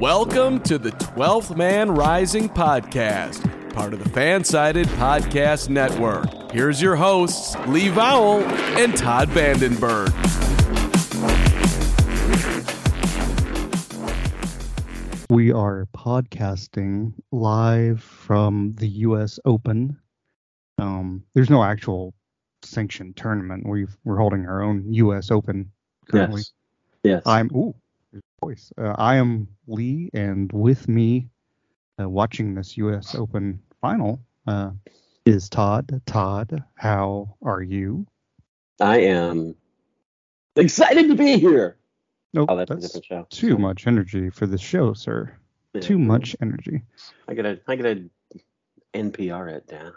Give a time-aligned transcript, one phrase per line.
[0.00, 6.52] Welcome to the 12th Man Rising podcast, part of the Fansided Podcast Network.
[6.52, 8.42] Here's your hosts, Lee Vowell
[8.78, 10.14] and Todd Vandenberg.
[15.30, 19.40] We are podcasting live from the U.S.
[19.44, 19.98] Open.
[20.78, 22.14] Um, there's no actual
[22.62, 23.66] sanctioned tournament.
[23.68, 25.32] We've, we're holding our own U.S.
[25.32, 25.72] Open
[26.08, 26.42] currently.
[26.42, 26.52] Yes.
[27.02, 27.22] Yes.
[27.26, 27.87] I'm ooh, there's a
[28.40, 28.72] voice.
[28.78, 31.28] Uh, I am Lee, and with me,
[32.00, 33.14] uh, watching this U.S.
[33.14, 34.70] Open final, uh,
[35.26, 36.00] is Todd.
[36.06, 38.06] Todd, how are you?
[38.80, 39.54] I am
[40.56, 41.76] excited to be here.
[42.32, 43.26] Nope, Oh, that's, a different show.
[43.30, 45.32] too much energy for this show, sir.
[45.74, 45.80] Yeah.
[45.80, 46.82] Too much energy.
[47.26, 48.04] I gotta, I gotta
[48.94, 49.92] NPR it down.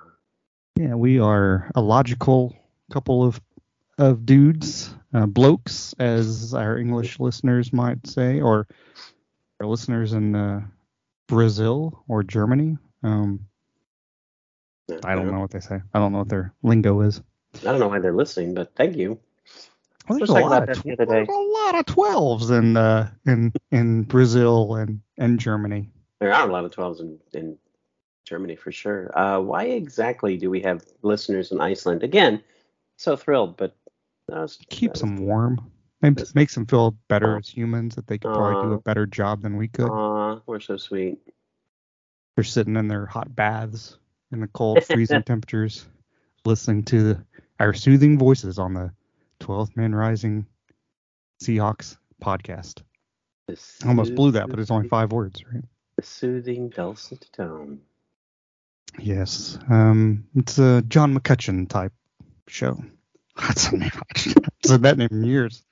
[0.77, 2.55] Yeah, we are a logical
[2.91, 3.39] couple of
[3.97, 8.67] of dudes, uh, blokes, as our English listeners might say, or
[9.59, 10.61] our listeners in uh,
[11.27, 12.77] Brazil or Germany.
[13.03, 13.47] Um,
[15.03, 15.79] I don't know what they say.
[15.93, 17.21] I don't know what their lingo is.
[17.61, 19.19] I don't know why they're listening, but thank you.
[20.07, 24.03] Well, there's a lot of the there's a lot of twelves in uh, in in
[24.03, 25.89] Brazil and and Germany.
[26.19, 27.57] There are a lot of 12s in, in
[28.25, 29.17] Germany for sure.
[29.17, 32.03] Uh, why exactly do we have listeners in Iceland?
[32.03, 32.43] Again,
[32.95, 33.75] so thrilled, but
[34.31, 35.71] uh, Keeps them warm.
[36.01, 39.43] Maybe makes them feel better as humans that they could probably do a better job
[39.43, 39.89] than we could.
[39.89, 41.19] Aw, we're so sweet.
[42.35, 43.97] They're sitting in their hot baths
[44.31, 45.85] in the cold, freezing temperatures,
[46.43, 47.25] listening to the,
[47.59, 48.91] our soothing voices on the
[49.41, 50.47] 12th Man Rising
[51.43, 52.81] Seahawks podcast.
[53.49, 55.63] I almost blew that, but it's only five words, right?
[55.97, 57.81] The soothing dulcet tone.
[58.97, 59.59] Yes.
[59.69, 61.93] Um, it's a John McCutcheon type
[62.47, 62.81] show.
[63.41, 63.91] That's a name.
[63.93, 65.63] I haven't said that name in years.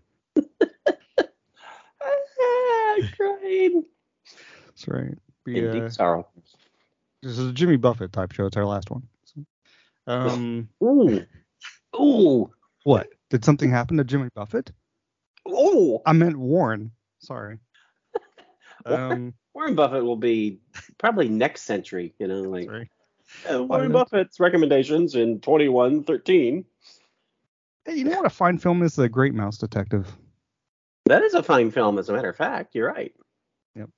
[2.41, 3.83] Ah, crying.
[4.65, 5.05] That's right.
[5.11, 6.27] In We, deep sorrow.
[7.21, 8.45] this is a Jimmy Buffett type show.
[8.45, 9.03] It's our last one.
[9.25, 9.43] So,
[10.07, 11.25] um, Ooh.
[11.99, 12.51] Ooh.
[12.83, 13.07] what?
[13.29, 14.71] Did something happen to Jimmy Buffett?
[15.47, 16.01] Oh.
[16.05, 16.91] I meant Warren.
[17.19, 17.57] Sorry.
[18.85, 20.59] Warren- Um, Warren Buffett will be
[20.97, 22.69] probably next century, you know, like
[23.51, 26.63] uh, Warren Buffett's recommendations in 2113.
[27.89, 28.95] Hey, you know what a fine film is?
[28.95, 30.15] The Great Mouse Detective.
[31.07, 32.75] That is a fine film, as a matter of fact.
[32.75, 33.11] You're right.
[33.75, 33.89] Yep.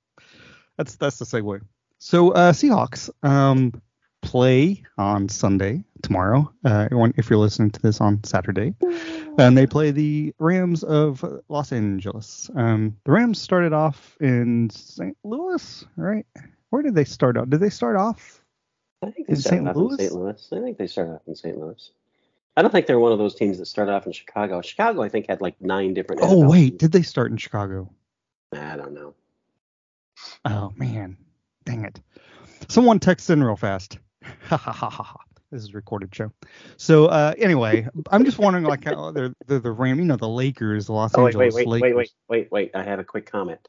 [0.77, 1.59] That's that's the segue.
[1.97, 3.73] So uh, Seahawks um,
[4.21, 6.49] play on Sunday tomorrow.
[6.63, 6.87] Uh,
[7.17, 8.73] if you're listening to this on Saturday,
[9.37, 12.49] and they play the Rams of Los Angeles.
[12.55, 15.17] Um, the Rams started off in St.
[15.25, 16.25] Louis, right?
[16.69, 17.49] Where did they start out?
[17.49, 18.41] Did they start off?
[19.03, 19.67] I think they In started St.
[19.67, 19.91] off Louis?
[19.95, 20.13] in St.
[20.13, 20.47] Louis.
[20.53, 21.57] I think they started off in St.
[21.57, 21.91] Louis.
[22.57, 24.61] I don't think they're one of those teams that started off in Chicago.
[24.61, 26.21] Chicago, I think, had like nine different.
[26.21, 26.79] Oh NFL wait, teams.
[26.79, 27.89] did they start in Chicago?
[28.53, 29.13] I don't know.
[30.45, 31.17] Oh man,
[31.65, 32.01] dang it!
[32.67, 33.99] Someone text in real fast.
[34.23, 35.19] Ha ha ha ha ha.
[35.51, 36.31] This is a recorded show.
[36.77, 40.27] So uh, anyway, I'm just wondering like how they're the the Ram, you know, the
[40.27, 41.95] Lakers, the Los Oh wait, Angeles wait, wait, Lakers.
[41.95, 42.71] wait, wait, wait, wait.
[42.75, 43.67] I have a quick comment.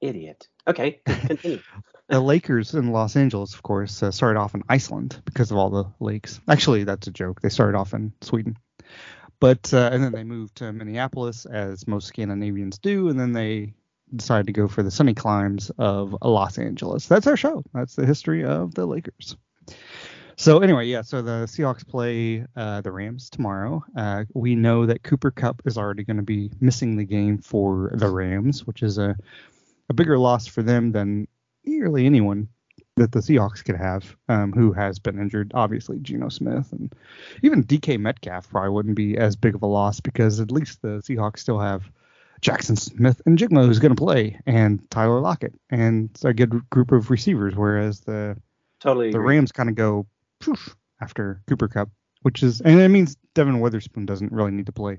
[0.00, 0.48] Idiot.
[0.66, 1.60] Okay, continue.
[2.08, 5.70] The Lakers in Los Angeles, of course, uh, started off in Iceland because of all
[5.70, 6.40] the lakes.
[6.48, 7.40] Actually, that's a joke.
[7.40, 8.58] They started off in Sweden,
[9.40, 13.72] but uh, and then they moved to Minneapolis, as most Scandinavians do, and then they
[14.14, 17.06] decided to go for the sunny climes of Los Angeles.
[17.06, 17.64] That's our show.
[17.72, 19.36] That's the history of the Lakers.
[20.36, 21.02] So anyway, yeah.
[21.02, 23.82] So the Seahawks play uh, the Rams tomorrow.
[23.96, 27.92] Uh, we know that Cooper Kupp is already going to be missing the game for
[27.94, 29.16] the Rams, which is a
[29.88, 31.28] a bigger loss for them than
[31.64, 32.48] nearly anyone
[32.96, 35.50] that the Seahawks could have, um, who has been injured.
[35.54, 36.94] Obviously, Geno Smith and
[37.42, 41.02] even DK Metcalf probably wouldn't be as big of a loss because at least the
[41.02, 41.90] Seahawks still have
[42.40, 47.56] Jaxon Smith-Njigba who's going to play, and Tyler Lockett, and a good group of receivers.
[47.56, 48.36] Whereas the
[48.80, 49.10] Totally.
[49.10, 49.36] the agree.
[49.36, 50.06] Rams kind of go
[50.40, 51.88] poof after Cooper Kupp,
[52.22, 54.98] which is and it means Devon Witherspoon doesn't really need to play.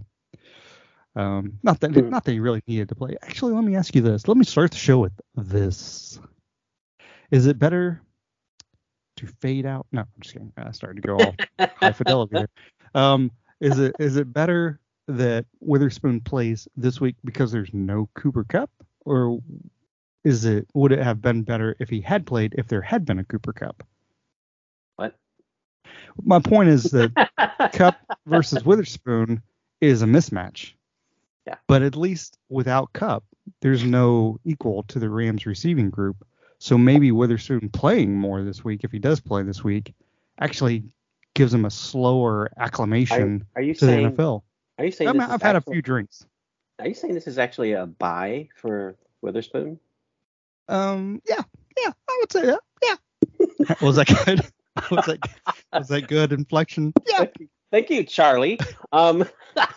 [1.15, 2.09] Um, not that Hmm.
[2.09, 3.15] not that he really needed to play.
[3.21, 4.27] Actually, let me ask you this.
[4.27, 6.19] Let me start the show with this.
[7.31, 8.01] Is it better
[9.17, 9.87] to fade out?
[9.91, 10.53] No, I'm just kidding.
[10.57, 11.35] I started to go all
[11.77, 12.49] high fidelity there.
[12.93, 18.43] Um, is it is it better that Witherspoon plays this week because there's no Cooper
[18.43, 18.69] Kupp,
[19.05, 19.39] or
[20.23, 23.19] is it would it have been better if he had played if there had been
[23.19, 23.83] a Cooper Kupp?
[24.95, 25.15] What?
[26.23, 27.29] My point is that
[27.73, 27.95] Kupp
[28.25, 29.41] versus Witherspoon
[29.81, 30.73] is a mismatch.
[31.45, 31.55] Yeah.
[31.67, 33.23] But at least without Kupp,
[33.61, 36.25] there's no equal to the Rams receiving group.
[36.59, 39.93] So maybe Witherspoon playing more this week, if he does play this week,
[40.39, 40.83] actually
[41.33, 43.91] gives him a slower Are, acclimation are you to the?
[43.91, 44.41] NFL.
[44.79, 45.09] Are you saying?
[45.09, 46.25] I mean, I've had a few drinks.
[46.79, 49.79] Are you saying this is actually a buy for Witherspoon?
[50.67, 51.41] Um, yeah,
[51.77, 52.59] yeah, I would say that.
[52.83, 53.75] Yeah.
[53.81, 54.41] was that good?
[54.91, 55.19] was that
[55.71, 56.93] was that good inflection?
[57.07, 57.25] Yeah.
[57.71, 58.59] Thank you, Charlie.
[58.91, 59.25] Um,
[59.57, 59.67] oh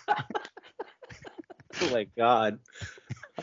[1.90, 2.58] my God,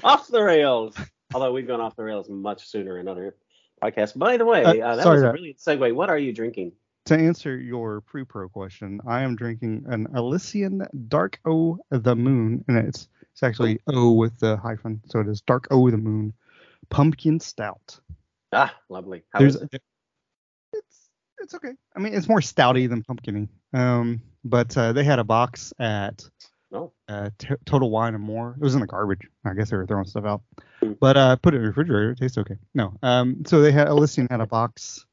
[0.03, 0.95] off the rails.
[1.35, 3.35] Although we've gone off the rails much sooner in other
[3.83, 4.17] podcasts.
[4.17, 5.93] By the way, Uh, uh, that sorry, was a that- brilliant segue.
[5.93, 6.71] What are you drinking?
[7.07, 12.77] To answer your pre-pro question, I am drinking an Elysian Dark O the Moon, and
[12.77, 16.33] it's it's actually O with the hyphen, so it is Dark O the Moon
[16.89, 17.99] Pumpkin Stout.
[18.53, 19.23] Ah, lovely.
[19.33, 19.81] How There's is it?
[20.71, 21.09] it's
[21.39, 21.73] it's okay.
[21.95, 23.49] I mean, it's more stouty than pumpkiny.
[23.73, 26.23] Um, but uh, they had a box at
[26.75, 28.55] Oh, uh, T- Total Wine and More.
[28.59, 29.21] It was in the garbage.
[29.45, 30.41] I guess they were throwing stuff out.
[30.81, 30.93] Hmm.
[30.99, 32.11] But uh, put it in the refrigerator.
[32.11, 32.55] It tastes okay.
[32.73, 32.93] No.
[33.01, 35.05] Um, so they had Elysian had a box,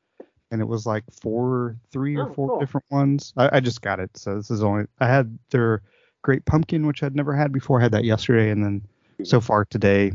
[0.50, 2.58] and it was like four, three or Oh, four cool.
[2.60, 3.32] different ones.
[3.36, 4.10] I, I just got it.
[4.16, 5.82] So this is only I had their
[6.22, 7.78] Great Pumpkin, which I'd never had before.
[7.80, 8.82] I had that yesterday, and then
[9.18, 9.24] Hmm.
[9.24, 10.12] so far today,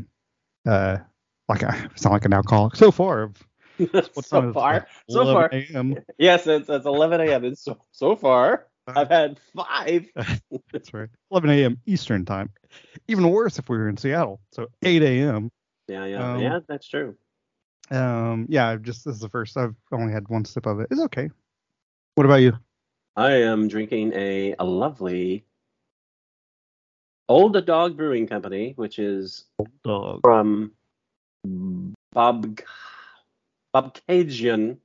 [0.66, 0.98] uh,
[1.48, 2.76] like I sound like an alcoholic.
[2.76, 3.44] So far, I've-
[4.14, 4.54] so time is it?
[4.54, 5.52] far, so far.
[6.18, 7.46] Yes, it's, it's 11 a.m.
[7.46, 8.66] It's so, so far.
[8.96, 10.08] I've had five.
[10.72, 11.10] That's right.
[11.32, 11.82] 11 a.m.
[11.86, 12.50] Eastern time.
[13.08, 14.40] Even worse if we were in Seattle.
[14.52, 15.52] So 8 a.m.
[15.88, 16.60] Yeah, yeah, Um, yeah.
[16.68, 17.16] That's true.
[17.90, 19.56] Um, yeah, I've just this is the first.
[19.56, 20.88] I've only had one sip of it.
[20.92, 21.30] It's okay.
[22.16, 22.54] What about you?
[23.16, 25.46] I am drinking a, a lovely
[27.30, 29.46] Old Dog Brewing Company, which is
[29.84, 30.22] Dog.
[30.22, 30.72] from
[32.14, 32.60] Bob
[33.74, 34.78] Bobcaygeon,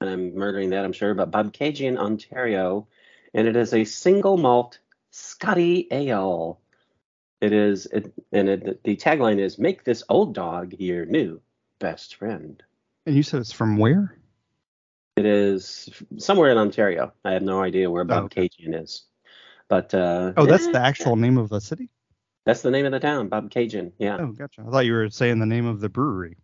[0.00, 2.88] and I'm murdering that, I'm sure, but Bobcaygeon, Ontario,
[3.34, 4.78] and it is a single malt
[5.10, 6.60] Scotty ale.
[7.40, 11.40] It is, it, and it, the tagline is "Make this old dog your new
[11.78, 12.62] best friend."
[13.06, 14.16] And you said it's from where?
[15.16, 15.88] It is
[16.18, 17.12] somewhere in Ontario.
[17.24, 19.04] I have no idea where Oh, Bobcaygeon is,
[19.68, 21.90] but uh, Oh, that's eh, the actual name of the city.
[22.46, 23.92] That's the name of the town, Bobcaygeon.
[23.98, 24.18] Yeah.
[24.20, 24.62] Oh, gotcha.
[24.66, 26.36] I thought you were saying the name of the brewery.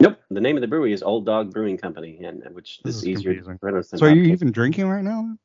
[0.00, 0.18] Nope.
[0.30, 3.08] The name of the brewery is Old Dog Brewing Company, and which This is, is
[3.08, 3.54] easier confusing.
[3.54, 4.32] to pronounce So are Bob you Cajun.
[4.32, 5.36] even drinking right now?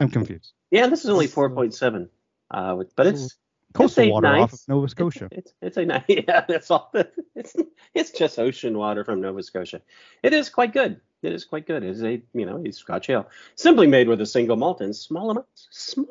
[0.00, 0.52] I'm confused.
[0.70, 2.08] Yeah, this is only This is, uh, 4.7,
[2.50, 3.36] uh, but it's
[3.72, 5.28] Coastal a water off of Nova Scotia.
[5.30, 6.44] It's it's a nice yeah.
[6.46, 6.92] That's all.
[7.36, 7.54] It's
[7.94, 9.80] it's just ocean water from Nova Scotia.
[10.22, 11.00] It is quite good.
[11.22, 11.84] It is quite good.
[11.84, 14.94] It is a you know a Scotch ale, simply made with a single malt and
[14.94, 16.08] small amounts small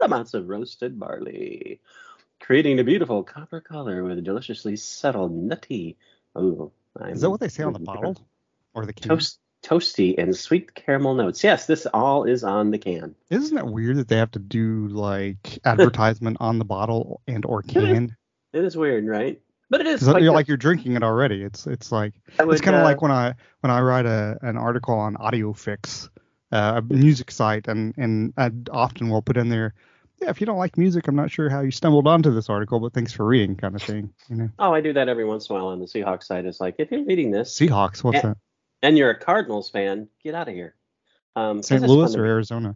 [0.00, 1.80] amounts of roasted barley,
[2.40, 5.98] creating a beautiful copper color with a deliciously subtle nutty.
[6.34, 6.72] Oh,
[7.06, 8.16] Is that what they say on the bottle
[8.74, 9.10] or the can?
[9.10, 11.42] Toast, toasty and sweet caramel notes.
[11.42, 13.14] Yes, this all is on the can.
[13.30, 17.62] Isn't it weird that they have to do like advertisement on the bottle and or
[17.62, 18.16] can?
[18.52, 19.40] It is weird, right?
[19.70, 21.42] But it is quite you're like you're drinking it already.
[21.42, 24.38] It's it's like I it's kind of uh, like when I when I write a
[24.40, 26.08] an article on AudioFix,
[26.52, 29.74] uh, a music site, and and I often will put in there,
[30.22, 32.80] yeah, if you don't like music, I'm not sure how you stumbled onto this article,
[32.80, 34.10] but thanks for reading, kind of thing.
[34.30, 36.46] You know, Oh, I do that every once in a while on the Seahawks site.
[36.46, 38.28] It's like if you're reading this Seahawks, what's Yeah.
[38.30, 38.38] that?
[38.82, 40.74] And you're a Cardinals fan, get out of here.
[41.36, 41.82] Um, St.
[41.82, 42.74] Louis or to- Arizona?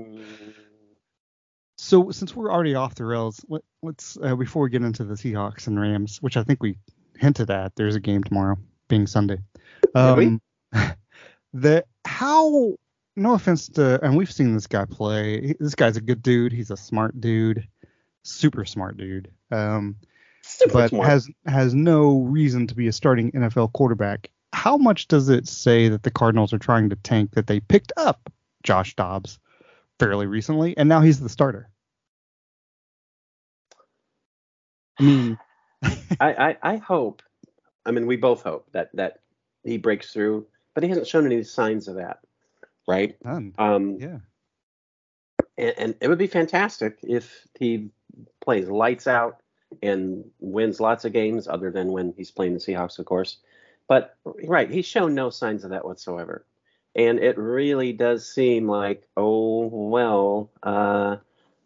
[0.00, 0.24] Mm,
[1.78, 5.14] So since we're already off the rails, let, let's uh, before we get into the
[5.14, 6.78] Seahawks and Rams, which I think we
[7.18, 8.56] hinted at, there's a game tomorrow,
[8.88, 9.38] being Sunday.
[9.94, 10.40] Um,
[11.52, 12.74] the how?
[13.16, 15.54] No offense to, and we've seen this guy play.
[15.60, 16.52] This guy's a good dude.
[16.52, 17.68] He's a smart dude,
[18.24, 19.30] super smart dude.
[19.52, 19.94] Um,
[20.42, 21.06] super but smart.
[21.08, 24.30] has has no reason to be a starting NFL quarterback.
[24.54, 27.92] How much does it say that the Cardinals are trying to tank that they picked
[27.96, 28.32] up
[28.62, 29.38] Josh Dobbs
[29.98, 31.68] fairly recently, and now he's the starter?
[34.98, 35.38] I mean,
[35.82, 37.22] I, I, I hope.
[37.84, 39.18] I mean, we both hope that that
[39.64, 42.20] he breaks through, but he hasn't shown any signs of that,
[42.86, 43.16] right?
[43.24, 43.54] none.
[43.58, 44.18] Um, Yeah.
[45.58, 47.90] and, and it would be fantastic if he
[48.40, 49.42] plays lights out
[49.82, 53.38] and wins lots of games, other than when he's playing the Seahawks, of course.
[53.88, 56.44] But right, he's shown no signs of that whatsoever.
[56.96, 61.16] And it really does seem like, oh well, uh,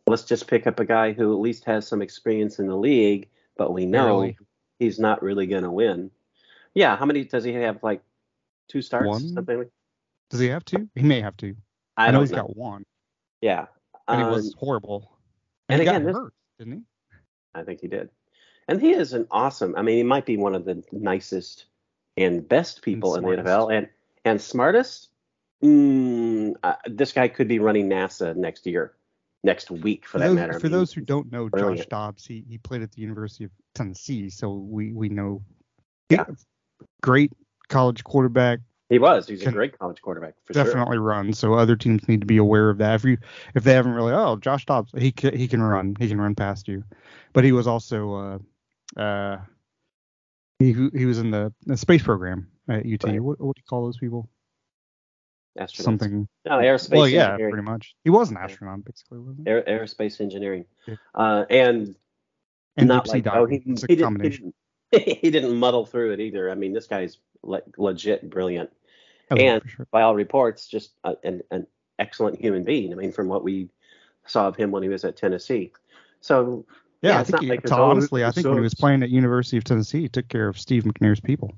[0.07, 3.29] let's just pick up a guy who at least has some experience in the league,
[3.57, 4.39] but we know Barely.
[4.79, 6.11] he's not really going to win.
[6.75, 7.83] Yeah, how many does he have?
[7.83, 8.03] Like
[8.69, 9.29] two starts, One?
[9.35, 9.71] something like.
[10.31, 10.89] Does he have two?
[10.95, 11.57] He may have two.
[11.97, 12.39] I, I, know he's know.
[12.39, 12.85] got one,
[13.41, 13.67] Yeah,
[14.07, 15.19] and Um, he was horrible.
[15.69, 16.81] and And, he again, got this- didn't he?
[17.55, 18.11] I think he did.
[18.69, 19.75] And he is an awesome.
[19.77, 21.65] I mean, he might be one of the nicest
[22.19, 23.43] and best people in the.
[23.43, 23.89] NFL, and
[24.25, 25.09] and smartest.
[25.63, 28.95] Mm, uh, this guy could be running NASA next year,
[29.43, 30.55] next week for, For that those, matter.
[30.55, 31.89] I for mean, those who don't know, Josh brilliant.
[31.89, 35.43] Dobbs, he, he played at the University of Tennessee, so we we know.
[36.11, 36.25] Yeah.
[37.03, 37.33] Great
[37.69, 39.29] college quarterback, he was.
[39.29, 40.65] He's a great college quarterback for sure.
[40.65, 41.35] definitely run.
[41.35, 42.95] So other teams need to be aware of that.
[42.95, 43.19] If you
[43.55, 46.35] if they haven't really, oh, Josh Dobbs, he can, he can run, he can run
[46.35, 46.85] past you,
[47.35, 48.41] but he was also
[48.97, 49.39] uh uh
[50.59, 53.05] he he was in the, the space program at UT.
[53.05, 53.21] Right.
[53.21, 54.29] What what do you call those people?
[55.59, 55.83] Astronauts.
[55.83, 56.29] Something.
[56.45, 57.95] No, aerospace well, yeah, pretty much.
[58.05, 59.51] He was an astronaut, basically, wasn't he?
[59.51, 60.65] Aer- aerospace engineering.
[60.87, 60.95] Yeah.
[61.15, 61.97] Uh, and
[62.77, 64.53] And not like oh he, It's a he, didn't, he combination.
[64.93, 66.51] didn't he didn't muddle through it either.
[66.51, 68.71] I mean, this guy's le- legit brilliant.
[69.31, 69.87] Oh, and sure.
[69.91, 71.67] by all reports, just a, an, an
[71.99, 72.93] excellent human being.
[72.93, 73.69] I mean, from what we
[74.27, 75.73] saw of him when he was at Tennessee.
[76.21, 76.65] So
[77.03, 79.11] Yeah, yeah, I think he, like to honestly, I think when he was playing at
[79.11, 81.55] University of Tennessee, he took care of Steve McNair's people.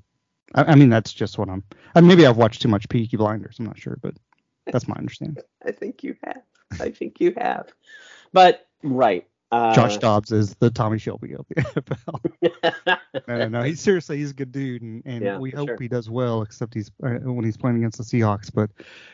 [0.53, 1.63] I, I mean, that's just what I'm.
[1.95, 3.57] I maybe I've watched too much Peaky Blinders.
[3.59, 4.15] I'm not sure, but
[4.67, 5.43] that's my understanding.
[5.65, 6.43] I think you have.
[6.79, 7.73] I think you have.
[8.33, 9.27] But right.
[9.51, 12.97] Uh, Josh Dobbs is the Tommy Shelby of the NFL.
[13.27, 13.63] No, no, no.
[13.63, 15.77] He's seriously, he's a good dude, and, and Yeah, we hope sure.
[15.79, 16.41] he does well.
[16.41, 18.69] Except he's uh, when he's playing against the Seahawks, but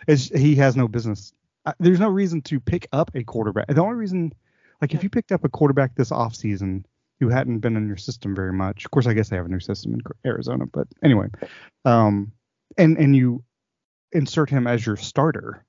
[0.07, 1.33] it's, he has no business.
[1.65, 3.67] Uh, there's no reason to pick up a quarterback.
[3.67, 4.31] The only reason,
[4.81, 6.83] like, if you picked up a quarterback this offseason
[7.19, 9.49] who hadn't been in your system very much, of course, I guess they have a
[9.49, 11.27] new system in Arizona, but anyway,
[11.85, 12.31] um,
[12.77, 13.43] and and you
[14.11, 15.63] insert him as your starter.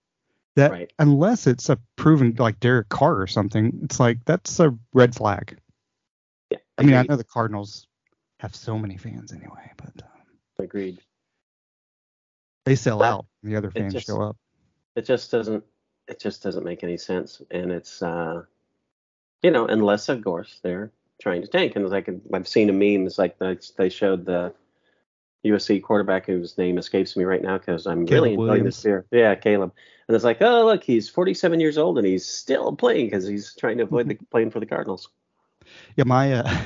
[0.57, 0.93] That Right.
[0.99, 5.57] unless it's a proven like Derek Carr or something, it's like that's a red flag.
[6.51, 7.87] yeah, I mean, I know the Cardinals
[8.41, 10.99] have so many fans anyway, but uh, agreed.
[12.65, 13.27] they sell Well, out.
[13.43, 14.37] and The other fans just- show up.
[14.97, 15.63] It just doesn't.
[16.09, 18.43] It just doesn't make any sense, and it's uh,
[19.43, 21.77] you know, unless of course they're trying to tank.
[21.77, 23.07] And like I've seen a meme.
[23.07, 24.55] It's like they, they showed the
[25.45, 29.07] USC quarterback whose name escapes me right now because I'm really Caleb enjoying this year.
[29.11, 29.73] Yeah, Caleb.
[30.07, 33.55] And it's like, oh look, he's 47 years old and he's still playing because he's
[33.55, 35.09] trying to avoid the playing for the Cardinals.
[35.97, 36.59] Yeah, my uh,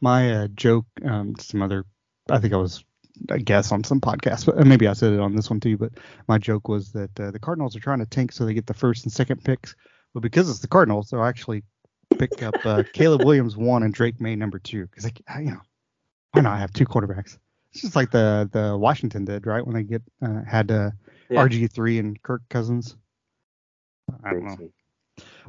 [0.00, 0.86] my uh, joke.
[1.04, 1.84] Um, some other.
[2.30, 2.84] I think I was.
[3.30, 5.78] I guess on some podcast, but maybe I said it on this one too.
[5.78, 5.92] But
[6.26, 8.74] my joke was that uh, the Cardinals are trying to tank so they get the
[8.74, 9.76] first and second picks,
[10.12, 11.62] but because it's the Cardinals, they'll actually
[12.18, 14.86] pick up uh, Caleb Williams one and Drake Maye number two.
[14.86, 15.60] Because like, you know,
[16.32, 17.38] why not have two quarterbacks?
[17.72, 19.64] It's just like the the Washington did, right?
[19.64, 20.90] When they get uh, had uh,
[21.28, 21.46] Yeah.
[21.46, 22.96] RG three and Kirk Cousins.
[24.22, 24.70] I don't know.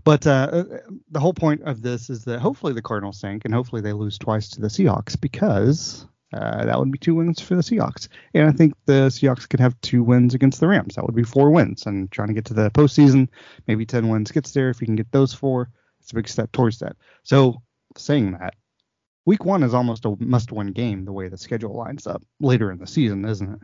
[0.04, 0.64] But uh, uh,
[1.10, 4.18] the whole point of this is that hopefully the Cardinals sink and hopefully they lose
[4.18, 8.08] twice to the Seahawks because uh, that would be two wins for the Seahawks.
[8.34, 10.96] And I think the Seahawks could have two wins against the Rams.
[10.96, 11.86] That would be four wins.
[11.86, 13.30] And trying to get to the postseason,
[13.68, 14.70] maybe 10 wins gets there.
[14.70, 15.70] If you can get those four,
[16.06, 16.96] it's a big step towards that.
[17.24, 17.64] So
[17.98, 18.54] saying that,
[19.26, 22.72] week one is almost a must win game the way the schedule lines up later
[22.72, 23.60] in the season, isn't it,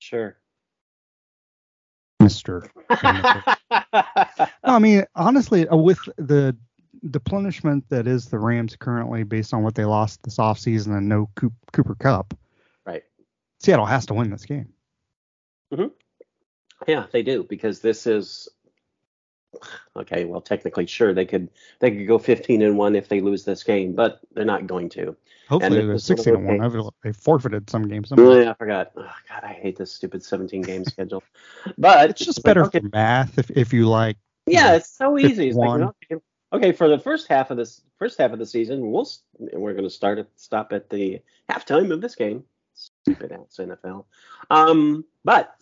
[0.00, 0.36] Sure.
[2.20, 2.68] Mr.
[4.66, 6.56] No, I mean, honestly, uh, with the
[7.04, 11.08] the plenishment that is the Rams currently, based on what they lost this offseason and
[11.08, 12.36] no Coop, Cooper Kupp,
[12.84, 13.02] right.
[13.60, 14.72] Seattle has to win this game.
[15.72, 15.92] Mhm.
[16.88, 18.48] Yeah, they do because this is
[19.96, 20.24] okay.
[20.24, 21.48] Well, technically, sure they could
[21.80, 24.88] they could go 15 and one if they lose this game, but they're not going
[24.90, 25.16] to.
[25.48, 26.60] Hopefully, And they're this is one 16 and one.
[26.60, 28.12] I've- They forfeited some games.
[28.16, 28.92] Oh, yeah, I forgot.
[28.96, 31.22] Oh, God, I hate this stupid 17 game schedule.
[31.76, 34.16] But It's just like, better okay, for math if, if you like.
[34.46, 35.48] Yeah, it's so easy.
[35.48, 38.90] It's like, okay, okay, for the first half of this first half of the season,
[38.90, 42.44] we'll we're going to start at stop at the halftime of this game.
[42.74, 44.04] Stupid ass NFL.
[44.50, 45.54] Um, but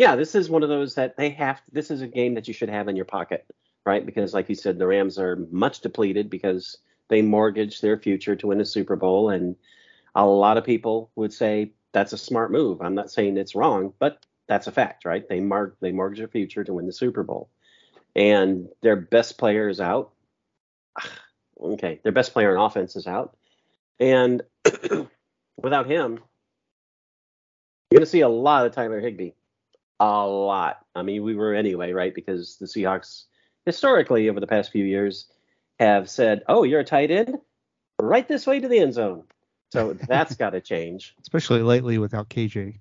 [0.00, 1.60] yeah, this is one of those that they have.
[1.70, 3.44] This is a game that you should have in your pocket,
[3.84, 4.04] right?
[4.04, 6.78] Because like you said, the Rams are much depleted because
[7.08, 9.56] they mortgaged their future to win a Super Bowl, and
[10.14, 12.80] a lot of people would say that's a smart move.
[12.80, 15.28] I'm not saying it's wrong, but that's a fact, right?
[15.28, 17.50] They mark they mortgage their future to win the Super Bowl
[18.14, 20.12] and their best player is out.
[21.60, 23.36] Okay, their best player in offense is out,
[23.98, 24.40] and
[25.62, 26.12] without him,
[27.90, 29.32] you're going to see a lot of Tyler Higbee.
[30.00, 30.78] A lot.
[30.94, 32.14] I mean, we were anyway, right?
[32.14, 33.24] Because the Seahawks,
[33.66, 35.26] historically, over the past few years,
[35.78, 37.38] have said, "Oh, you're a tight end,
[38.00, 39.24] right this way to the end zone."
[39.72, 41.14] So that's got to change.
[41.20, 42.80] Especially lately without KJ.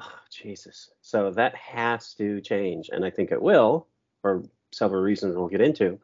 [0.00, 0.90] Oh, Jesus.
[1.00, 3.88] So that has to change, and I think it will
[4.20, 5.98] for several reasons we'll get into.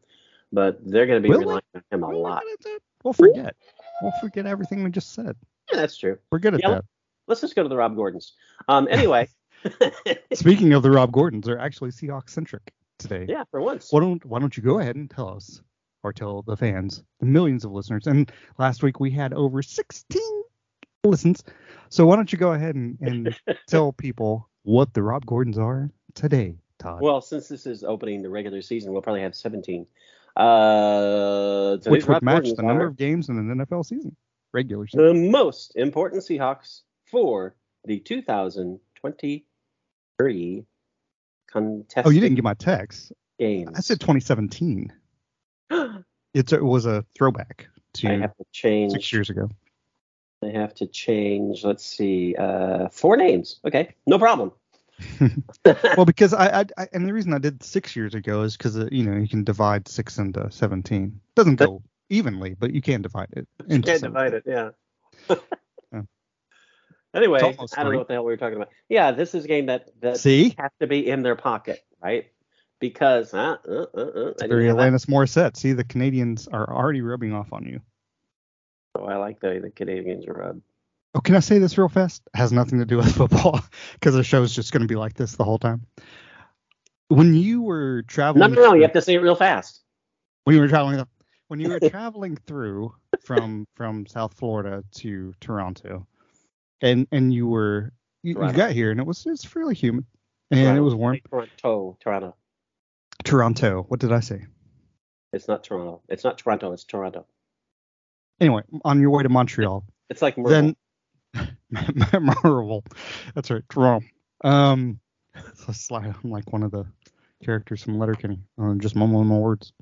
[0.53, 2.43] But they're going to be relying on him a lot.
[3.05, 3.55] We'll forget.
[4.03, 5.37] We'll forget everything we just said.
[5.71, 6.19] Yeah, that's true.
[6.33, 6.85] We're good at Yeah, that.
[7.27, 8.33] Let's just go to the Rob Gordons.
[8.67, 9.29] Um, anyway.
[10.33, 13.27] Speaking of the Rob Gordons, they're actually Seahawks centric today.
[13.29, 13.93] yeah, for once.
[13.93, 15.63] Why don't Why don't you go ahead and tell us,
[16.03, 18.07] or tell the fans, the millions of listeners?
[18.07, 20.21] And last week we had over 16
[21.05, 21.45] listens.
[21.89, 23.37] So why don't you go ahead and, and
[23.67, 27.01] tell people what the Rob Gordons are today, Todd?
[27.01, 29.87] Well, since this is opening the regular season, we'll probably have 17.
[30.37, 34.15] Uh, Which would Rob match Gordons the number of games in an NFL season,
[34.53, 35.07] regular season.
[35.07, 38.01] the most important Seahawks for the
[40.19, 40.65] 2023
[41.51, 43.13] contested oh, you didn't get my text.
[43.39, 43.71] games.
[43.75, 44.93] I said 2017.
[46.35, 48.93] It was a throwback I to have to change.
[48.93, 49.51] six years ago.
[50.45, 51.65] I have to change.
[51.65, 52.37] Let's see.
[52.37, 53.59] Uh, four names.
[53.65, 54.53] Okay, no problem.
[55.97, 58.77] well, because I, I, I and the reason I did six years ago is because
[58.93, 61.19] you know you can divide six into seventeen.
[61.35, 63.49] Doesn't go evenly, but you can divide it.
[63.67, 64.13] You can't 17.
[64.13, 64.43] divide it.
[64.47, 64.71] Yeah.
[67.15, 67.85] Anyway, I don't three.
[67.93, 68.69] know what the hell we were talking about.
[68.89, 72.27] Yeah, this is a game that that See, has to be in their pocket, right?
[72.81, 74.67] Because uh, uh, uh, uh, it's very.
[74.67, 75.57] Alanis Morissette.
[75.57, 77.81] See, the Canadians are already rubbing off on you.
[78.95, 80.61] Oh, I like the way the Canadians are rub.
[81.15, 82.23] Oh, can I say this real fast?
[82.35, 83.61] It has nothing to do with football
[83.95, 85.87] because the show's just going to be like this the whole time.
[87.09, 88.63] When you were traveling, no, no.
[88.67, 89.81] You through- have to say it real fast.
[90.45, 91.05] when you were traveling
[91.49, 96.07] when you were traveling through from from South Florida to Toronto,
[96.81, 97.93] and and you were
[98.23, 100.05] you, you got here and it was it's fairly humid
[100.51, 101.19] and it was warm.
[101.31, 102.37] Toronto, Toronto.
[103.25, 103.85] Toronto.
[103.89, 104.45] What did I say?
[105.33, 106.03] It's not Toronto.
[106.09, 106.73] It's not Toronto.
[106.73, 107.27] It's Toronto.
[108.41, 110.49] Anyway, on your way to Montreal, It's like Merle.
[110.49, 110.77] then
[112.13, 112.85] memorable.
[113.35, 114.07] That's right, Toronto.
[114.45, 115.01] Um,
[115.55, 116.15] so slide.
[116.23, 116.87] I'm like one of the
[117.45, 118.41] characters from Letterkenny.
[118.61, 119.73] Uh, just mumbling my words.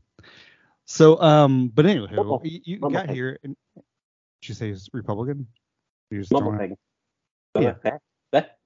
[0.87, 2.09] So, um, but anyway,
[2.45, 5.47] you, you got here and did you say he's Republican?
[6.13, 6.79] Just Mumble throwing out- pig.
[7.63, 7.75] Yeah.
[7.85, 7.99] Uh,
[8.33, 8.59] that-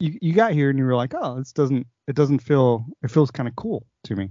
[0.00, 3.10] you, you got here and you were like, oh, this doesn't it doesn't feel it
[3.10, 4.30] feels kind of cool to me.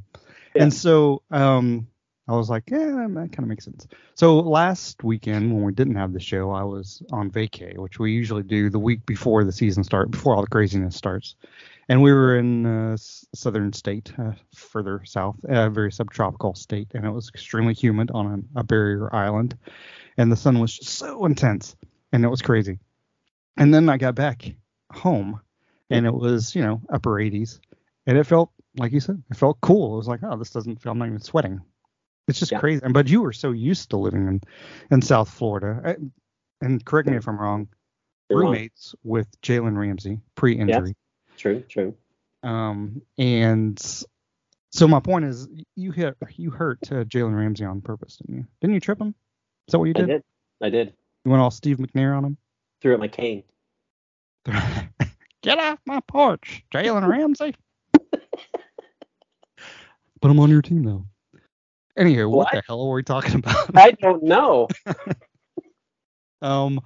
[0.55, 0.63] Yeah.
[0.63, 1.87] And so um
[2.27, 2.77] I was like, yeah,
[3.09, 3.85] that kind of makes sense.
[4.15, 8.13] So last weekend when we didn't have the show, I was on vacay, which we
[8.13, 11.35] usually do the week before the season starts, before all the craziness starts.
[11.89, 17.05] And we were in a southern state, uh, further south, a very subtropical state, and
[17.05, 19.57] it was extremely humid on a, a barrier island,
[20.15, 21.75] and the sun was just so intense,
[22.13, 22.79] and it was crazy.
[23.57, 24.55] And then I got back
[24.91, 25.39] home,
[25.89, 27.59] and it was you know upper 80s,
[28.07, 29.93] and it felt like you said, it felt cool.
[29.93, 30.91] It was like, oh, this doesn't feel.
[30.93, 31.61] I'm not even sweating.
[32.27, 32.59] It's just Yeah.
[32.59, 32.81] crazy.
[32.83, 34.41] And but you were so used to living in
[34.91, 37.67] in South Florida, I- and correct me if I'm wrong.
[38.29, 38.53] you're wrong.
[38.53, 40.95] Roommates with Jalen Ramsey pre-injury.
[41.37, 41.95] True, true.
[42.41, 43.79] Um, and
[44.71, 48.47] so my point is, you hit you hurt uh, Jalen Ramsey on purpose, didn't you?
[48.61, 49.13] Didn't you trip him?
[49.67, 50.07] Is that what you I did?
[50.07, 50.23] did.
[50.61, 50.93] I did.
[51.25, 52.37] You went all Steve McNair on him?
[52.83, 53.43] Threw at my cane.
[55.41, 57.55] Get off my porch, Jalen Ramsey.
[58.11, 58.21] but
[60.21, 61.05] I'm on your team though.
[61.97, 62.51] Anywho, what, What?
[62.51, 63.71] the hell are we talking about?
[63.77, 64.67] I don't know.
[66.41, 66.81] um,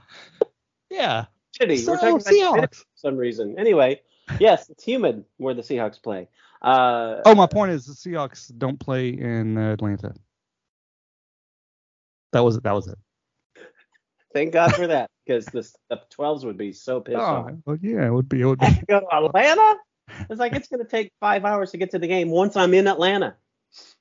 [0.91, 1.25] yeah.
[1.59, 1.79] Shitty.
[1.79, 2.75] So, We're talking about Seahawks.
[2.75, 3.57] for some reason.
[3.57, 4.01] Anyway,
[4.39, 6.27] yes, it's humid where the Seahawks play.
[6.61, 10.13] Uh, Oh, my point is the Seahawks don't play in Atlanta.
[12.33, 12.63] That was it.
[12.63, 12.99] That was it.
[14.37, 17.47] Thank God for that, because the, the 12s would be so pissed oh, off.
[17.49, 18.41] Oh, well, yeah, it would be.
[18.41, 18.65] It would be.
[18.65, 19.75] I have to go to Atlanta?
[20.29, 22.73] It's like it's going to take five hours to get to the game once I'm
[22.73, 23.35] in Atlanta.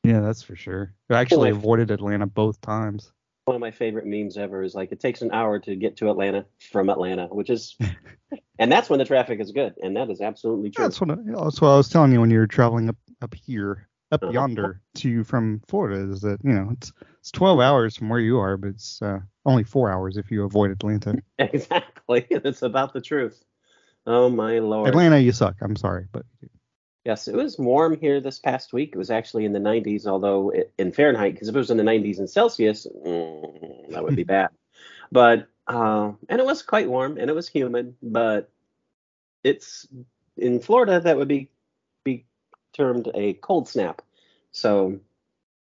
[0.04, 0.94] Yeah, that's for sure.
[1.10, 1.56] I actually Boy.
[1.56, 3.12] avoided Atlanta both times.
[3.46, 6.10] One of my favorite memes ever is like it takes an hour to get to
[6.10, 7.76] Atlanta from Atlanta, which is,
[8.58, 10.84] and that's when the traffic is good, and that is absolutely true.
[10.84, 13.34] That's what, I, that's what I was telling you when you were traveling up up
[13.34, 14.32] here, up Uh-huh.
[14.32, 16.00] yonder to you from Florida.
[16.12, 19.20] Is that you know it's it's 12 hours from where you are, but it's uh,
[19.44, 21.16] only four hours if you avoid Atlanta.
[21.38, 23.44] Exactly, it's about the truth.
[24.06, 24.88] Oh my lord.
[24.88, 25.56] Atlanta, you suck.
[25.60, 26.24] I'm sorry, but
[27.04, 28.90] Yes, it was warm here this past week.
[28.92, 31.76] It was actually in the 90s, although it, in Fahrenheit, because if it was in
[31.76, 34.48] the 90s in Celsius, mm, that would be bad.
[35.12, 38.50] But uh, and it was quite warm and it was humid, but
[39.44, 39.86] it's
[40.36, 41.48] in Florida that would be
[42.76, 44.02] termed a cold snap.
[44.52, 44.98] So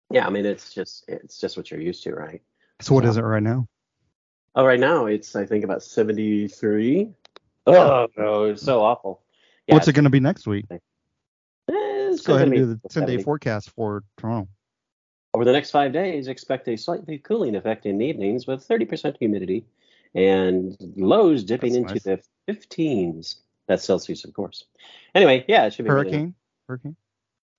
[0.09, 2.41] yeah, I mean it's just it's just what you're used to, right?
[2.81, 3.67] so what So- is it right now?
[4.53, 7.09] Oh, right now it's I think about 73.
[7.67, 9.21] Oh no, it's so awful.
[9.67, 10.65] Yeah, What's it going to be next week?
[10.71, 10.77] eh,
[11.69, 14.49] Let's go ahead and do the 10 day forecast for Toronto.
[15.33, 19.15] Over the next five days, expect a slightly cooling effect in the evenings with 30%
[19.17, 19.63] humidity
[20.13, 22.03] and lows dipping into nice.
[22.03, 23.35] the 15s.
[23.67, 24.65] That's Celsius, of course.
[25.15, 25.91] Anyway, yeah, it should be.
[25.91, 26.35] Hurricane.
[26.71, 26.95] Hurricane.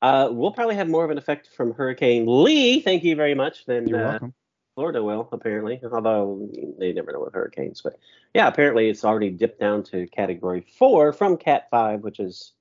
[0.01, 2.81] Uh, we'll probably have more of an effect from Hurricane Lee.
[2.81, 3.66] Thank you very much.
[3.66, 4.35] Than You're uh, welcome.
[4.75, 6.48] Florida will apparently, although
[6.79, 7.83] they never know with hurricanes.
[7.83, 7.98] But
[8.33, 12.53] yeah, apparently it's already dipped down to Category Four from Cat Five, which is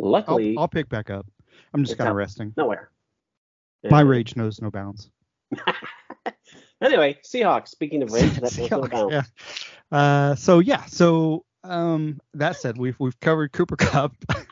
[0.00, 1.26] I'll, luckily I'll pick back up.
[1.74, 2.54] I'm just kind of resting.
[2.56, 2.90] nowhere.
[3.90, 5.10] My rage knows no bounds.
[6.80, 7.68] anyway, Seahawks.
[7.68, 9.12] Speaking of rage, that knows no bounds.
[9.12, 9.96] yeah.
[9.96, 14.14] Uh, so yeah, so um, that said, we've we've covered Cooper Kupp,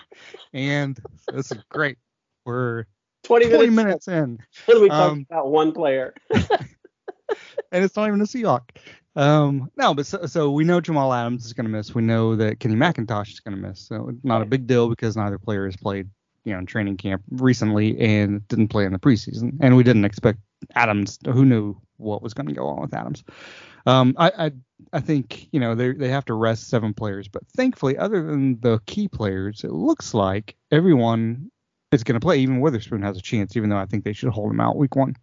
[0.55, 0.99] and
[1.33, 1.99] this is great.
[2.47, 2.85] We're
[3.25, 4.07] 20 20 minutes.
[4.07, 4.39] minutes in,
[4.81, 6.15] we talked Um, about one player.
[7.73, 8.63] and it's not even a Seahawk.
[9.17, 11.95] Um, no, but so, so we know Jamal Adams is going to miss.
[11.95, 13.81] We know that Kenny McIntosh is going to miss.
[13.81, 16.09] So not a big deal because neither player has played,
[16.45, 19.57] you know, in training camp recently and didn't play in the preseason.
[19.61, 20.41] And we didn't expect
[20.75, 21.19] Adams.
[21.27, 23.23] Who knew what was going to go on with Adams?
[23.87, 24.53] Um, I, I
[24.93, 28.61] I think you know they they have to rest seven players, but thankfully, other than
[28.61, 31.51] the key players, it looks like everyone
[31.93, 32.39] is going to play.
[32.39, 34.97] Even Witherspoon has a chance, even though I think they should hold him out week
[34.97, 35.17] one.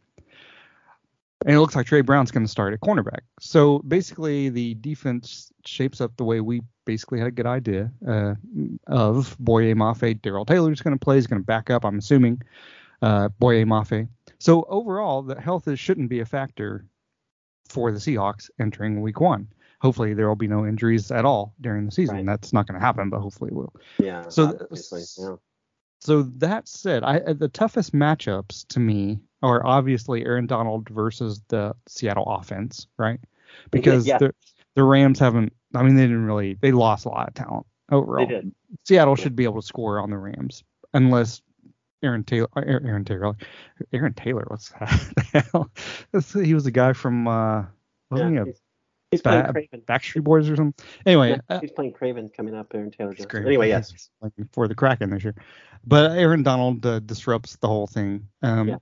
[1.45, 3.21] And it looks like Tre Brown's going to start at cornerback.
[3.39, 8.35] So basically, the defense shapes up the way we basically had a good idea uh,
[8.85, 10.21] of Boye Mafe.
[10.21, 11.15] Darrell Taylor's going to play.
[11.15, 12.43] He's going to back up, I'm assuming,
[13.01, 14.07] uh, Boye Mafe.
[14.37, 16.85] So overall, the health is, shouldn't be a factor
[17.71, 19.47] for the Seahawks entering week one.
[19.81, 22.17] Hopefully, there will be no injuries at all during the season.
[22.17, 22.25] Right.
[22.25, 23.73] That's not going to happen, but hopefully it will.
[23.97, 24.29] Yeah.
[24.29, 24.67] So
[25.17, 25.35] yeah.
[25.99, 31.75] So that said, I the toughest matchups to me are obviously Aaron Donald versus the
[31.87, 33.19] Seattle offense, right?
[33.71, 34.19] Because yeah.
[34.19, 34.33] the
[34.75, 35.53] the Rams haven't.
[35.73, 36.57] I mean, they didn't really.
[36.61, 38.25] They lost a lot of talent overall.
[38.25, 38.53] They did.
[38.83, 41.41] Seattle should be able to score on the Rams unless
[42.03, 42.47] Aaron Taylor.
[42.55, 43.35] Aaron Aaron Taylor.
[43.93, 44.45] Aaron Taylor.
[44.47, 45.13] What's that?
[45.33, 46.43] the hell?
[46.43, 47.27] He was a guy from.
[47.27, 47.65] uh
[48.09, 48.53] Wasn't Yeah, he a
[49.11, 49.85] he's, playing Kraven.
[49.85, 50.85] Backstreet Boys or something?
[51.05, 53.15] Anyway, Yeah, uh, he's playing Kraven coming up Aaron Taylor.
[53.35, 54.09] Anyway, yes.
[54.21, 55.35] Like for the Kraken this year.
[55.85, 58.27] But Aaron Donald uh, disrupts the whole thing.
[58.41, 58.75] Um, Yeah.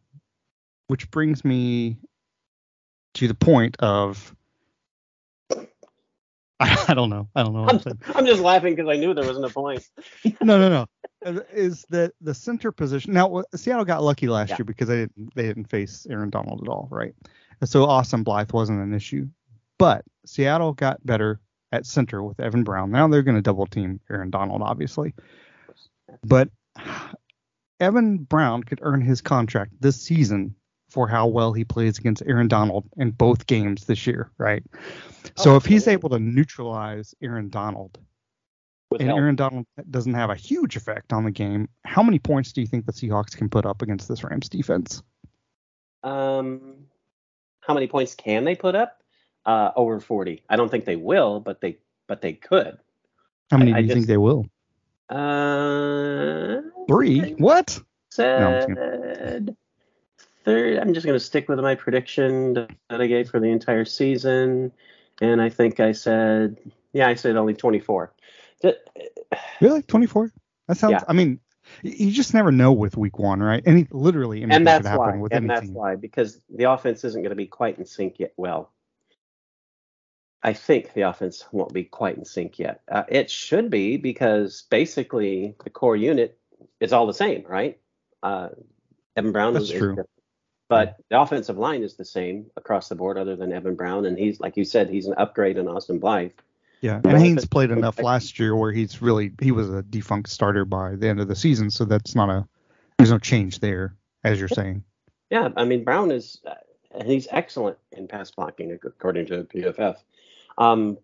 [0.88, 1.98] Which brings me
[3.14, 4.36] to the point of
[6.60, 7.28] I, I don't know.
[7.36, 8.00] I don't know what I'm I'm.
[8.17, 9.88] I'm just laughing because I knew there wasn't a point.
[10.41, 11.41] No, no, no.
[11.54, 13.13] Is that the center position?
[13.13, 14.58] Now Seattle got lucky last Yeah.
[14.60, 17.13] year because they didn't they didn't face Aaron Donald at all, right?
[17.65, 19.28] So Austin Blythe wasn't an issue.
[19.78, 21.39] But Seattle got better
[21.72, 22.91] at center with Evan Brown.
[22.91, 25.13] Now they're going to double team Aaron Donald, obviously.
[26.24, 26.50] But
[27.80, 30.56] Evan Brown could earn his contract this season
[30.89, 34.63] for how well he plays against Aaron Donald in both games this year, right?
[35.38, 37.97] So Oh, if he's able to neutralize Aaron Donald
[38.89, 39.19] With and help.
[39.19, 42.67] Aaron Donald doesn't have a huge effect on the game, how many points do you
[42.67, 45.04] think the Seahawks can put up against this Rams defense?
[46.04, 46.86] Um,
[47.62, 48.95] how many points can they put up?
[49.45, 50.43] Uh, over 40.
[50.49, 52.78] I don't think they will, but they but they could.
[53.52, 54.45] How many I- do you think they will?
[55.10, 57.34] Uh, Three?
[57.34, 57.80] What?
[58.12, 59.56] Said
[60.50, 60.80] third.
[60.80, 64.72] I'm just gonna stick with my prediction that I gave for the entire season,
[65.22, 66.58] and I think I said
[66.94, 68.14] yeah, I said only 24.
[68.62, 68.76] Th-
[69.62, 69.84] Really?
[69.84, 70.32] 24?
[70.68, 70.92] That sounds.
[70.94, 71.04] Yeah.
[71.08, 71.40] I mean,
[71.84, 73.62] you just never know with week one, right?
[73.66, 75.18] Any literally anything and that's could happen why.
[75.18, 78.20] with And any that's why because the offense isn't going to be quite in sync
[78.20, 78.34] yet.
[78.38, 78.72] Well,
[80.42, 82.82] I think the offense won't be quite in sync yet.
[82.90, 86.38] Uh, it should be because basically the core unit
[86.80, 87.78] is all the same, right?
[88.24, 88.50] Uh,
[89.16, 89.98] Evan Brown That's true.
[90.70, 94.18] But the offensive line is the same across the board, other than Evan Brown, and
[94.18, 96.32] he's like you said, he's an upgrade on Austin Blythe.
[96.82, 100.66] Yeah, and Haynes played enough last year where he's really he was a defunct starter
[100.66, 102.48] by the end of the season, so that's not a
[102.98, 104.84] there's no change there, as you're saying.
[105.32, 106.54] Yeah, I mean Brown is uh,
[107.04, 109.98] he's excellent in pass blocking according to PFF.
[110.60, 111.00] Um,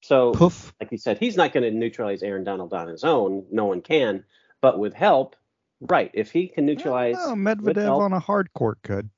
[0.00, 0.74] so Poof.
[0.80, 3.46] like you said, he's not going to neutralize Aaron Donald on his own.
[3.50, 4.24] No one can,
[4.60, 5.36] but with help,
[5.80, 6.10] right?
[6.14, 9.10] If he can neutralize, Oh, Medvedev on a hard court could.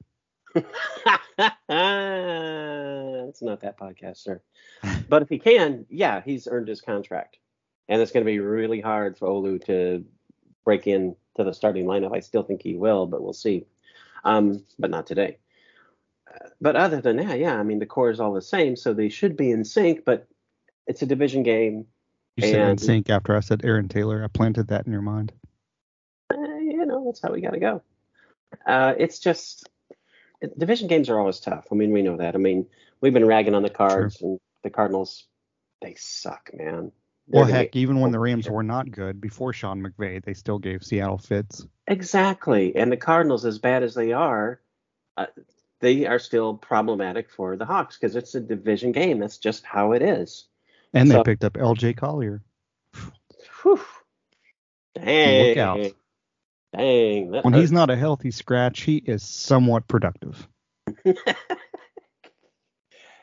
[0.55, 0.63] it's
[3.43, 4.41] not that podcast, sir.
[5.09, 7.39] But if he can, yeah, he's earned his contract,
[7.89, 10.05] and it's going to be really hard for Olu to
[10.65, 12.15] break in to the starting lineup.
[12.15, 13.67] I still think he will, but we'll see.
[14.25, 15.39] Um, but not today.
[16.29, 18.93] Uh, But other than that, yeah, I mean the core is all the same, so
[18.93, 20.05] they should be in sync.
[20.05, 20.27] But
[20.87, 21.87] it's a division game.
[22.37, 24.23] You said in sync after I said Aaron Taylor.
[24.25, 25.33] I planted that in your mind.
[27.11, 27.83] That's how we got to go.
[28.65, 29.69] Uh, it's just
[30.57, 31.67] division games are always tough.
[31.73, 32.37] I mean, we know that.
[32.37, 32.67] I mean,
[33.01, 35.25] we've been ragging on the Cards and the Cardinals.
[35.83, 36.93] They suck, man.
[37.27, 40.61] They're Well, heck, even when the Rams were not good before Sean McVay, they still
[40.61, 41.67] gave Seattle fits.
[41.89, 42.77] exactly.
[42.77, 44.61] And the Cardinals, as bad as they are,
[45.17, 45.27] uh,
[45.81, 49.19] they are still problematic for the Hawks because it's a division game.
[49.19, 50.47] That's just how it is.
[50.95, 51.95] And So- they picked up L.J.
[51.95, 52.43] Collier.
[53.63, 53.81] Whew.
[54.95, 55.49] Dang.
[55.49, 55.93] Look out.
[56.77, 57.33] Dang.
[57.33, 57.61] that When hurt.
[57.61, 60.47] he's not a healthy scratch, he is somewhat productive.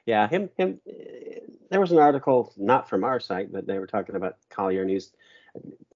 [0.06, 0.50] yeah, him.
[0.58, 0.80] Him.
[1.70, 4.90] There was an article, not from our site, but they were talking about Collier, and
[4.90, 5.12] he's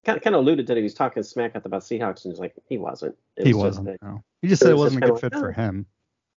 [0.04, 2.54] kind of, kind of alluded that he was talking smack about Seahawks, and he's like,
[2.68, 3.16] he wasn't.
[3.36, 4.22] It he was that- no.
[4.40, 5.54] He just it said it was wasn't a good fit like, for oh.
[5.54, 5.86] him.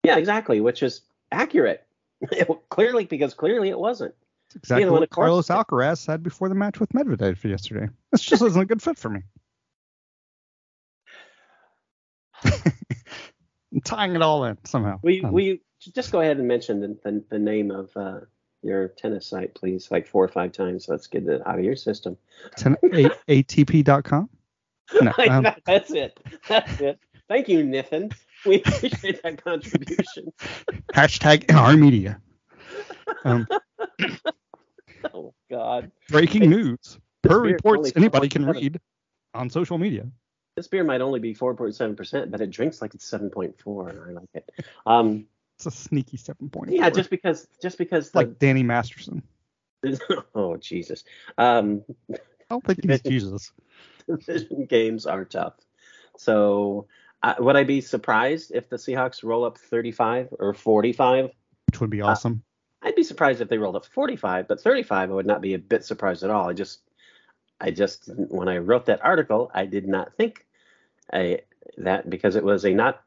[0.02, 1.86] yeah, exactly, which is accurate.
[2.70, 4.14] clearly, because clearly it wasn't.
[4.54, 7.88] Exactly know, what Carlos Alcaraz said before the match with Medvedev yesterday.
[8.12, 9.22] This just isn't a good fit for me.
[12.33, 12.33] I'm
[13.84, 14.98] tying it all in somehow.
[15.02, 15.58] Will you, Um, will you
[15.94, 18.20] just go ahead and mention the, the, the name of uh,
[18.62, 20.86] your tennis site, please, like four or five times.
[20.88, 22.16] Let's get it out of your system.
[22.56, 23.10] ten- a-
[23.42, 24.28] ATP.com.
[25.00, 26.20] No, um, That's it.
[26.46, 26.98] That's it.
[27.26, 28.12] Thank you, Niffin.
[28.44, 30.30] We appreciate that contribution.
[30.94, 32.20] hashtag our media.
[33.24, 33.46] Um,
[35.12, 36.98] Oh God, breaking news.
[37.22, 38.78] Per reports anybody can read
[39.32, 40.06] on social media.
[40.56, 44.20] This beer might only be 4.7 percent, but it drinks like it's 7.4, and I
[44.20, 44.50] like it.
[44.86, 46.70] Um, It's a sneaky seven point.
[46.70, 49.22] yeah, just because, just because the, like Danny Masterson.
[50.34, 51.04] oh Jesus,
[51.36, 52.16] um, I
[52.48, 53.52] don't think he's Jesus.
[54.08, 55.54] division games are tough.
[56.16, 56.86] So,
[57.22, 61.30] uh, would I be surprised if the Seahawks roll up 35 or 45?
[61.66, 62.42] Which would be awesome.
[62.82, 65.58] I'd be surprised if they rolled up 45, but 35 I would not be a
[65.58, 66.48] bit surprised at all.
[66.48, 66.82] I just,
[67.60, 70.46] I just when I wrote that article, I did not think
[71.12, 71.40] I,
[71.78, 73.02] that because it was a not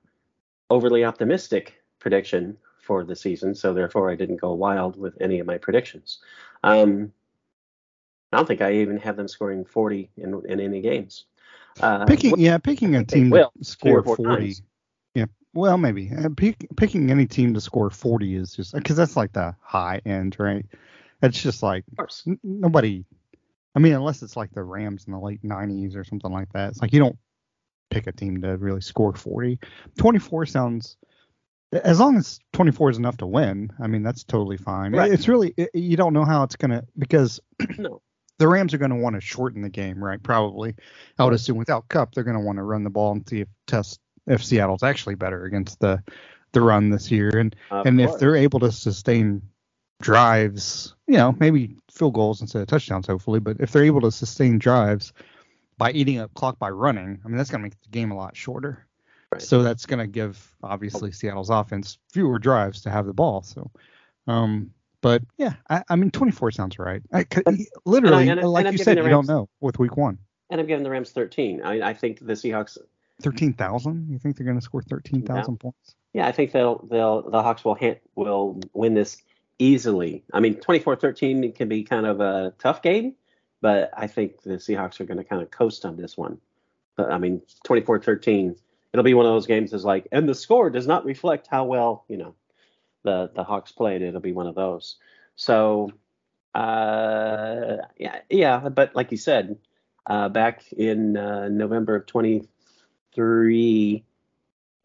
[0.69, 5.47] overly optimistic prediction for the season, so therefore I didn't go wild with any of
[5.47, 6.19] my predictions.
[6.63, 7.11] Um,
[8.31, 11.25] I don't think I even have them scoring 40 in in any games.
[11.81, 14.23] Uh, picking, yeah, picking a team will, to score 40.
[14.23, 14.61] times.
[15.13, 19.15] Yeah, well, maybe uh, pick, picking any team to score 40 is just because that's
[19.15, 20.65] like the high end, right?
[21.21, 22.23] It's just like of course.
[22.27, 23.05] n- nobody.
[23.77, 26.69] I mean, unless it's like the Rams in the late 90s or something like that.
[26.69, 27.15] It's like you don't
[27.91, 29.59] pick a team to really score 40.
[29.99, 30.97] 24 sounds.
[31.71, 34.95] As long as 24 is enough to win, I mean that's totally fine.
[34.95, 35.11] Right.
[35.11, 37.39] It's really it, you don't know how it's gonna because
[37.77, 38.01] No.
[38.39, 40.23] the Rams are going to want to shorten the game, right?
[40.23, 40.73] Probably.
[41.19, 43.41] I would assume without Kupp, they're going to want to run the ball and see
[43.41, 46.01] if test if Seattle's actually better against the
[46.51, 49.43] the run this year, and Of and if they're able to sustain
[50.01, 54.11] drives, you know, maybe field goals instead of touchdowns, hopefully, but if they're able to
[54.11, 55.13] sustain drives
[55.77, 58.15] by eating up clock by running, I mean that's going to make the game a
[58.17, 58.85] lot shorter.
[59.31, 59.41] Right.
[59.41, 63.41] So that's going to give obviously Seattle's offense fewer drives to have the ball.
[63.43, 63.69] So,
[64.27, 67.01] um, but yeah, I, I mean 24 sounds right.
[67.13, 67.25] I,
[67.85, 70.17] literally, and I- like and you said, you don't know with week one.
[70.49, 71.61] and I'm giving the Rams 13.
[71.63, 72.77] I, I think the Seahawks
[73.21, 74.07] 13,000?
[74.09, 75.95] You think they're going to score 13,000 points?
[76.13, 79.17] Yeah, I think they'll they'll the Hawks will hit, will win this
[79.59, 80.23] easily.
[80.33, 83.15] I mean, 24-13 can be kind of a tough game,
[83.61, 86.39] but I think the Seahawks are going to kind of coast on this one.
[86.95, 88.57] But I mean, 24-13,
[88.93, 91.65] it'll be one of those games that's like, and the score does not reflect how
[91.65, 92.35] well you know
[93.03, 94.01] the the Hawks played.
[94.01, 94.95] It'll be one of those.
[95.35, 95.91] So,
[96.55, 99.57] uh, yeah, yeah, but like you said,
[100.07, 104.03] uh, back in uh, November of 23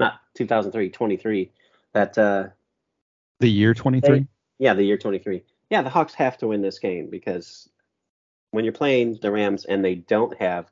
[0.02, 1.50] not 2003, 23.
[1.92, 2.48] That uh,
[3.40, 4.26] The year 23?
[4.62, 5.42] Yeah, the year 23.
[5.70, 7.68] Yeah, the Hawks have to win this game because
[8.53, 10.70] when you're playing the Rams and they don't have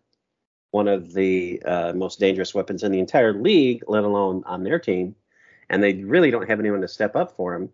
[0.71, 4.79] one of the uh, most dangerous weapons in the entire league, let alone on their
[4.79, 5.17] team,
[5.69, 7.69] and they really don't have anyone to step up for them,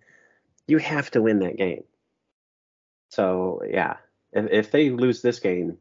[0.66, 1.85] you have to win that game.
[3.11, 3.96] So yeah,
[4.33, 5.76] if, if they lose this game,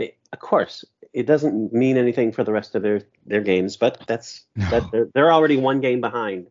[0.00, 4.04] it, of course it doesn't mean anything for the rest of their their games, but
[4.08, 4.68] that's No.
[4.70, 6.48] that they're, they're already one game behind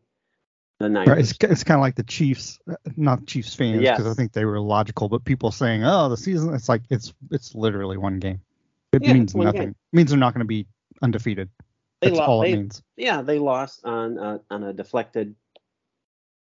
[0.80, 1.10] the Niners.
[1.10, 2.60] Right, it's it's kind of like the Chiefs,
[2.96, 6.54] not Chiefs fans, because I think they were logical, but people saying, "Oh, the season,"
[6.54, 8.42] it's like it's it's literally one game.
[8.92, 9.62] It Yeah, means nothing.
[9.62, 9.70] game.
[9.70, 10.68] It means they're not going to be
[11.02, 11.50] undefeated.
[12.02, 12.84] They That's lo- all it means.
[12.98, 15.36] Yeah, they lost on uh, on a deflected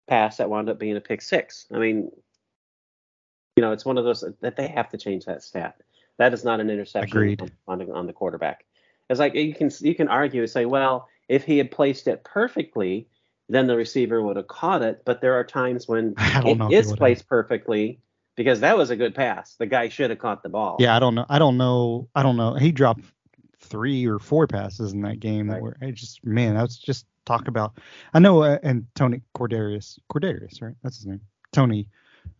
[0.06, 1.66] pass that wound up being a pick six.
[1.72, 2.10] I mean,
[3.56, 5.76] you know, it's one of those that they have to change that stat.
[6.18, 7.50] That is not an interception Agreed.
[7.66, 8.64] on, on the quarterback.
[9.08, 12.22] It's like you can you can argue and say, well, if he had placed it
[12.22, 13.08] perfectly,
[13.54, 15.02] then the receiver would have caught it.
[15.04, 16.98] But there are times when I don't know if he it is have.
[16.98, 18.00] placed perfectly
[18.36, 19.56] because that was a good pass.
[19.56, 20.76] The guy should have caught the ball.
[20.78, 21.26] Yeah, I don't know.
[21.28, 22.08] I don't know.
[22.14, 22.54] I don't know.
[22.54, 23.04] He dropped
[23.60, 25.62] three or four passes in that game that Right.
[25.62, 26.54] were I just man.
[26.54, 27.78] That's just talk about.
[28.14, 28.42] I know.
[28.42, 30.74] Uh, and Tony Kadarius, Kadarius, right?
[30.82, 31.20] That's his name.
[31.52, 31.88] Tony,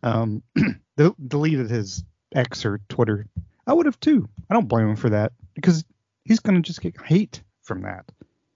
[0.03, 0.41] um,
[0.97, 3.27] del- deleted his X or Twitter.
[3.67, 4.27] I would have too.
[4.49, 5.83] I don't blame him for that because
[6.23, 8.05] he's gonna just get hate from that.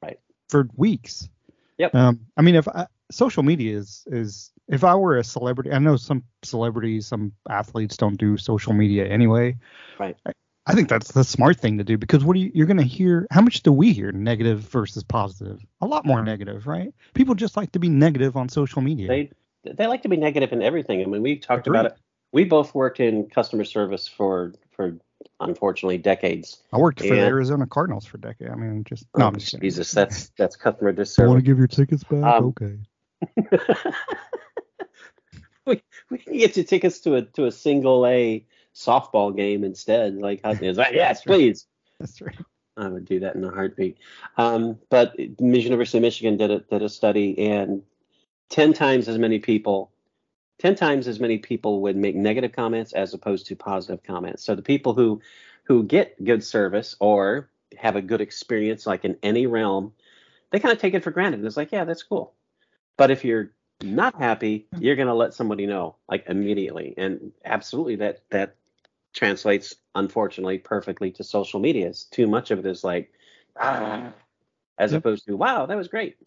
[0.01, 0.19] Right.
[0.49, 1.29] For weeks.
[1.77, 1.95] Yep.
[1.95, 5.79] Um, I mean, if I, social media is is if I were a celebrity, I
[5.79, 9.57] know some celebrities, some athletes don't do social media anyway.
[9.99, 10.15] Right.
[10.25, 10.31] I,
[10.67, 12.83] I think that's the smart thing to do because what are you, you're going to
[12.83, 13.27] hear?
[13.29, 15.63] How much do we hear negative versus positive?
[15.81, 16.93] A lot more negative, right?
[17.13, 19.07] People just like to be negative on social media.
[19.07, 19.31] They
[19.63, 21.01] they like to be negative in everything.
[21.01, 21.79] I mean, we talked Agreed.
[21.79, 21.97] about it.
[22.31, 24.97] We both worked in customer service for for
[25.39, 26.61] unfortunately decades.
[26.71, 28.49] I worked for the Arizona Cardinals for a decade.
[28.49, 29.61] I mean, just no, Oh, I'm just kidding.
[29.67, 32.23] Jesus, that's that's customer I want to give your tickets back.
[32.23, 32.77] Um, okay.
[35.65, 40.15] we we can get you tickets to a to a single A softball game instead.
[40.15, 41.65] Like, how- like, yes, please.
[41.99, 42.35] That's right.
[42.77, 43.97] I would do that in a heartbeat.
[44.37, 45.17] Um, but
[45.63, 47.83] University of Michigan did a, did a study, and
[48.49, 49.91] ten times as many people,
[50.59, 54.43] ten times as many people would make negative comments as opposed to positive comments.
[54.43, 55.21] So the people who
[55.63, 59.93] who get good service or have a good experience, like in any realm,
[60.51, 61.43] they kind of take it for granted.
[61.45, 62.33] It's like, yeah, that's cool.
[62.97, 68.21] But if you're not happy, you're gonna let somebody know like immediately, and absolutely that
[68.31, 68.55] that
[69.13, 71.87] translates unfortunately perfectly to social media.
[71.87, 73.11] It's too much of it is like,
[73.57, 74.13] ah,
[74.77, 75.01] as Yep.
[75.01, 76.17] opposed to wow, that was great.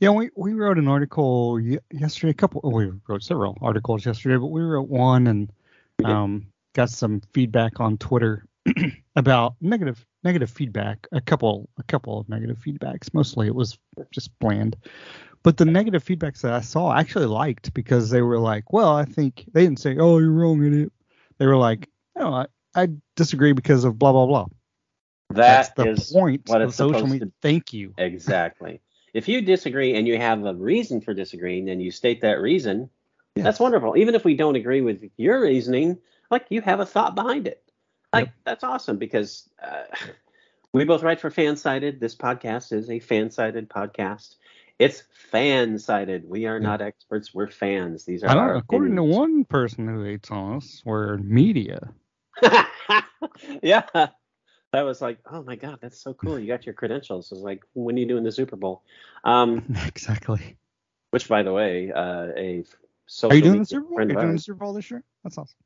[0.00, 1.60] Yeah, we, we wrote an article
[1.92, 2.30] yesterday.
[2.30, 5.52] A couple, oh, we wrote several articles yesterday, but we wrote one and
[6.04, 8.46] um, got some feedback on Twitter
[9.16, 11.06] about negative negative feedback.
[11.12, 13.12] A couple a couple of negative feedbacks.
[13.12, 13.78] Mostly it was
[14.10, 14.76] just bland.
[15.42, 18.94] But the negative feedbacks that I saw, I actually liked because they were like, well,
[18.94, 20.92] I think they didn't say, oh, you're wrong in it.
[21.38, 24.46] They were like, no, I, I disagree because of blah blah blah.
[25.30, 27.26] That That's the is point what of it's social supposed media.
[27.26, 27.92] to Thank you.
[27.98, 28.80] exactly.
[29.14, 32.90] If you disagree and you have a reason for disagreeing, then you state that reason.
[33.34, 33.96] That's wonderful.
[33.96, 35.98] Even if we don't agree with your reasoning,
[36.30, 37.62] like you have a thought behind it.
[38.12, 38.34] Like Yep.
[38.44, 39.84] that's awesome because uh,
[40.72, 42.00] we both write for Fansided.
[42.00, 44.34] This podcast is a fan-sided podcast.
[44.78, 46.28] It's fan-sided.
[46.28, 47.34] We are not experts.
[47.34, 48.04] We're fans.
[48.04, 48.42] These are I don't.
[48.42, 51.92] our According to one person who hates on us, we're media.
[53.62, 53.82] yeah.
[54.72, 56.38] That was like, oh my god, that's so cool.
[56.38, 57.30] You got your credentials.
[57.32, 58.82] It was like, when are you doing the Super Bowl?
[59.24, 60.56] Um, exactly.
[61.10, 62.64] which, by the way, uh, a
[63.06, 63.98] social Are you doing the Super Bowl?
[63.98, 65.02] Are you doing the Super Bowl this year?
[65.24, 65.56] That's awesome.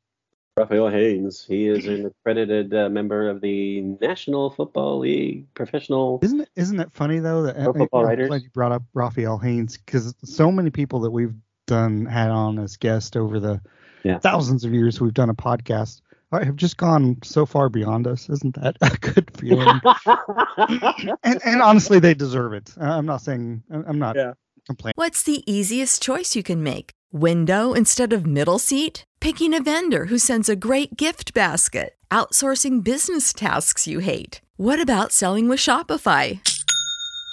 [0.56, 6.20] Raphael Haynes, he is an accredited uh, member of the National Football League professional.
[6.22, 6.48] Isn't it?
[6.54, 8.28] Isn't it funny though that Pro Football I'm Writers?
[8.28, 11.34] glad you brought up Raphael Haynes because so many people that we've
[11.66, 13.60] done had on as guests over the
[14.04, 14.18] Yeah.
[14.20, 18.28] thousands of years we've done a podcast are- have just gone so far beyond us.
[18.28, 19.80] Isn't that a good feeling?
[21.22, 22.72] and, and honestly, they deserve it.
[22.80, 24.32] Uh, I'm not saying I'm I'm not Yeah.
[24.66, 24.94] complaining.
[24.96, 26.90] What's the easiest choice you can make?
[27.12, 29.04] Window instead of middle seat?
[29.20, 31.96] Picking a vendor who sends a great gift basket?
[32.10, 34.40] Outsourcing business tasks you hate?
[34.56, 36.40] What about selling with Shopify?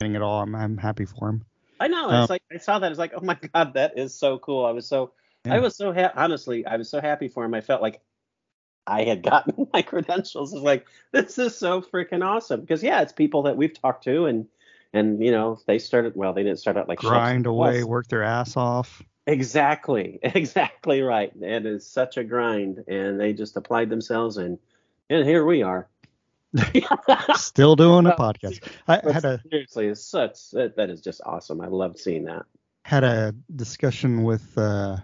[0.00, 1.44] At all, I'm I'm happy for him.
[1.80, 2.08] I know.
[2.08, 2.90] Um, It's like I saw that.
[2.92, 4.64] It's like, oh my god, that is so cool.
[4.64, 5.12] I was so,
[5.44, 5.54] Yeah.
[5.54, 7.52] I was so ha- honestly, I was so happy for him.
[7.52, 8.00] I felt like
[8.86, 10.52] I had gotten my credentials.
[10.52, 14.26] It's like this is so freaking awesome because yeah, it's people that we've talked to
[14.26, 14.46] and
[14.92, 18.22] and you know they started well they didn't start out like Grind away, work their
[18.22, 19.02] ass off.
[19.26, 21.32] Exactly, exactly right.
[21.40, 24.58] It is such a grind, and they just applied themselves, and
[25.10, 25.88] and here we are.
[27.36, 28.66] Still doing a podcast.
[28.86, 31.60] I had a seriously, it's such that, that is just awesome.
[31.60, 32.42] I loved seeing that.
[32.84, 34.96] had a discussion with uh,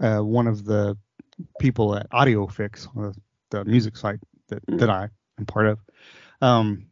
[0.00, 0.96] uh, one of the
[1.58, 3.14] people at AudioFix,
[3.50, 4.78] the music site that, Mm.
[4.80, 5.78] that I am part of.
[6.42, 6.86] Um,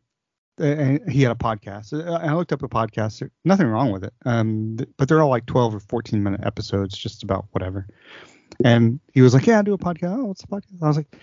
[0.59, 1.92] and he had a podcast.
[1.92, 3.28] Uh, I looked up the podcast.
[3.44, 4.12] Nothing wrong with it.
[4.24, 7.86] Um, but they're all like 12 or 14 minute episodes, just about whatever.
[8.64, 10.82] And he was like, "Yeah, I do a podcast." Oh, what's the podcast?
[10.82, 11.16] I was like,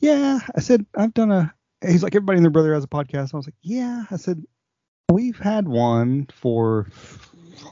[0.00, 3.34] "Yeah." I said, "I've done a." He's like, "Everybody and their brother has a podcast."
[3.34, 4.42] I was like, "Yeah." I said,
[5.10, 6.86] "We've had one for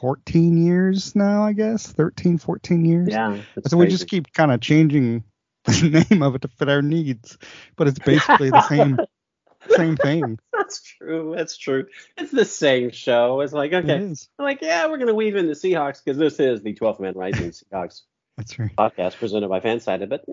[0.00, 1.86] 14 years now, I guess.
[1.92, 3.40] 13, 14 years." Yeah.
[3.66, 5.24] So we just keep kind of changing
[5.64, 7.38] the name of it to fit our needs,
[7.76, 8.98] but it's basically the same
[9.76, 10.38] same thing.
[10.52, 11.34] That's true.
[11.36, 11.86] That's true.
[12.16, 13.40] It's the same show.
[13.40, 14.28] It's like okay, is.
[14.38, 17.14] I'm like yeah, we're gonna weave in the Seahawks because this is the 12th Man
[17.14, 18.02] Rising Seahawks
[18.36, 18.74] That's right.
[18.76, 20.08] podcast presented by Fansided.
[20.08, 20.24] But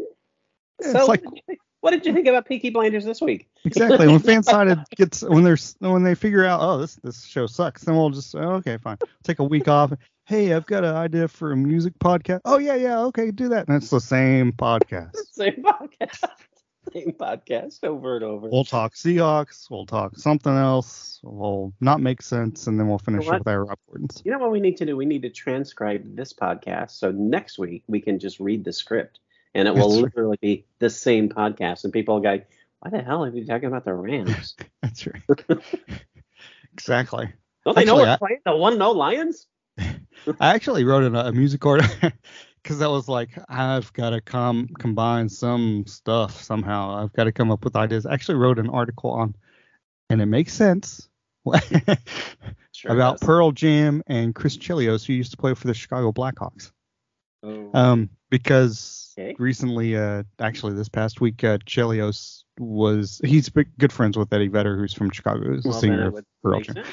[0.79, 1.23] It's so, like-
[1.87, 3.49] what, did you think, what did you think about Peaky Blinders this week?
[3.63, 4.07] Exactly.
[4.07, 7.95] When Fansided gets when there's when they figure out, oh, this this show sucks, then
[7.95, 8.97] we'll just oh, okay, fine.
[9.23, 9.93] Take a week off.
[10.25, 12.41] Hey, I've got an idea for a music podcast.
[12.43, 13.69] Oh yeah, yeah, okay, do that.
[13.69, 15.15] And it's the same podcast.
[15.31, 16.23] Same podcast.
[16.93, 18.49] Same podcast over and over.
[18.49, 19.69] We'll talk Seahawks.
[19.69, 21.21] We'll talk something else.
[21.23, 24.21] We'll not make sense, and then we'll finish You know it with our reports.
[24.25, 24.97] You know what we need to do?
[24.97, 29.19] We need to transcribe this podcast so next week we can just read the script
[29.57, 30.03] and it will That's right.
[30.15, 31.83] literally be the same podcast.
[31.83, 32.39] And people will go,
[32.79, 34.55] why the hell are you talking about the Rams?
[34.81, 35.21] That's right.
[36.73, 37.33] exactly.
[37.65, 39.47] Don't they know we're I- playing the one no Lions?
[39.79, 39.93] I
[40.53, 41.85] actually wrote in a, a music order
[42.63, 46.95] because I was like, I've got to com- combine some stuff somehow.
[47.03, 48.05] I've got to come up with ideas.
[48.05, 49.35] I actually wrote an article on,
[50.09, 51.07] and it makes sense
[52.73, 53.25] Sure about does.
[53.27, 56.71] Pearl Jam and Chris Chelios, who used to play for the Chicago Blackhawks.
[57.43, 59.35] Oh, Um, because Okay.
[59.39, 64.77] recently, uh, actually this past week, uh, Chelios was he's good friends with Eddie Vedder,
[64.77, 66.83] who's from Chicago, who's well, singer of Pearl Jam.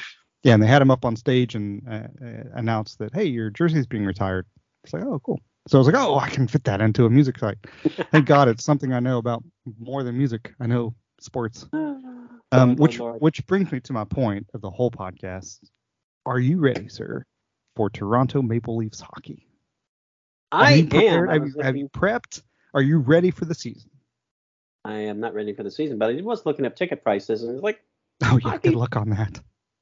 [0.43, 3.49] Yeah, and they had him up on stage and uh, uh, announced that, hey, your
[3.49, 4.45] jersey's being retired.
[4.83, 5.39] It's like, oh, cool.
[5.67, 7.57] So I was like, oh, I can fit that into a music site.
[8.11, 9.43] Thank God it's something I know about
[9.79, 10.53] more than music.
[10.59, 11.67] I know sports.
[12.51, 13.21] Um, Oh, which Lord.
[13.21, 15.59] which brings me to my point of the whole podcast.
[16.27, 17.25] Are you ready, sir,
[17.75, 19.47] for Toronto Maple Leafs hockey?
[20.55, 20.89] I Have you am.
[20.89, 21.29] prepared?
[21.29, 22.41] Have you, have you prepped?
[22.73, 23.89] Are you ready for the season?
[24.83, 27.53] I am not ready for the season, but I was looking up ticket prices and
[27.55, 27.81] it's like
[28.23, 28.69] Oh yeah, Hockey?
[28.69, 29.39] good luck on that.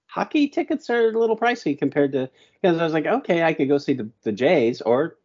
[0.08, 2.30] hockey tickets are a little pricey compared to
[2.62, 5.18] because I was like, okay, I could go see the, the Jays or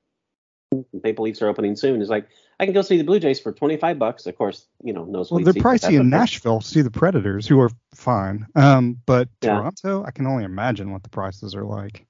[1.03, 2.01] Maple Leafs are opening soon.
[2.01, 2.29] It's like
[2.61, 4.27] I can go see the Blue Jays for twenty five bucks.
[4.27, 6.61] Of course, you know, no Well, they're pricey in Nashville.
[6.61, 8.47] See the Predators, who are fine.
[8.57, 9.55] Um, but Yeah.
[9.57, 12.05] Toronto, I can only imagine what the prices are like.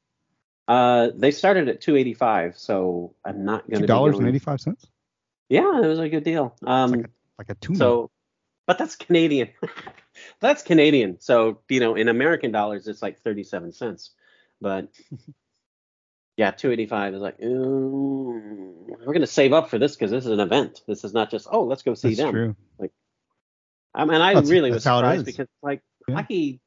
[0.69, 3.79] Uh, they started at two eighty five, so I'm not gonna.
[3.79, 3.87] Two to.
[3.87, 4.87] dollars and eighty five cents.
[5.49, 6.55] Yeah, it was a good deal.
[6.67, 7.75] Um, like Like a two.
[7.75, 8.11] so,
[8.67, 9.49] but that's Canadian.
[10.41, 11.19] that's Canadian.
[11.21, 14.11] So you know, in American dollars, it's like thirty seven cents.
[14.61, 14.89] But
[16.37, 20.11] yeah, two eighty five is like, ooh, we're going to save up for this because
[20.11, 20.83] this is an event.
[20.87, 22.33] This is not just oh, let's go see That's them.
[22.33, 22.57] true.
[22.79, 22.93] Like,
[23.95, 26.17] I mean, I That's- really was that's how it surprised because like Yeah.
[26.17, 26.61] hockey,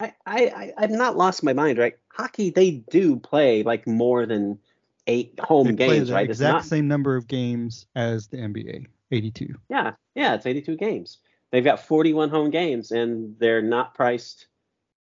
[0.00, 1.94] I, I I I've not lost my mind, right?
[2.16, 4.58] Hockey, they do play like more than
[5.06, 6.30] eight home They play games, the right?
[6.30, 9.54] It's exact not, same number of games as the NBA, 82.
[9.68, 11.18] yeah, yeah, it's 82 games.
[11.52, 14.46] They've got 41 home games, and they're not priced.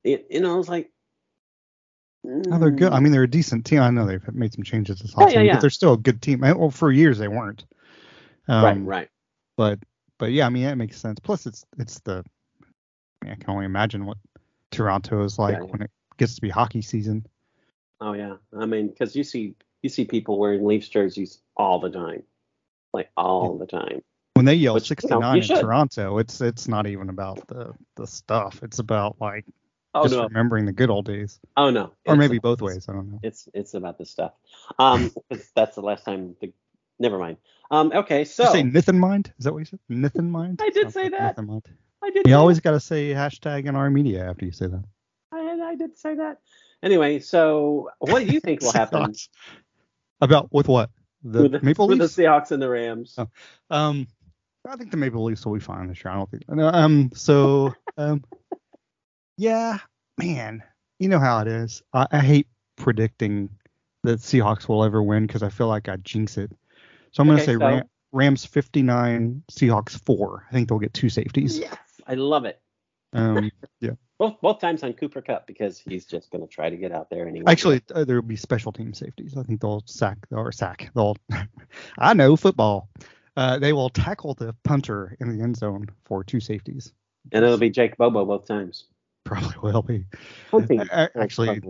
[0.04, 0.90] It, you know, it's like.
[2.50, 2.92] Oh, they're good.
[2.92, 3.80] I mm, mean, they're a decent team.
[3.80, 5.52] I know they've made some changes this Yeah, offseason, yeah, yeah.
[5.54, 6.40] but they're still a good team.
[6.40, 7.64] Well, for years they weren't.
[8.48, 9.08] Um, right, right.
[9.56, 9.78] But
[10.18, 11.20] but yeah, I mean that makes sense.
[11.20, 12.24] Plus, it's it's the.
[13.22, 14.18] I, mean, I can only imagine what
[14.72, 15.70] Toronto is like Yeah, yeah.
[15.70, 17.26] when it gets to be hockey season.
[18.00, 21.90] Oh yeah, I mean, because you see you see people wearing Leafs jerseys all the
[21.90, 22.22] time,
[22.92, 24.02] like all the time.
[24.34, 25.60] When they yell Which, you know, 69 you in should.
[25.60, 28.60] Toronto, it's it's not even about the the stuff.
[28.62, 29.44] It's about like
[29.96, 31.92] Oh just no, remembering the good old days, oh no.
[32.04, 32.86] or It's maybe both ways.
[32.86, 33.18] I don't know.
[33.22, 34.32] It's it's about this stuff.
[34.78, 35.10] Um,
[35.54, 36.36] that's the last time.
[36.38, 36.52] The,
[36.98, 37.38] never mind.
[37.70, 39.32] Um, okay, Did so you say mind.
[39.38, 39.78] Is that what you said?
[39.88, 40.60] Myth in mind.
[40.62, 41.36] I did Sounds say like that.
[41.38, 41.64] Nithenmind.
[42.04, 42.26] I did.
[42.26, 44.84] You always got to say hashtag in our media after you say that.
[45.66, 46.38] I, did say that.
[46.82, 49.14] Anyway, so what do you think will happen.
[50.20, 50.90] About with what?
[51.22, 53.16] The with the, Maple with the Seahawks and the Rams?
[53.18, 53.28] Oh.
[53.70, 54.06] Um,
[54.68, 56.12] I think the Maple Leafs will be fine this year.
[56.12, 56.48] I don't think.
[56.48, 58.24] no, Um, so um,
[59.36, 59.78] yeah,
[60.18, 60.62] man,
[60.98, 61.82] you know how it is.
[61.92, 63.50] I, I hate predicting
[64.04, 66.50] that Seahawks will ever win because I feel like I jinx it.
[67.12, 70.46] So I'm gonna say so- Ram- Rams 59, Seahawks four.
[70.48, 71.58] I think they'll get two safeties.
[71.58, 72.60] Yes, I love it.
[73.12, 73.50] Um,
[73.80, 73.92] yeah.
[74.18, 77.10] Both both times on Cooper Kupp because he's just going to try to get out
[77.10, 77.44] there anyway.
[77.50, 79.36] Actually, uh, there will be special team safeties.
[79.36, 80.90] I think they'll sack or sack.
[80.94, 81.16] They'll.
[81.98, 82.88] I know football.
[83.36, 86.92] Uh, they will tackle the punter in the end zone for two safeties.
[87.32, 88.86] and it'll be Jake Bobo both times.
[89.24, 90.06] Probably will be.
[90.90, 91.60] Actually,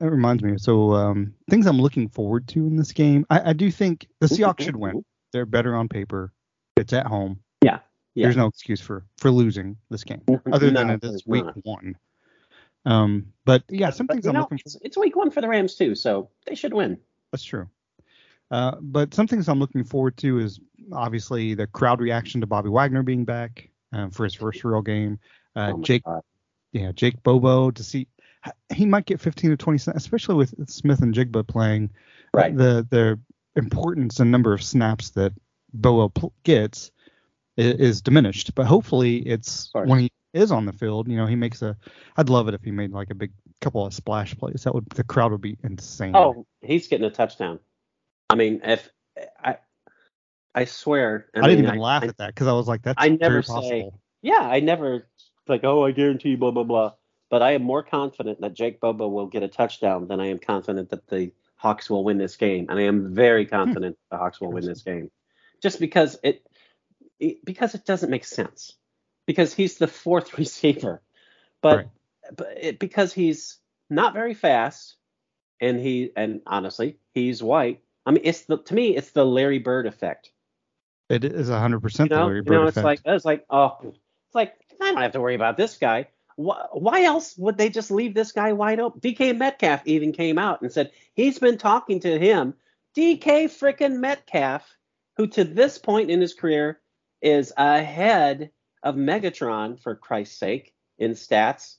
[0.00, 0.56] that reminds me.
[0.56, 3.26] So um, things I'm looking forward to in this game.
[3.28, 5.04] I, I do think the Seahawks should win.
[5.32, 6.32] They're better on paper.
[6.76, 7.40] It's at home.
[8.14, 8.26] Yeah.
[8.26, 11.56] There's no excuse for for losing this game other than it is week not.
[11.64, 11.96] one.
[12.84, 14.62] Um, but yeah, some But, things I'm know, looking for.
[14.66, 16.98] it's, it's week one for the Rams too, so they should win.
[17.30, 17.68] That's true.
[18.50, 20.60] Uh, but some things I'm looking forward to is
[20.92, 25.18] obviously the crowd reaction to Bobby Wagner being back um, for his first real game.
[25.56, 26.22] Uh, Oh Jake, God.
[26.72, 28.08] yeah, Jake Bobo to see
[28.74, 31.88] he might get 15 to 20 snaps, especially with Smith-Njigba playing.
[32.34, 32.54] Right.
[32.56, 33.18] The the
[33.54, 35.32] importance and number of snaps that
[35.72, 36.90] Bobo pl- gets
[37.56, 39.88] is, is diminished, but hopefully it's course.
[39.88, 41.08] when he is on the field.
[41.08, 41.76] You know, he makes a.
[42.16, 44.64] I'd love it if he made like a big couple of splash plays.
[44.64, 46.16] That would the crowd would be insane.
[46.16, 47.58] Oh, he's getting a touchdown.
[48.30, 48.88] I mean, if
[49.42, 49.58] I,
[50.54, 51.26] I swear.
[51.34, 53.44] I, didn't mean, even laugh at that because I was like, that's I never very
[53.44, 54.00] say- possible.
[54.22, 55.08] Yeah, I never
[55.48, 56.92] like, oh, I guarantee blah blah blah.
[57.28, 60.38] But I am more confident that Jake Bobo will get a touchdown than I am
[60.38, 63.50] confident that the Hawks will win this game, and I am very hmm.
[63.50, 65.10] confident the Hawks will win this game,
[65.62, 66.46] just because it,
[67.22, 68.74] it because it doesn't make sense,
[69.26, 71.02] because he's the fourth receiver,
[71.60, 71.88] but Right.
[72.36, 73.58] but it, because he's
[73.88, 74.96] not very fast,
[75.60, 77.80] and he and honestly he's white.
[78.04, 80.30] I mean, it's the to me it's the Larry Bird effect.
[81.08, 82.84] It is 100% You the Larry you Bird know, it's effect.
[83.06, 86.08] like it's like oh, it's like I don't have to worry about this guy.
[86.36, 89.00] Why, why else would they just leave this guy wide open?
[89.00, 92.54] DK Metcalf even came out and said he's been talking to him.
[92.96, 94.66] DK frickin' Metcalf,
[95.16, 96.80] who to this point in his career
[97.22, 98.50] is ahead
[98.82, 101.76] of Megatron for Christ's sake in stats.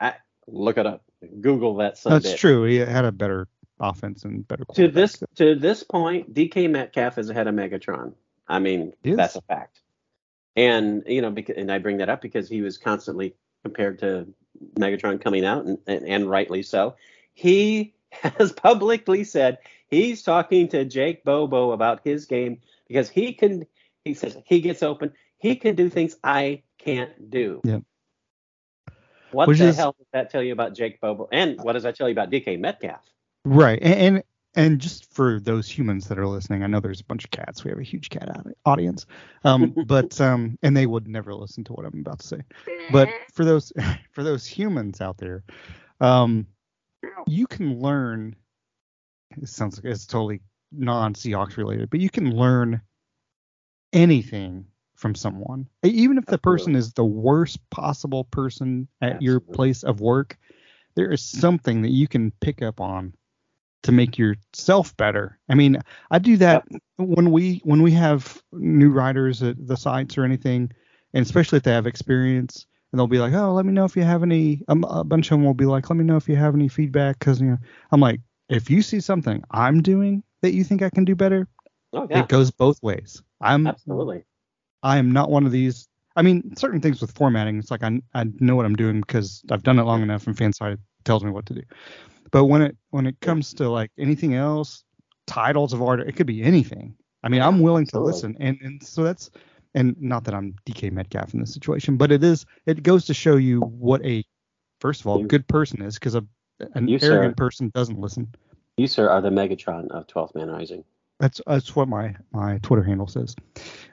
[0.00, 0.14] I,
[0.46, 1.02] look it up.
[1.40, 1.98] Google that.
[1.98, 2.64] Son That's true.
[2.64, 3.48] He had a better
[3.80, 8.14] offense and better To this to this point, DK Metcalf is ahead of Megatron.
[8.48, 9.80] I mean, that's a fact.
[10.54, 14.28] And you know, because, and I bring that up because he was constantly compared to
[14.78, 16.96] Megatron coming out, and, and, and rightly so.
[17.34, 23.66] He has publicly said he's talking to Jake Bobo about his game because he can.
[24.06, 25.12] He says he gets open.
[25.38, 27.60] He can do things I can't do.
[27.64, 27.82] Yep.
[29.32, 31.28] What Which the is- hell does that tell you about Jake Bobo?
[31.32, 33.02] And what does that tell you about DK Metcalf?
[33.44, 33.80] Right.
[33.82, 34.22] And, and
[34.54, 37.64] and just for those humans that are listening, I know there's a bunch of cats.
[37.64, 38.28] We have a huge cat
[38.64, 39.06] audience.
[39.44, 42.40] Um, but um, and they would never listen to what I'm about to say.
[42.92, 43.72] But for those
[44.12, 45.42] for those humans out there,
[46.00, 46.46] um,
[47.26, 48.36] you can learn.
[49.36, 50.40] It sounds like it's totally
[50.70, 52.80] non-Seahawks related, but you can learn
[53.96, 59.82] anything from someone, even if the person is the worst possible person at your place
[59.82, 60.38] of work.
[60.94, 63.12] There is something that you can pick up on
[63.82, 65.38] to make yourself better.
[65.48, 65.78] I mean,
[66.10, 66.64] I do that
[66.96, 70.72] when we when we have new writers at the sites or anything,
[71.12, 73.96] and especially if they have experience, and they'll be like, "Oh, let me know if
[73.96, 76.28] you have any." Um, a bunch of them will be like, "Let me know if
[76.28, 77.58] you have any feedback," because you know,
[77.92, 81.46] I'm like, if you see something I'm doing that you think I can do better,
[81.92, 83.22] Oh yeah, it goes both ways.
[83.40, 84.24] I'm absolutely.
[84.82, 85.88] I am not one of these.
[86.14, 89.42] I mean, certain things with formatting, it's like I I know what I'm doing because
[89.50, 91.62] I've done it long enough, and Fanside tells me what to do.
[92.30, 94.84] But when it when it comes to like anything else,
[95.26, 96.94] titles of art, it could be anything.
[97.22, 99.30] I mean, I'm willing to listen, and and so that's
[99.74, 103.14] and not that I'm DK Metcalf in this situation, but it is it goes to
[103.14, 104.24] show you what a
[104.80, 106.24] first of all You- good person is because a
[106.74, 107.12] an You, sir.
[107.12, 108.34] arrogant person doesn't listen.
[108.78, 110.84] You, sir, are the Megatron of 12th Man Rising.
[111.18, 113.34] That's that's what my my Twitter handle says.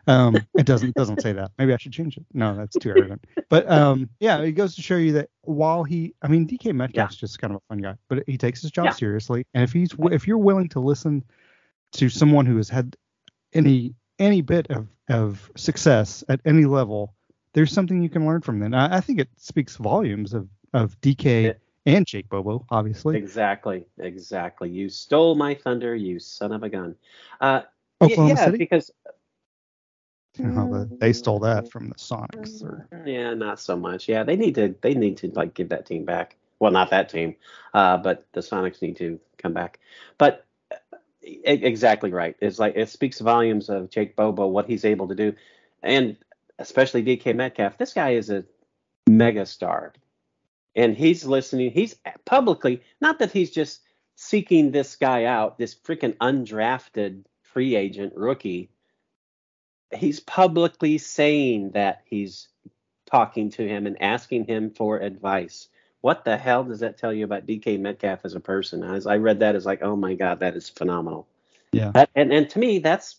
[0.07, 1.51] Um, it doesn't doesn't say that.
[1.57, 2.26] Maybe I should change it.
[2.34, 3.26] No, that's too arrogant.
[3.49, 7.15] But um, yeah, it goes to show you that while he, I mean, DK Metcalf's
[7.15, 8.91] just kind of a fun guy, but he takes his job Yeah.
[8.91, 9.45] seriously.
[9.53, 11.24] And if he's if you're willing to listen
[11.93, 12.95] to someone who has had
[13.53, 17.13] any any bit of of success at any level,
[17.53, 18.74] there's something you can learn from them.
[18.74, 21.53] I, I think it speaks volumes of of DK Yeah.
[21.86, 23.17] And Jake Bobo, obviously.
[23.17, 24.69] Exactly, exactly.
[24.69, 26.95] You stole my thunder, you son of a gun.
[27.41, 27.61] Uh,
[28.01, 28.57] Oklahoma yeah, City.
[28.57, 28.91] because
[30.38, 32.63] You know, they stole that from the Sonics.
[32.63, 34.09] Or, yeah, not so much.
[34.09, 36.38] Yeah, they need to they need to like give that team back.
[36.59, 37.36] Well, not that team,
[37.73, 39.79] uh, but the Sonics need to come back.
[40.17, 40.45] But
[41.21, 42.36] exactly right.
[42.39, 45.36] It's like it speaks volumes of Jake Bobo what he's able to do,
[45.84, 46.17] and
[46.57, 47.77] especially DK Metcalf.
[47.77, 48.43] This guy is a
[49.07, 49.93] mega star,
[50.76, 51.71] and he's listening.
[51.71, 51.95] He's
[52.26, 53.82] publicly not that he's just
[54.15, 58.69] seeking this guy out, this freaking undrafted free agent rookie.
[59.93, 62.47] he's publicly saying that he's
[63.05, 65.67] talking to him and asking him for advice.
[66.01, 68.84] What the hell does that tell you about DK Metcalf as a person?
[68.84, 71.28] As I read that, as like, oh my god, that is phenomenal.
[71.71, 71.91] Yeah.
[71.91, 73.17] That, and and to me, that's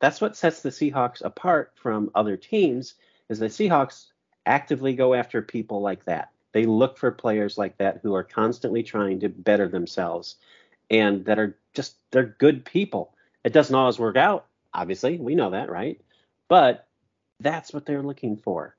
[0.00, 2.94] that's what sets the Seahawks apart from other teams.
[3.28, 4.06] Is the Seahawks
[4.46, 6.30] actively go after people like that.
[6.52, 10.36] They look for players like that who are constantly trying to better themselves
[10.90, 13.14] and that are just they're good people.
[13.44, 15.18] It doesn't always work out, obviously.
[15.18, 16.00] We know that, right?
[16.48, 16.88] But
[17.38, 18.76] that's what they're looking for.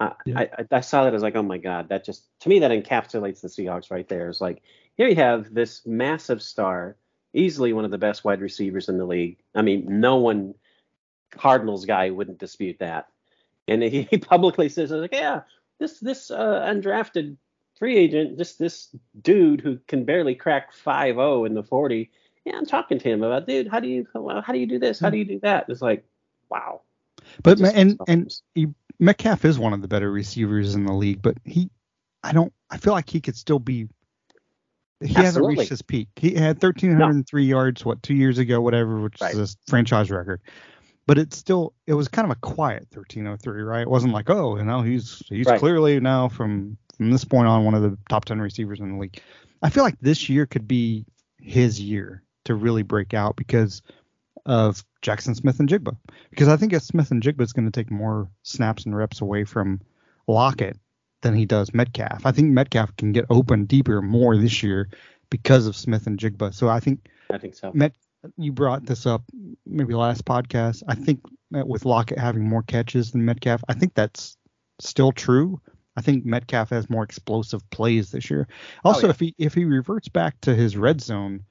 [0.00, 0.40] Uh, Yeah.
[0.40, 3.40] I, I, saw that as like, oh my god, that just to me that encapsulates
[3.40, 4.28] the Seahawks right there.
[4.28, 4.62] It's like
[4.96, 6.96] here you have this massive star,
[7.32, 9.38] easily one of the best wide receivers in the league.
[9.54, 10.54] I mean, no one
[11.30, 13.08] Cardinals guy wouldn't dispute that.
[13.68, 15.42] And he, he publicly says, like, yeah,
[15.78, 17.36] this this uh, undrafted
[17.78, 22.10] free agent, this this dude who can barely crack 5-0 in the 40.
[22.44, 25.00] Yeah, I'm talking to him about, dude, how do you how do you do this?
[25.00, 25.66] How do you do that?
[25.68, 26.04] It's like,
[26.50, 26.82] wow.
[27.42, 28.68] But Just and and he,
[29.00, 31.70] Metcalf is one of the better receivers in the league, but he,
[32.22, 33.88] I don't, I feel like he could still be.
[35.00, 36.08] He hasn't reached his peak.
[36.16, 39.34] He had 1,303 yards, what, two years ago, whatever, which Right.
[39.34, 40.40] is a franchise record.
[41.06, 43.82] But it's still, it was kind of a quiet 1303, right?
[43.82, 45.58] It wasn't like, oh, you know, he's he's Right.
[45.58, 48.98] clearly now from from this point on one of the top 10 receivers in the
[48.98, 49.20] league.
[49.62, 51.04] I feel like this year could be
[51.38, 53.82] his year to really break out because
[54.46, 55.96] of Jaxon Smith-Njigba.
[56.30, 59.80] Because I think if Smith-Njigba is going to take more snaps and reps away from
[60.26, 60.78] Lockett
[61.22, 62.24] than he does Metcalf.
[62.26, 64.88] I think Metcalf can get open deeper more this year
[65.30, 66.54] because of Smith-Njigba.
[66.54, 67.72] So I think I think so.
[67.74, 67.94] Met,
[68.36, 69.22] you brought this up
[69.66, 70.82] maybe last podcast.
[70.88, 71.20] I think
[71.50, 74.36] with Lockett having more catches than Metcalf, I think that's
[74.80, 75.60] still true.
[75.96, 78.48] I think Metcalf has more explosive plays this year.
[78.84, 79.10] Oh, also, yeah.
[79.10, 81.44] if he if he reverts back to his red zone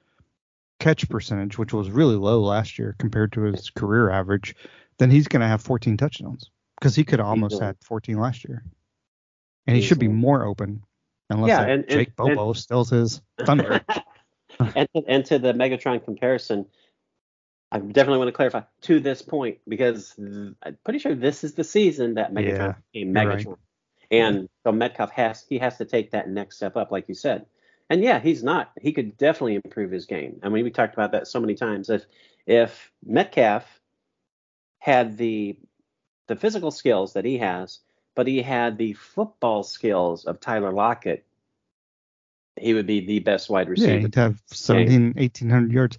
[0.79, 4.55] catch percentage, which was really low last year compared to his career average,
[4.99, 6.49] then he's going to have 14 touchdowns
[6.79, 8.65] because he could almost had 14 last year,
[9.65, 10.83] and he should be more open
[11.29, 13.79] unless Yeah, and- and- Jake Bobo steals his thunder.
[14.75, 16.65] and, to, and to the Megatron comparison,
[17.71, 21.63] I definitely want to clarify to this point because I'm pretty sure this is the
[21.63, 23.47] season that Megatron Yeah, became you're right.
[23.47, 23.57] Megatron,
[24.11, 27.45] and so Metcalf has he has to take that next step up, like you said.
[27.89, 28.71] And yeah, he's not.
[28.81, 30.39] He could definitely improve his game.
[30.43, 31.89] I mean, we talked about that so many times.
[31.89, 32.05] If
[32.45, 33.65] if Metcalf
[34.79, 35.57] had the
[36.27, 37.79] the physical skills that he has,
[38.15, 41.25] but he had the football skills of Tyler Lockett,
[42.59, 45.97] he would be the best wide Yeah, receiver he'd have 17, 1800 yards.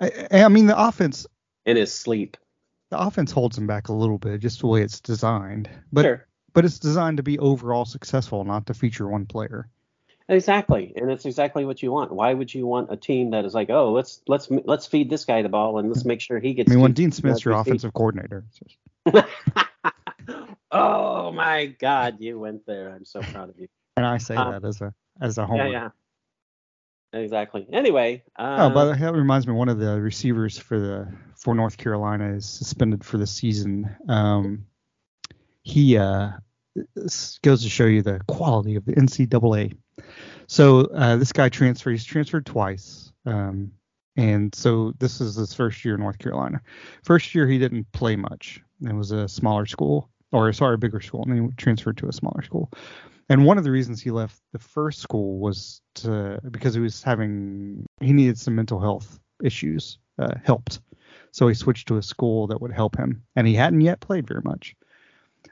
[0.00, 1.26] I, I mean, the offense,
[1.66, 2.36] in his sleep.
[2.90, 5.68] the offense holds him back a little bit, just the way it's designed.
[5.92, 6.26] But sure.
[6.54, 9.68] but it's designed to be overall successful, not to feature one player.
[10.28, 12.12] Exactly, and it's exactly what you want.
[12.12, 15.24] Why would you want a team that is like, oh, let's let's let's feed this
[15.24, 16.70] guy the ball and let's make sure he gets.
[16.70, 18.44] I mean, when Dean Smith's your offensive coordinator,
[20.70, 22.90] oh my God, you went there.
[22.90, 23.68] I'm so proud of you.
[23.96, 25.66] and I say Um, that as a as a homer.
[25.66, 25.88] Yeah,
[27.12, 27.20] yeah.
[27.20, 27.66] Exactly.
[27.72, 28.22] Anyway.
[28.38, 31.54] Uh, Oh, by the way, that reminds me, one of the receivers for the for
[31.54, 33.94] North Carolina is suspended for the season.
[34.08, 34.66] Um,
[35.62, 36.30] he uh,
[37.42, 39.76] goes to show you the quality of the NCAA.
[40.46, 41.92] So uh, this guy transferred.
[41.92, 43.72] He's transferred twice, um,
[44.16, 46.60] and so this is his first year in North Carolina.
[47.04, 48.60] First year he didn't play much.
[48.82, 52.08] It was a smaller school, or sorry, a bigger school, and then he transferred to
[52.08, 52.70] a smaller school.
[53.32, 57.02] And one of the reasons he left the first school was to because he was
[57.02, 60.80] having he needed some mental health issues uh, helped.
[61.30, 64.28] So he switched to a school that would help him, and he hadn't yet played
[64.28, 64.76] very much.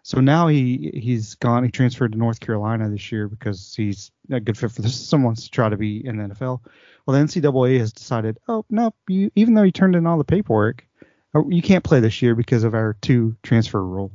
[0.02, 1.64] So now he he's gone.
[1.64, 4.94] He transferred to North Carolina this year because he's a good fit for this.
[4.94, 6.60] Someone to try to be in the NFL.
[7.06, 10.24] Well, the NCAA has decided, oh no, you even though you turned in all the
[10.24, 10.86] paperwork,
[11.34, 14.12] uh, you can't play this year because of our two transfer rule.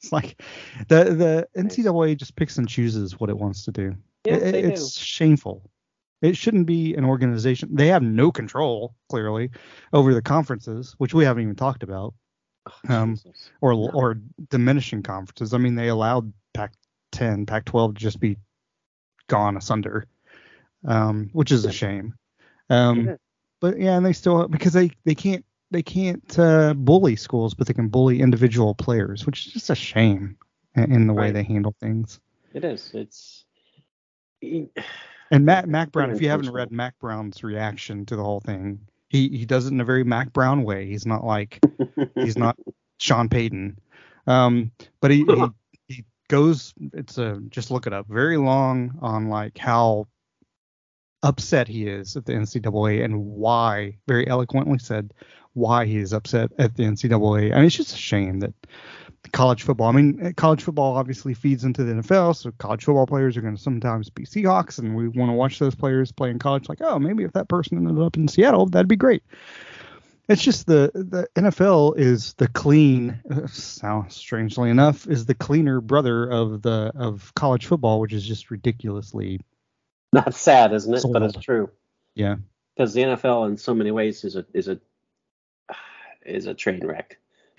[0.00, 0.40] It's like
[0.88, 3.96] the the NCAA just picks and chooses what it wants to do.
[4.24, 5.70] Yes, It- they it's shameful.
[6.20, 7.68] It shouldn't be an organization.
[7.76, 9.50] They have no control, clearly,
[9.92, 12.12] over the conferences, which we haven't even talked about,
[12.88, 12.92] do.
[12.92, 13.20] um,
[13.60, 13.90] or No.
[13.94, 14.20] or
[14.50, 15.54] diminishing conferences.
[15.54, 18.36] I mean, they allowed Pac-10, Pac-12 to just be
[19.28, 20.06] gone asunder,
[20.84, 22.14] um, which is a shame.
[22.68, 23.18] Um, is.
[23.60, 27.66] but yeah, and they still because they they can't they can't uh, bully schools, but
[27.66, 30.36] they can bully individual players, which is just a shame
[30.74, 31.34] in, the way Right.
[31.34, 32.20] they handle things.
[32.54, 32.90] It is.
[32.94, 33.44] It's.
[34.42, 38.80] And Matt Mack Brown, if you haven't read Mack Brown's reaction to the whole thing,
[39.08, 40.86] he he does it in a very Mack Brown way.
[40.86, 41.60] He's not like
[42.14, 42.56] he's not
[42.98, 43.78] Sean Payton,
[44.26, 45.44] um, but he, he
[45.94, 46.72] he goes.
[46.94, 48.06] It's a just look it up.
[48.08, 50.06] Very long on like how
[51.22, 53.96] upset he is at the NCAA and why.
[54.06, 55.12] Very eloquently said
[55.54, 57.52] why he is upset at the NCAA.
[57.52, 58.54] I mean, it's just a shame that
[59.32, 59.88] college football.
[59.88, 63.40] I mean, eh, college football obviously feeds into the NFL, so college football players are
[63.40, 66.68] going to sometimes be Seahawks, and we want to watch those players play in college.
[66.68, 69.22] Like, oh, maybe if that person ended up in Seattle, that'd be great.
[70.28, 73.20] It's just the the NFL is the clean.
[73.48, 78.50] Sounds strangely enough, is the cleaner brother of the of college football, which is just
[78.50, 79.40] ridiculously.
[80.12, 81.00] Not sad, isn't it?
[81.00, 81.14] Sold.
[81.14, 81.70] But it's true.
[82.14, 82.36] Yeah.
[82.76, 84.78] Because the NFL, in so many ways, is a is a
[86.28, 87.18] is a train wreck.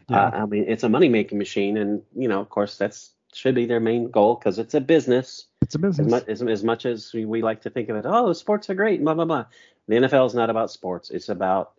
[0.10, 0.26] Yeah.
[0.26, 3.56] Uh, I mean, it's a money making machine, and you know, of course, that's should
[3.56, 5.46] be their main goal because it's a business.
[5.62, 6.08] It's a business.
[6.08, 8.70] As much, as, as much as we, we, like to think of it, oh, sports
[8.70, 9.46] are great, blah blah blah.
[9.88, 11.10] The NFL is not about sports.
[11.10, 11.74] It's about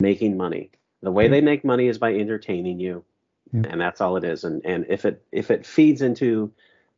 [0.00, 0.70] making money.
[1.02, 1.30] The way yeah.
[1.30, 3.04] they make money is by entertaining you,
[3.52, 3.62] yeah.
[3.68, 4.44] and that's all it is.
[4.44, 6.52] And and if it if it feeds into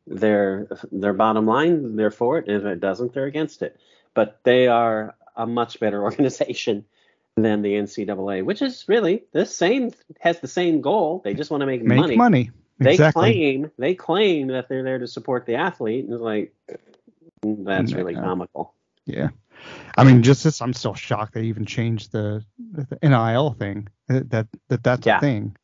[0.07, 2.47] their their bottom line, they're for it.
[2.47, 3.77] And if it doesn't, they're against it.
[4.13, 6.85] But they are a much better organization
[7.35, 11.21] than the NCAA, which is really the same has the same goal.
[11.23, 12.15] They just want to make, make money.
[12.15, 12.51] money.
[12.79, 16.53] They claim they claim that they're there to support the athlete, and it's like
[17.43, 18.73] that's really comical.
[19.05, 19.29] Yeah.
[19.97, 23.87] I mean, just this, I'm still shocked they even changed the, the NIL thing.
[24.07, 25.17] That that that's yeah.
[25.17, 25.55] a thing.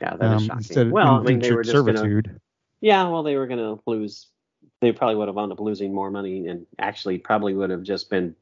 [0.00, 0.90] Yeah, that is um, shocking.
[0.90, 2.26] well, I mean, they were just servitude.
[2.26, 2.40] Gonna,
[2.80, 4.28] yeah, well, they were going to lose.
[4.80, 8.10] They probably would have wound up losing more money, and actually probably would have just
[8.10, 8.34] been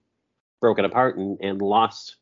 [0.61, 2.17] broken apart and, and lost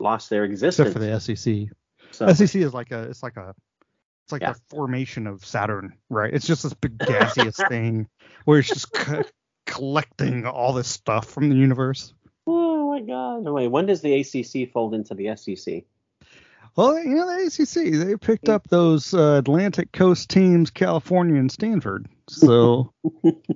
[0.00, 0.88] lost their existence.
[0.88, 1.76] Except for the SEC.
[2.12, 3.54] So, SEC is like a it's like a
[4.24, 4.52] it's like yeah.
[4.52, 6.32] the formation of Saturn, right?
[6.32, 8.08] It's just this big gaseous thing
[8.44, 8.96] where it's just
[9.66, 12.14] collecting all this stuff from the universe.
[12.46, 13.42] Oh my God!
[13.44, 15.84] Wait, when does the ACC fold into the SEC?
[16.76, 21.50] Well, you know the ACC they picked up those uh, Atlantic Coast teams, California and
[21.50, 22.08] Stanford.
[22.28, 22.92] So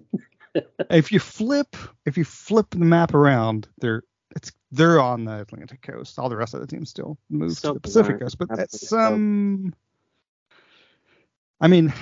[0.91, 4.03] if you flip if you flip the map around, they're
[4.35, 6.19] it's they're on the Atlantic Coast.
[6.19, 9.15] All the rest of the teams still move to the Pacific Coast, but that's some.
[9.15, 9.75] Um,
[11.61, 11.93] I mean,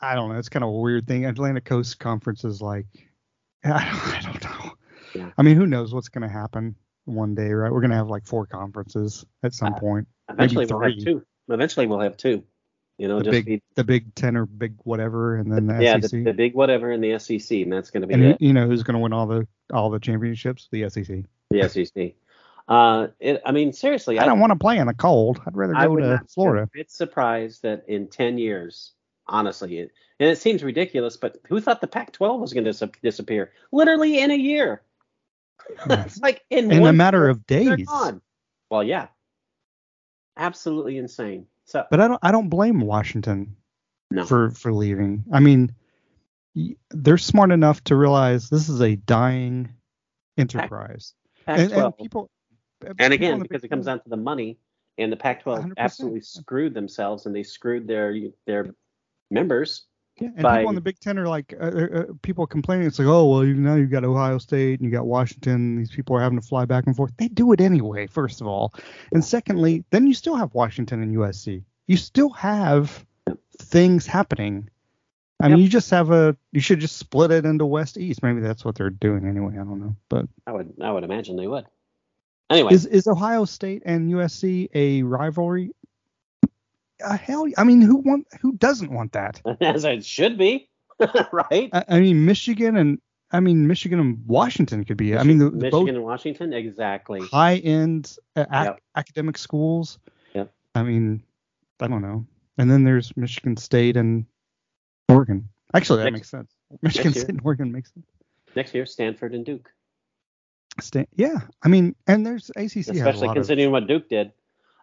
[0.00, 0.38] I don't know.
[0.38, 1.24] It's kind of a weird thing.
[1.24, 2.86] Atlantic Coast Conference is like
[3.64, 4.72] I don't know.
[5.14, 5.30] Yeah.
[5.36, 7.72] I mean, who knows what's going to happen one day, right?
[7.72, 10.08] We're going to have like four conferences at some uh, point.
[10.30, 11.24] Eventually, we'll have two.
[11.48, 12.44] Eventually, we'll have two.
[12.98, 16.00] You know, the big, be, the Big Ten or Big whatever, and then the yeah,
[16.00, 16.10] SEC.
[16.10, 18.40] The, the Big whatever and the SEC, and that's going to be and it.
[18.40, 20.68] You know, who's going to win all the all the championships?
[20.72, 21.24] The SEC.
[21.50, 22.14] The SEC.
[22.68, 25.40] Uh, it, I mean, seriously, I, I don't want to play in the cold.
[25.46, 26.68] I'd rather go to Florida.
[26.74, 28.92] It's surprised that in 10 years,
[29.26, 32.90] honestly, it, and it seems ridiculous, but who thought the Pac-12 was going to dis-
[33.02, 33.52] disappear?
[33.72, 34.82] Literally in a year.
[35.90, 37.88] it's like in, in a matter year, of days.
[38.70, 39.08] Well, yeah,
[40.36, 41.46] absolutely insane.
[41.64, 43.56] So, but I don't, I don't blame Washington
[44.10, 44.24] no.
[44.24, 45.24] for for leaving.
[45.32, 45.74] I mean,
[46.90, 49.74] they're smart enough to realize this is a dying
[50.36, 51.14] enterprise.
[51.48, 52.30] And, and, people,
[52.98, 54.58] and again, because it comes down to the money,
[54.98, 58.14] and the Pac-12 absolutely screwed themselves, and they screwed their
[58.46, 58.74] their
[59.30, 59.86] members
[60.20, 62.86] yeah, and by, people in the Big Ten are like uh, uh, uh, people complaining.
[62.86, 65.76] It's like, oh well, you now you've got Ohio State and you got Washington.
[65.76, 67.12] These people are having to fly back and forth.
[67.18, 68.74] They do it anyway, first of all,
[69.12, 71.62] and secondly, then you still have Washington and USC.
[71.86, 73.04] You still have
[73.60, 74.68] things happening.
[75.40, 75.56] I yep.
[75.56, 76.36] mean, you just have a.
[76.52, 78.22] You should just split it into West East.
[78.22, 79.54] Maybe that's what they're doing anyway.
[79.54, 81.64] I don't know, but I would I would imagine they would.
[82.50, 85.72] Anyway, is is Ohio State and USC a rivalry?
[87.04, 89.40] uh, hell, I mean, who want who doesn't want that?
[89.60, 90.68] As it should be,
[91.32, 91.70] right?
[91.72, 95.12] I, I, mean, Michigan and I mean Michigan and Washington could be.
[95.12, 97.20] Michigan, I mean, the, Michigan and Washington, exactly.
[97.20, 98.80] High end uh, ac- yep.
[98.96, 99.98] academic schools.
[100.34, 100.52] Yep.
[100.74, 101.22] I mean,
[101.80, 102.26] I don't know.
[102.56, 104.26] And then there's Michigan State and
[105.08, 105.48] Oregon.
[105.74, 106.54] Actually, that next, makes sense.
[106.82, 108.06] Michigan State and Oregon makes sense.
[108.56, 109.70] Next year, Stanford and Duke.
[110.80, 112.88] Stan- yeah, I mean, and there's ACC.
[112.88, 114.32] Especially considering of, what Duke did.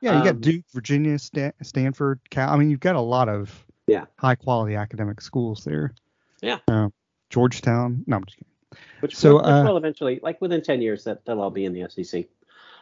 [0.02, 2.50] Yeah, you got um, Duke, Virginia, Stanford, Cal.
[2.50, 5.94] I mean, you've got a lot of yeah high quality academic schools there.
[6.42, 6.60] Yeah.
[6.68, 6.90] Uh,
[7.30, 8.04] Georgetown.
[8.08, 8.52] No, I'm just kidding.
[9.00, 11.74] Which, so, which uh, will eventually, like within 10 years, that they'll all be in
[11.74, 12.26] the SEC.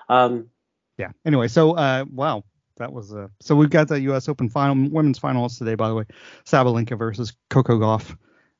[0.10, 0.50] Um,
[0.98, 1.12] yeah.
[1.26, 2.44] Anyway, so uh, wow,
[2.78, 4.28] that was a so we've got the U.S.
[4.28, 5.76] Open final women's finals today.
[5.76, 6.06] By the way,
[6.46, 8.18] Sabalenka versus Coco Gauff.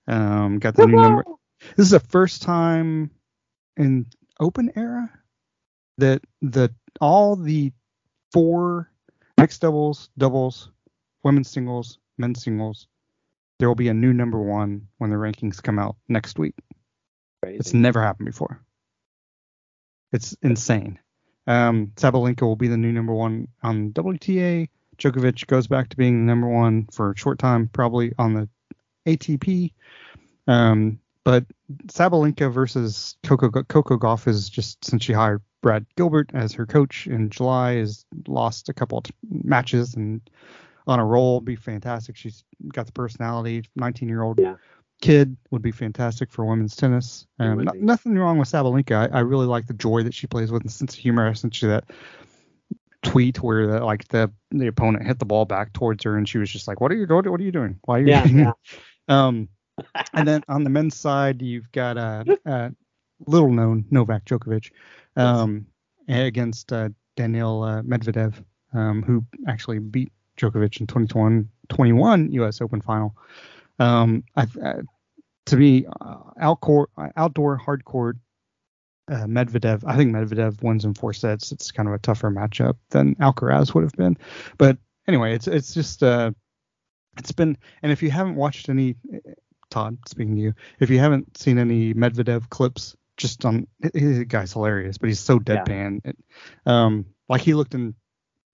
[0.08, 1.24] Um, got the new number.
[1.78, 3.10] This is the first time
[3.78, 4.06] in
[4.40, 5.10] Open era
[5.98, 7.72] that the all the
[8.32, 8.92] four
[9.40, 10.72] mixed doubles, doubles,
[11.24, 12.88] women's singles, men's singles.
[13.60, 16.56] There will be a new number one when the rankings come out next week.
[17.42, 17.58] Crazy.
[17.58, 18.62] It's never happened before.
[20.12, 21.00] It's insane.
[21.48, 24.70] Um, Sabalenka will be the new number one on WTA.
[24.98, 28.50] Djokovic goes back to being number one for a short time, probably on the
[29.06, 29.72] ATP.
[30.48, 31.46] Um, but
[31.88, 37.08] Sabalenka versus Coco Coco Gauff is just since she hired Brad Gilbert as her coach
[37.08, 40.22] in July has lost a couple of matches and
[40.86, 42.18] on a roll be fantastic.
[42.18, 43.64] She's got the personality.
[43.76, 44.56] 19 year old Yeah.
[45.02, 47.28] Kid would be fantastic for women's tennis.
[47.40, 49.12] Um, nothing wrong with Sabalenka.
[49.12, 51.28] I, I really like the joy that she plays with and sense of humor.
[51.28, 51.86] I sent you that
[53.04, 56.38] tweet where the, like the the opponent hit the ball back towards her and she
[56.38, 57.30] was just like, "What are you doing?
[57.30, 57.80] what are you doing?
[57.84, 58.52] Why are you?" Yeah, yeah.
[59.08, 59.50] um,
[60.14, 62.70] and then on the men's side, you've got uh, uh
[63.28, 64.72] little known Novak Djokovic
[65.16, 65.68] um,
[66.08, 72.62] against uh, Daniel uh, Medvedev, um, who actually beat Djokovic in 2021 U.S.
[72.62, 73.16] Open final.
[73.80, 74.82] Um, I, uh,
[75.48, 78.18] to me, uh, outdoor, outdoor hard court,
[79.12, 79.84] uh, Medvedev.
[79.86, 81.52] I think Medvedev wins in four sets.
[81.52, 84.18] It's kind of a tougher matchup than Alcaraz would have been.
[84.58, 86.32] But anyway, it's it's just uh,
[87.18, 87.58] it's been.
[87.82, 88.96] And if you haven't watched any,
[89.70, 94.54] Todd, speaking to you, if you haven't seen any Medvedev clips, just on the guy's
[94.54, 95.64] hilarious, but he's so Yeah.
[95.64, 96.02] deadpan.
[96.06, 96.18] It,
[96.66, 97.96] um, like he looked in,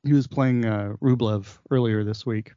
[0.03, 2.53] he was playing uh, Rublev earlier this week.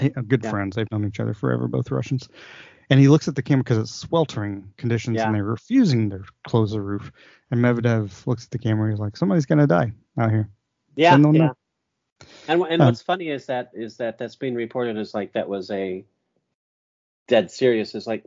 [0.00, 0.50] Uh, good Yeah.
[0.50, 0.76] friends.
[0.76, 2.28] They've known each other forever, both Russians.
[2.90, 5.26] And he looks at the camera because it's sweltering conditions Yeah.
[5.26, 7.10] and they're refusing to close the roof.
[7.50, 8.90] And Medvedev looks at the camera.
[8.90, 10.48] He's like, somebody's gonna die out here.
[10.96, 11.50] Yeah, yeah.
[12.48, 15.48] And and Um, what's funny is that is that that's being reported as like that
[15.48, 16.04] was a
[17.26, 17.94] dead serious.
[17.94, 18.24] Is like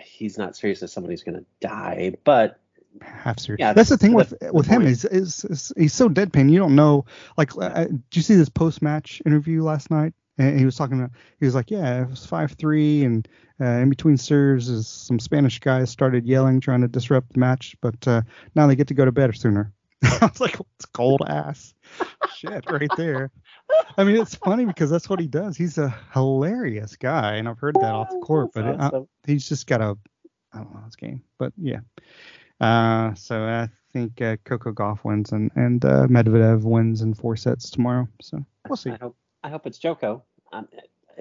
[0.00, 2.60] he's not serious that somebody's gonna die, but
[3.02, 3.60] half serious.
[3.60, 4.90] Yeah, that's the thing with the with him point.
[4.92, 6.50] is, is is he's so deadpan.
[6.50, 7.04] You don't know.
[7.36, 10.14] Like, uh, did you see this post match interview last night?
[10.38, 11.12] And he was talking about.
[11.40, 13.26] He was like, yeah, it was five three, and
[13.60, 17.76] uh, in between serves, is some Spanish guys started yelling, trying to disrupt the match,
[17.80, 18.22] but uh,
[18.54, 19.72] now they get to go to bed sooner.
[20.02, 21.72] I was like, it's cold ass
[22.36, 23.30] shit right there.
[23.96, 25.56] I mean, it's funny because that's what he does.
[25.56, 29.08] He's a hilarious guy, and I've heard that off the court, but it, uh, awesome.
[29.26, 29.96] he's just got a
[30.52, 31.80] I don't know his game, but yeah.
[32.60, 37.36] Uh, so I think uh, Coco Gauff wins and and uh, Medvedev wins in four
[37.36, 38.08] sets tomorrow.
[38.20, 38.92] So we'll see.
[39.46, 40.24] I hope it's Joko.
[40.52, 40.66] Um,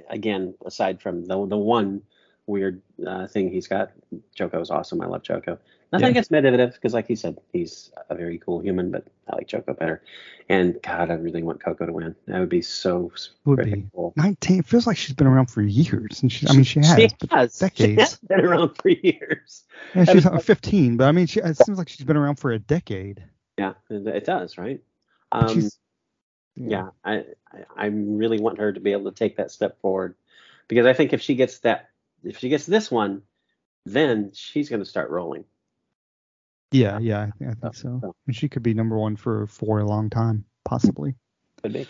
[0.09, 2.01] again, aside from the the one
[2.47, 3.91] weird uh, thing he's got,
[4.33, 4.99] Joko is awesome.
[5.01, 5.59] I love Joko.
[5.91, 6.11] Nothing Yeah.
[6.11, 9.75] against Medvedev because, like he said, he's a very cool human, but I like Joko
[9.75, 10.01] better.
[10.49, 12.15] And God, I really want Coco to win.
[12.25, 13.11] That would be so
[13.45, 14.13] Would be cool.
[14.15, 14.59] 19.
[14.59, 16.95] It feels like she's been around for years, and she I mean she has.
[16.95, 17.71] She has.
[17.75, 19.63] She has been around for years.
[19.93, 22.51] Yeah, she's uh, 15, but I mean she it seems like she's been around for
[22.51, 23.23] a decade.
[23.59, 24.81] Yeah, it it does, right?
[25.31, 25.77] Um, she's
[26.55, 30.15] yeah, I, I I really want her to be able to take that step forward
[30.67, 31.89] because I think if she gets that,
[32.23, 33.21] if she gets this one,
[33.85, 35.45] then she's going to start rolling.
[36.71, 38.15] Yeah, yeah, I, think- I think So-.
[38.27, 41.15] And she could be number one for for a long time, possibly.
[41.61, 41.87] Could be.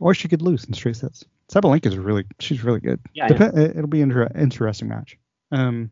[0.00, 1.24] Or she could lose in straight sets.
[1.50, 3.00] Sabalenka is really, she's really good.
[3.12, 3.28] Yeah.
[3.32, 5.18] It- It'll be an inter- interesting match.
[5.52, 5.90] Um,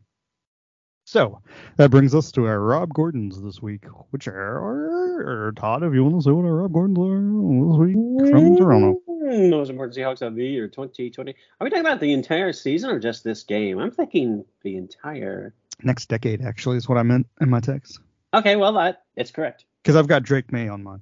[1.05, 1.41] so
[1.77, 5.83] that brings us to our Rob Gordons this week, which are Todd.
[5.83, 9.49] If you want to say what our Rob Gordons are this week from Toronto, Mm,
[9.51, 11.31] Most important Seahawks of the year 2020.
[11.31, 13.79] Are we talking about the entire season or just this game?
[13.79, 15.53] I'm thinking the entire.
[15.81, 17.99] next decade actually is what I meant in my text
[18.33, 19.65] Okay, well that it's correct.
[19.81, 21.01] because I've got Drake Maye on mine.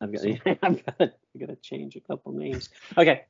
[0.00, 0.22] I've got.
[0.62, 0.94] I've got.
[1.00, 2.68] I've got to change a couple names.
[2.98, 3.22] Okay.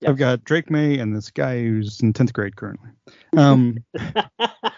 [0.00, 0.10] Yeah.
[0.10, 2.90] I've got Drake Maye and this guy who's in tenth grade currently.
[3.36, 3.78] Um,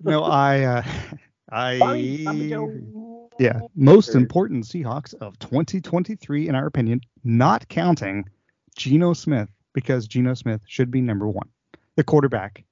[0.00, 0.82] no, I, uh,
[1.50, 3.28] I, Joe.
[3.38, 8.24] yeah, most important Seahawks of 2023 in our opinion, not counting
[8.76, 11.48] Geno Smith because Geno Smith should be number one,
[11.96, 12.64] the quarterback.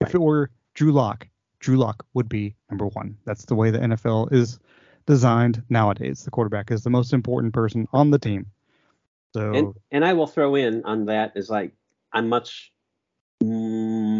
[0.00, 1.28] If it were Drew Lock,
[1.58, 3.16] Drew Lock would be number one.
[3.24, 4.58] That's the way the NFL is
[5.06, 6.24] designed nowadays.
[6.24, 8.46] The quarterback is the most important person on the team.
[9.34, 11.72] So and and I will throw in on that is like
[12.12, 12.72] I'm much
[13.42, 14.19] mm,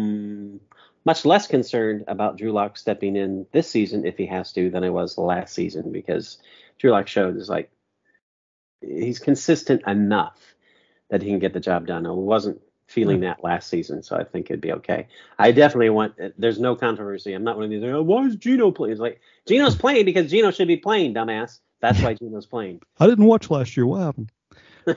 [1.05, 4.83] much less concerned about Drew Lock stepping in this season if he has to than
[4.83, 6.37] I was last season because
[6.77, 7.71] Drew Lock showed is like
[8.81, 10.39] he's consistent enough
[11.09, 12.05] that he can get the job done.
[12.05, 13.23] I wasn't feeling hmm.
[13.23, 15.07] that last season, so I think it'd be okay.
[15.39, 16.13] I definitely want.
[16.37, 17.33] There's no controversy.
[17.33, 17.83] I'm not one of these.
[17.83, 18.93] Oh, why is Geno playing?
[18.93, 21.59] It's like Geno's playing because Geno should be playing, dumbass.
[21.79, 22.81] That's why Geno's playing.
[22.99, 23.87] I didn't watch last year.
[23.87, 24.31] What happened?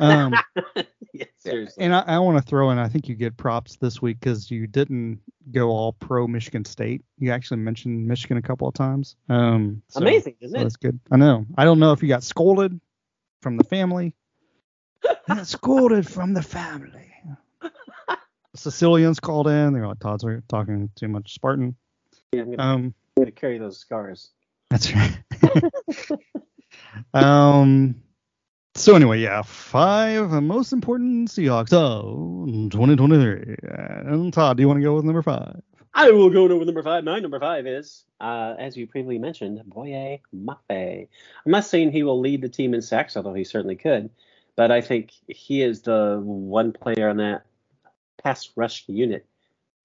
[0.00, 0.34] Um,
[1.12, 1.84] yeah, seriously.
[1.84, 4.50] and I, I want to throw in, I think you get props this week because
[4.50, 5.20] you didn't
[5.52, 7.04] go all pro Michigan State.
[7.18, 9.16] You actually mentioned Michigan a couple of times.
[9.28, 10.62] Um, so- Amazing, isn't so it?
[10.64, 10.98] That's good.
[11.10, 11.46] I know.
[11.56, 12.80] I don't know if you got scolded
[13.42, 14.14] from the family.
[15.28, 17.12] I got scolded from the family.
[18.56, 19.72] Sicilians called in.
[19.72, 21.74] They're like, Todd's talking too much Spartan.
[22.32, 24.30] Yeah, I'm gonna, Um, gonna carry those scars.
[24.70, 25.18] That's right.
[27.12, 27.96] um.
[28.76, 33.56] So anyway, yeah, five most important Seahawks of 2023.
[33.62, 35.62] And Todd, do you want to go with number five?
[35.94, 37.04] I will go to number five.
[37.04, 41.08] My number five is, uh, as you previously mentioned, Boye Mafe.
[41.46, 44.10] I'm not saying he will lead the team in sacks, although he certainly could,
[44.56, 47.46] but I think he is the one player on that
[48.24, 49.24] pass rush unit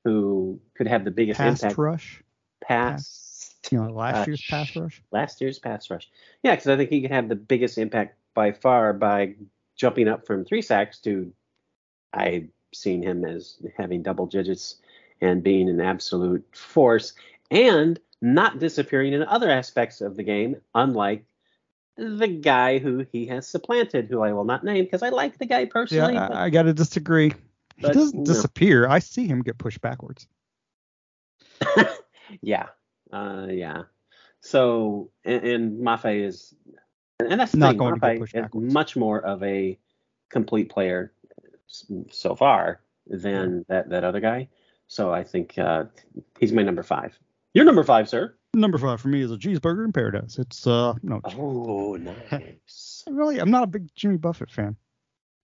[0.04, 1.62] who could have the biggest impact.
[1.62, 1.78] Pass impact.
[1.78, 2.24] rush.
[2.62, 3.56] Pass.
[3.70, 5.04] You know, last year's pass rush.
[5.12, 6.10] Last year's pass rush.
[6.42, 9.36] Yeah, because I think he could have the biggest impact by far by
[9.76, 11.34] jumping up from three sacks to
[12.14, 14.78] I've seen him as having double digits
[15.20, 17.12] and being an absolute force
[17.52, 21.26] and not disappearing in other aspects of the game, unlike
[21.98, 25.46] the guy who he has supplanted, who I will not name because I like the
[25.46, 26.14] guy Yeah, personally.
[26.14, 27.34] but- I, I got to disagree.
[27.76, 28.24] He doesn't no.
[28.24, 28.88] disappear.
[28.88, 30.28] I see him get pushed backwards.
[32.42, 32.68] yeah,
[33.12, 33.84] uh, yeah.
[34.40, 36.56] So and, and Mafe is,
[37.20, 37.78] and that's the Not thing.
[37.78, 39.78] going to get Mafe pushed is much more of a
[40.30, 41.12] complete player
[42.12, 44.48] so far than that that other guy.
[44.88, 45.86] So I think uh,
[46.40, 47.18] he's my number five.
[47.54, 48.36] You're number five, sir.
[48.56, 50.40] Number five for me is a cheeseburger in paradise.
[50.40, 53.04] It's uh no, Oh, nice.
[53.10, 54.76] really, I'm not a big Jimmy Buffett fan.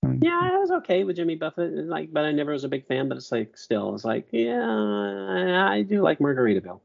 [0.04, 2.68] I mean, Yeah, I was okay with Jimmy Buffett, like, but I never was a
[2.68, 3.08] big fan.
[3.08, 6.80] But it's like, still, it's like, yeah, I I do like Margaritaville.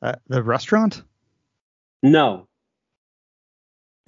[0.00, 1.02] uh, the restaurant.
[2.02, 2.47] No,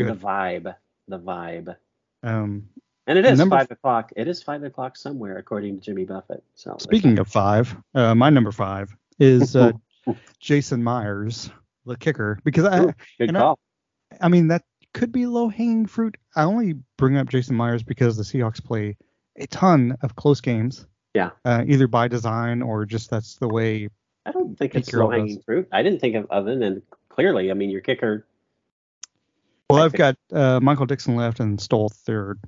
[0.05, 0.21] Good.
[0.21, 0.75] the vibe,
[1.09, 1.77] the vibe.
[2.23, 2.69] Um,
[3.07, 4.13] And it is Number five o'clock.
[4.17, 6.43] It is five o'clock somewhere, according to Jimmy Buffett.
[6.55, 9.73] So speaking of five, uh, my number five is uh,
[10.41, 11.51] Jason Myers,
[11.87, 13.59] the kicker, because I, Ooh, good and I- call.
[14.21, 16.17] I mean that could be low hanging fruit.
[16.35, 18.97] I only bring up Jason Myers because the Seahawks play
[19.37, 20.87] a ton of close games.
[21.15, 21.31] Yeah.
[21.45, 23.89] Uh, either by design or just that's the way.
[24.27, 25.69] I don't think it's low hanging fruit.
[25.73, 27.51] I didn't think of other than clearly.
[27.51, 28.27] I mean, your kicker.
[29.71, 32.39] Well, I I've got uh, Michael Dickson left and Stoll third.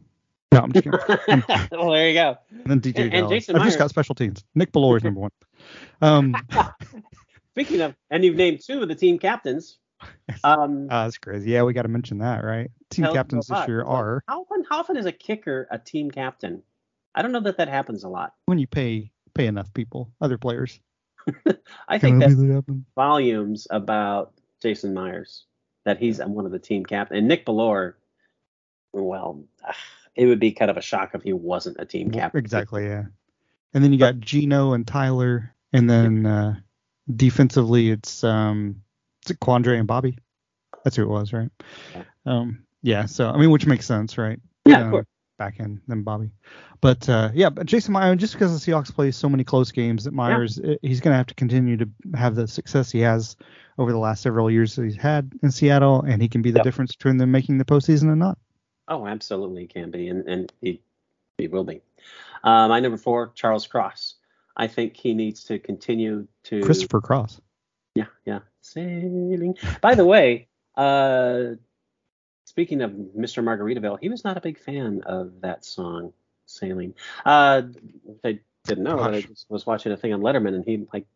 [0.53, 1.45] No, I'm just kidding.
[1.73, 2.37] well, there you go.
[2.51, 4.45] And then DJ And- and Jason I've just got special teams.
[4.55, 5.31] Nick Bellore is number one.
[6.01, 6.35] Um,
[7.55, 9.79] Speaking of, and you've named two of the team captains.
[10.43, 11.51] Um, ah, that's crazy.
[11.51, 12.71] Yeah, we got to mention that, right?
[12.91, 16.63] Team captains this year are How often, how often is a kicker a team captain?
[17.15, 18.33] I don't know that that happens a lot.
[18.47, 20.81] when you pay pay enough people, other players.
[21.89, 25.45] I think Can that that volumes about Jason Myers
[25.85, 27.17] that he's one of the team captain.
[27.17, 27.95] And Nick Bellore,
[28.93, 29.43] well,
[30.15, 32.39] it would be kind of a shock if he wasn't a team captain.
[32.39, 33.05] Exactly, yeah.
[33.75, 36.57] And then you got Geno and Tyler, and then uh,
[37.15, 38.83] defensively it's um,
[39.25, 40.19] is it Quandre and Bobby?
[40.85, 41.51] That's who it was, right?
[41.95, 42.03] Yeah.
[42.27, 43.07] Um, yeah.
[43.07, 44.39] So I mean, which makes sense, right?
[44.67, 45.07] Yeah, of Um, course.
[45.39, 46.31] Back in than Bobby,
[46.81, 50.05] but uh, yeah, but Jason Myers, just because the Seahawks play so many close games,
[50.05, 53.35] that Myers eh, he's going to have to continue to have the success he has
[53.79, 56.59] over the last several years that he's had in Seattle, and he can be the
[56.59, 56.65] Yep.
[56.65, 58.39] difference between them making the postseason and not.
[58.89, 60.81] Oh, absolutely he can be, and and he
[61.39, 61.81] he will be.
[62.45, 64.17] Uh, my number four, Charles Cross.
[64.57, 67.41] I think he needs to continue to Christopher Cross.
[67.95, 68.41] Yeah, yeah.
[68.61, 69.57] Sailing.
[69.81, 71.55] By the way, uh,
[72.45, 73.43] speaking of Mr.
[73.43, 76.13] Margaritaville, he was not a big fan of that song,
[76.47, 76.95] Sailing.
[77.25, 77.63] Uh,
[78.25, 79.01] I didn't know.
[79.01, 79.25] I Gosh.
[79.25, 81.07] just was watching a thing on Letterman, and he like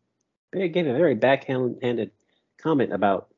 [0.51, 2.11] they gave a very backhanded
[2.57, 3.29] comment about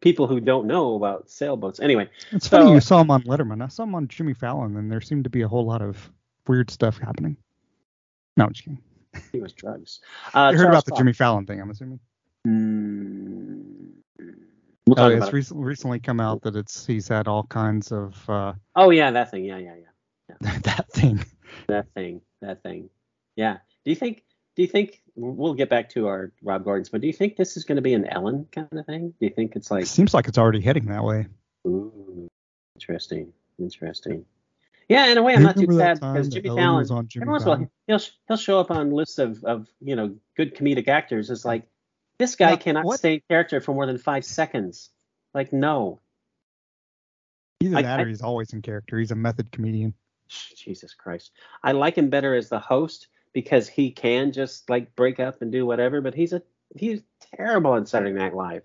[0.00, 1.80] people who don't know about sailboats.
[1.80, 3.62] Anyway, It's So- funny you saw him on Letterman.
[3.62, 6.10] I saw him on Jimmy Fallon, and there seemed to be a whole lot of
[6.46, 7.36] weird stuff happening.
[8.36, 8.82] No, I'm just kidding.
[9.32, 10.00] he was drugs.
[10.34, 10.94] Uh, you heard Charles about the.
[10.96, 11.98] Jimmy Fallon thing, I'm assuming.
[12.46, 13.90] Mm,
[14.86, 15.32] we'll Oh, it's it.
[15.32, 19.30] recently recently come out that it's he's had all kinds of uh, Oh yeah, that
[19.30, 19.44] thing.
[19.44, 19.74] Yeah, yeah,
[20.40, 20.58] yeah.
[20.62, 21.24] that thing.
[21.66, 22.88] That thing, that thing.
[23.36, 23.58] Yeah.
[23.84, 24.22] Do you think?
[24.58, 26.88] Do you think we'll get back to our Rob Gordons?
[26.88, 29.14] But do you think this is going to be an Ellen kind of thing?
[29.20, 31.28] Do you think it's like, It Seems like it's already heading that way.
[31.64, 32.28] ooh,
[32.74, 34.24] interesting, interesting?
[34.88, 36.90] Yeah, in a way, I'm not too sad because Jimmy Fallon.
[36.90, 39.68] on Jimmy every once in a while, he'll he'll show up on lists of of
[39.80, 41.30] you know good comedic actors.
[41.30, 41.62] It's like
[42.18, 44.90] this guy cannot what- stay in character for more than five seconds.
[45.34, 46.00] Like no,
[47.60, 48.98] Either I- that or he's always in character.
[48.98, 49.94] He's a method comedian.
[50.56, 51.30] Jesus Christ.
[51.62, 53.06] I like him better as the host
[53.38, 56.42] because he can just like break up and do whatever, but he's a
[56.74, 57.02] he's
[57.36, 58.64] terrible on Saturday Night Live.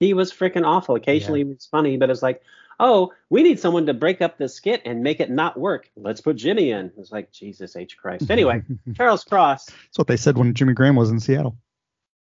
[0.00, 0.94] He was freaking awful.
[0.94, 2.40] Occasionally he was funny, but it's like,
[2.80, 5.90] oh, we need someone to break up the skit and make it not work.
[5.96, 6.90] Let's put Jimmy in.
[6.96, 8.30] It's like Jesus H Christ.
[8.30, 8.62] Anyway,
[8.96, 9.66] Charles Cross.
[9.66, 11.58] That's what they said when Jimmy Graham was in Seattle.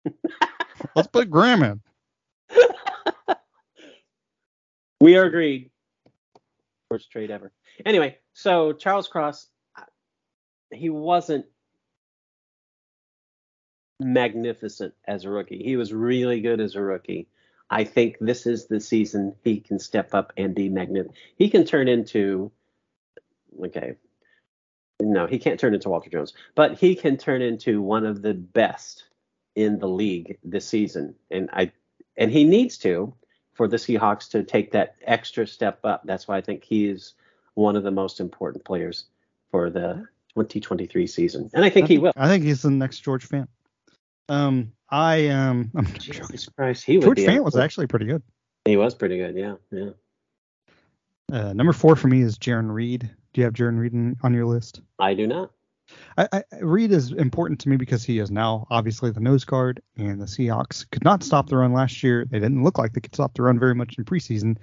[0.95, 1.81] Let's put Graham in.
[5.01, 5.71] We are agreed.
[6.89, 7.51] Worst trade ever.
[7.85, 9.49] Anyway, so Charles Cross,
[10.71, 11.47] he wasn't
[14.01, 15.63] magnificent as a rookie.
[15.63, 17.29] He was really good as a rookie.
[17.71, 21.17] I think this is the season he can step up and be magnificent.
[21.37, 22.51] He can turn into,
[23.65, 23.95] okay,
[25.01, 28.35] no, he can't turn into Walter Jones, but he can turn into one of the
[28.35, 29.05] best
[29.55, 31.73] in the league this season, and I
[32.17, 33.15] and he needs to
[33.55, 36.03] for the Seahawks to take that extra step up.
[36.05, 37.15] That's why I think he is
[37.55, 39.07] one of the most important players
[39.51, 42.13] for the 2023 season, and I think I he will.
[42.17, 43.49] I think he's the next George Fant.
[44.31, 46.29] Um, I um, I'm joking.
[46.29, 47.19] Jesus Christ, he George.
[47.19, 48.23] Fant was actually pretty good.
[48.65, 49.35] He was pretty good.
[49.37, 49.91] Yeah, yeah.
[51.33, 53.11] Uh, number four for me is Jarran Reed.
[53.33, 54.81] Do you have Jarran Reed in, on your list?
[54.99, 55.51] I do not.
[56.17, 59.83] I, I, Reed is important to me because he is now obviously the nose guard,
[59.97, 62.25] and the Seahawks could not stop the run last year.
[62.25, 64.59] They didn't look like they could stop the run very much in preseason.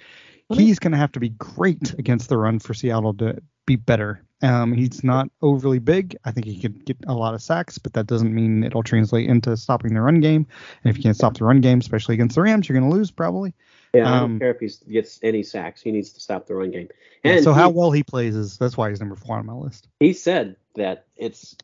[0.50, 4.24] He's going to have to be great against the run for Seattle to be better.
[4.44, 6.16] Um, he's not overly big.
[6.24, 9.28] I think he could get a lot of sacks, but that doesn't mean it'll translate
[9.30, 10.46] into stopping the run game.
[10.84, 12.96] And if you can't stop the run game, especially against the Rams, you're going to
[12.96, 13.56] lose probably.
[13.96, 15.82] Yeah, I Um, don't care if he gets any sacks.
[15.82, 16.88] He needs to stop the run game.
[17.24, 19.46] Yeah, And so he, how well he plays is that's why he's number four on
[19.48, 19.88] my list.
[20.00, 21.56] he said that it's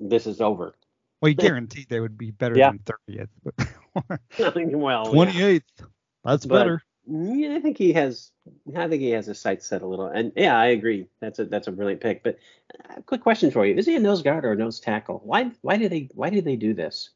[0.00, 0.74] this is over.
[1.20, 2.70] Well, he guaranteed they would be better Yeah.
[2.70, 3.54] than 30th, but
[4.38, 5.30] well, yeah.
[5.32, 5.62] 28th.
[6.24, 6.82] That's But- better.
[7.06, 8.30] Yeah, I think he has.
[8.76, 10.06] I think he has his sights set a little.
[10.06, 11.06] And yeah, I agree.
[11.20, 12.22] That's a that's a brilliant pick.
[12.22, 12.38] But
[12.88, 15.20] uh, quick question for you: Is he a nose guard or a nose tackle?
[15.24, 17.10] Why why do they why do they do this?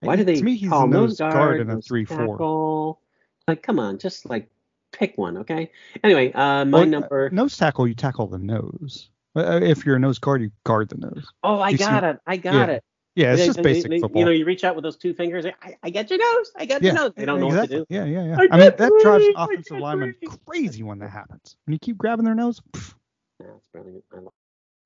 [0.00, 2.04] Why do they to me, he's call a nose guard, guard in a nose 3
[2.04, 2.16] 4.
[2.16, 3.00] tackle?
[3.48, 4.48] Like, come on, just like
[4.92, 5.70] pick one, okay?
[6.04, 7.30] Anyway, uh, my Well, number.
[7.30, 9.10] Nose tackle, you tackle the nose.
[9.34, 11.26] Uh, If you're a nose guard, you guard the nose.
[11.42, 12.20] Oh, I you see- got it.
[12.26, 12.84] I got yeah, it.
[13.18, 14.20] Yeah, it's They- just basic they- football.
[14.20, 15.44] You know, you reach out with those two fingers.
[15.44, 16.52] I, I get your nose.
[16.56, 17.12] I get yeah, your nose.
[17.16, 17.86] They don't know what to do.
[17.88, 18.36] Yeah, yeah, yeah.
[18.38, 20.38] I I, mean, that drives I offensive linemen breathe.
[20.46, 21.56] crazy when that happens.
[21.66, 22.94] When you keep grabbing their nose, pff,
[23.40, 24.04] Yeah, that's brilliant.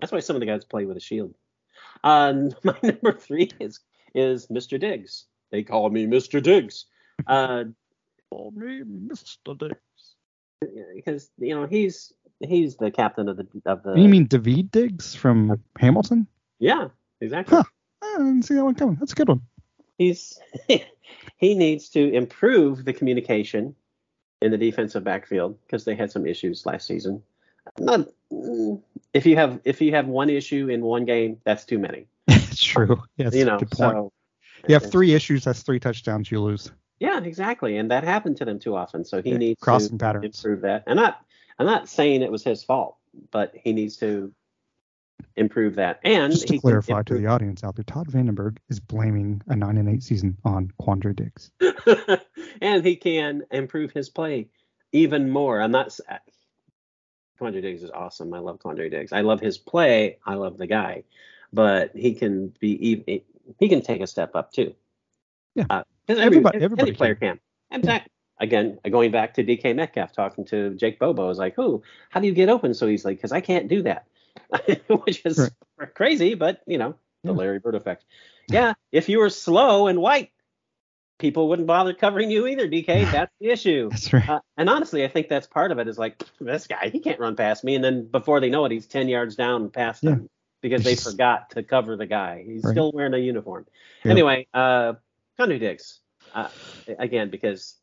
[0.00, 1.34] That's why some of the guys play with a shield.
[2.04, 3.80] Um, my number three is
[4.14, 4.80] is Mr.
[4.80, 5.26] Diggs.
[5.50, 6.42] They call me Mr.
[6.42, 6.86] Diggs.
[7.26, 7.64] Uh,
[8.30, 9.58] call me Mr.
[9.58, 10.14] Diggs.
[10.94, 13.94] because you know he's he's the captain of the of the.
[13.94, 16.26] you mean Daveed Diggs from Hamilton?
[16.58, 16.88] Yeah,
[17.20, 17.58] exactly.
[17.58, 17.64] Huh.
[18.02, 18.96] I didn't see that one coming.
[18.96, 19.42] That's a good one.
[19.98, 20.38] He's
[21.36, 23.74] he needs to improve the communication
[24.40, 27.22] in the defensive backfield because they had some issues last season.
[27.78, 28.82] Not mm,
[29.14, 32.06] if you have if you have one issue in one game, that's too many.
[32.28, 33.02] it's true.
[33.16, 33.96] Yeah, you know, good point.
[33.96, 34.12] so
[34.68, 35.44] you have three issues.
[35.44, 36.30] That's three touchdowns.
[36.30, 36.70] You lose.
[36.98, 39.04] Yeah, exactly, and that happened to them too often.
[39.04, 40.44] So he Yeah, needs crossing to patterns.
[40.44, 40.84] improve that.
[40.86, 41.20] And not,
[41.58, 42.96] I'm not saying it was his fault,
[43.32, 44.32] but he needs to
[45.36, 46.00] improve that.
[46.04, 49.42] And Just to he can clarify to the audience out there, Todd Vandenberg is blaming
[49.48, 51.50] a nine and eight season on Quandre Diggs.
[52.60, 54.48] and he can improve his play
[54.92, 55.60] even more.
[55.60, 55.86] I'm not.
[55.86, 56.00] s-
[57.40, 58.32] Quandre Diggs is awesome.
[58.34, 59.12] I love Quandre Diggs.
[59.12, 60.18] I love his play.
[60.24, 61.02] I love the guy,
[61.52, 63.20] but he can be even.
[63.58, 64.74] He can take a step up too.
[65.54, 65.64] Yeah.
[65.68, 67.40] Uh, 'cause every, Everybody- every everybody player can.
[67.70, 68.10] Exactly.
[68.38, 71.82] Again, going back to DK Metcalf talking to Jake Bobo, is like, "Who?
[72.10, 73.14] How do you get open so easily?
[73.14, 74.06] Because I can't do that,"
[75.04, 75.50] which is
[75.94, 77.32] crazy, but you know, the.
[77.32, 78.04] Larry Bird effect.
[78.48, 80.30] Yeah, if you were slow and white,
[81.18, 83.10] people wouldn't bother covering you either, DK.
[83.10, 83.88] That's the issue.
[83.90, 84.28] That's right.
[84.28, 85.88] Uh, and honestly, I think that's part of it.
[85.88, 88.72] Is like this guy, he can't run past me, and then before they know it,
[88.72, 90.10] he's ten yards down past Yeah.
[90.10, 90.28] them
[90.60, 92.44] because they forgot to cover the guy.
[92.46, 92.72] He's Right.
[92.72, 93.66] still wearing a uniform.
[94.04, 94.12] Yeah.
[94.12, 94.94] Anyway, uh,
[95.38, 96.00] Quandre Diggs,
[96.34, 96.48] uh,
[96.98, 97.76] again because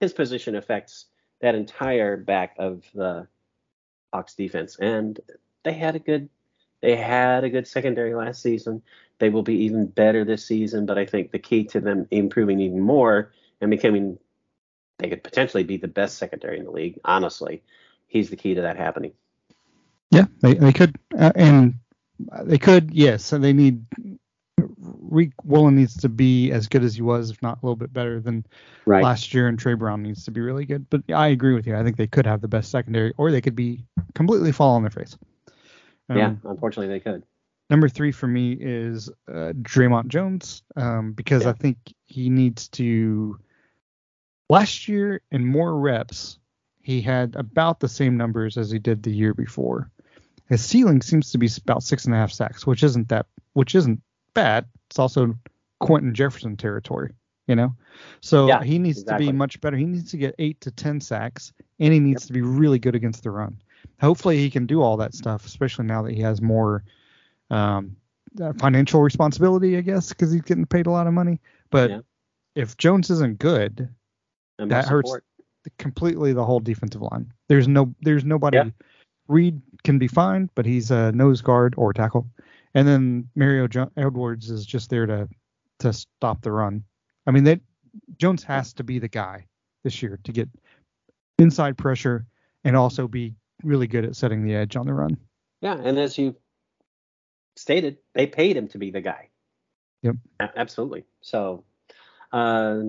[0.00, 1.06] his position affects
[1.40, 3.26] that entire back of the
[4.12, 5.18] Hawks defense, and
[5.64, 6.28] they had a good
[6.80, 8.82] they had a good secondary last season.
[9.18, 12.60] They will be even better this season, but I think the key to them improving
[12.60, 14.18] even more and becoming
[14.98, 17.00] they could potentially be the best secondary in the league.
[17.04, 17.62] Honestly,
[18.06, 19.12] he's the key to that happening.
[20.10, 21.74] Yeah, they they could, uh, and
[22.42, 22.92] they could.
[22.92, 23.84] Yes, and they need.
[24.80, 27.92] Riq Woolen needs to be as good as he was, if not a little bit
[27.92, 28.44] better than
[28.86, 29.02] Right.
[29.02, 30.88] last year, and Tre Brown needs to be really good.
[30.88, 31.76] But I agree with you.
[31.76, 33.84] I think they could have the best secondary, or they could be
[34.14, 35.16] completely fall on their face.
[36.08, 37.22] Um, yeah, unfortunately they could.
[37.70, 41.50] Number three for me is uh, Dre'Mont Jones um, because Yeah.
[41.50, 41.76] I think
[42.06, 43.38] he needs to.
[44.48, 46.38] Last year, in more reps,
[46.80, 49.90] he had about the same numbers as he did the year before.
[50.48, 53.74] His ceiling seems to be about six and a half sacks, which isn't that, which
[53.74, 54.00] isn't
[54.32, 54.64] bad.
[54.88, 55.34] It's also
[55.80, 57.12] Quinton Jefferson territory,
[57.46, 57.74] you know.
[58.22, 59.76] So Yeah, he needs to be much better.
[59.76, 62.94] He needs to get eight to ten sacks, and he needs to be really good
[62.94, 63.60] against the run.
[64.00, 66.84] Hopefully, he can do all that stuff, especially now that he has more
[67.50, 67.96] um,
[68.40, 71.40] uh, financial responsibility, I guess, because he's getting paid a lot of money.
[71.70, 72.00] But Yeah.
[72.54, 73.88] if Jones isn't good,
[74.58, 75.16] And that hurts
[75.78, 77.32] completely the whole defensive line.
[77.48, 78.58] There's no, there's nobody.
[78.58, 78.70] Yeah.
[79.28, 82.26] Reed can be fine, but he's a nose guard or tackle,
[82.74, 85.28] and then Mario jo- Edwards is just there to
[85.80, 86.82] to stop the run.
[87.26, 87.60] I mean, that
[88.16, 89.46] Jones has to be the guy
[89.84, 90.48] this year to get
[91.38, 92.26] inside pressure
[92.64, 95.16] and also be really good at setting the edge on the run.
[95.60, 96.36] Yeah, and as you
[97.56, 99.28] stated, they paid him to be the guy.
[100.02, 100.16] Yep.
[100.40, 101.04] A- absolutely.
[101.20, 101.64] So,
[102.32, 102.82] uh,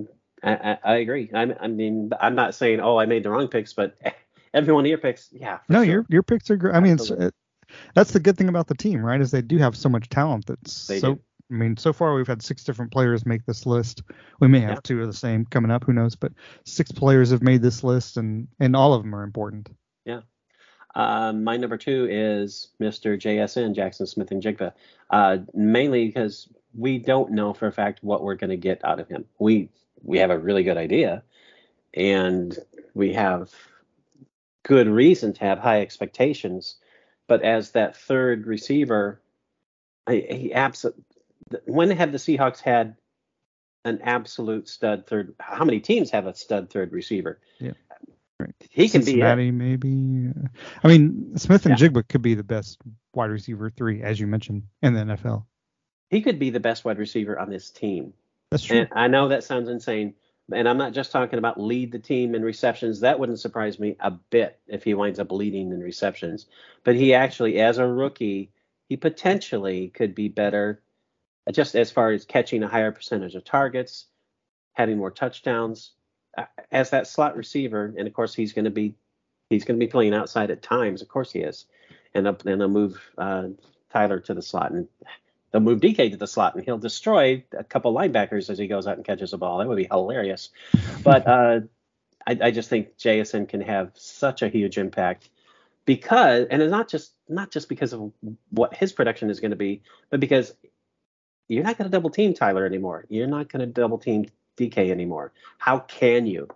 [0.43, 1.29] I, I, I agree.
[1.33, 3.97] I, I mean, I'm not saying oh I made the wrong picks, but
[4.53, 5.59] everyone here picks, yeah.
[5.69, 5.85] No, sure.
[5.91, 6.75] your your picks are great.
[6.75, 7.33] I mean, it's, it,
[7.95, 9.19] that's the good thing about the team, right?
[9.21, 10.45] Is they do have so much talent.
[10.45, 11.15] That's They so.
[11.15, 11.21] do.
[11.51, 14.03] I mean, so far we've had six different players make this list.
[14.39, 14.79] We may have Yeah.
[14.83, 16.15] two of the same coming up, who knows?
[16.15, 16.31] But
[16.63, 19.69] six players have made this list, and and all of them are important.
[20.95, 23.19] Um, my number two is Mr.
[23.19, 24.73] JSN, Jaxon Smith-Njigba,
[25.11, 28.99] uh, mainly because we don't know for a fact what we're going to get out
[28.99, 29.25] of him.
[29.37, 29.69] We
[30.01, 31.23] we have a really good idea,
[31.93, 32.57] and
[32.93, 33.51] we have
[34.63, 36.75] good reason to have high expectations.
[37.27, 39.21] But as that third receiver,
[40.07, 41.03] I, he absolutely.
[41.65, 42.95] When have the Seahawks had
[43.85, 45.35] an absolute stud third?
[45.39, 47.39] How many teams have a stud third receiver?
[47.59, 47.73] Yeah.
[48.69, 49.13] He can be it.
[49.13, 50.31] Cincinnati, maybe.
[50.83, 51.89] I mean, Smith and Yeah.
[51.89, 52.79] Jigba could be the best
[53.13, 55.45] wide receiver three, as you mentioned, in the NFL.
[56.09, 58.13] he could be the best wide receiver on this team.
[58.51, 58.79] That's true.
[58.79, 60.15] And I know that sounds insane,
[60.51, 63.01] and I'm not just talking about lead the team in receptions.
[63.01, 66.47] That wouldn't surprise me a bit if he winds up leading in receptions.
[66.83, 68.51] But he actually, as a rookie,
[68.87, 70.81] he potentially could be better
[71.51, 74.07] just as far as catching a higher percentage of targets,
[74.73, 75.91] having more touchdowns.
[76.37, 78.95] Uh, As that slot receiver, and of course he's going to be
[79.49, 81.01] he's going to be playing outside at times.
[81.01, 81.65] Of course he is,
[82.13, 83.47] and they'll, and they'll move uh,
[83.91, 84.87] Tyler to the slot and
[85.51, 88.87] they'll move DK to the slot and he'll destroy a couple linebackers as he goes
[88.87, 89.57] out and catches a ball.
[89.57, 90.49] That would be hilarious.
[91.03, 91.61] But uh,
[92.27, 95.29] I, I just think JSN can have such a huge impact
[95.85, 98.11] because, and it's not just not just because of
[98.51, 100.53] what his production is going to be, but because
[101.47, 103.05] you're not going to double team Tyler anymore.
[103.09, 104.25] You're not going to double team
[104.59, 105.31] DK anymore.
[105.57, 106.47] How can you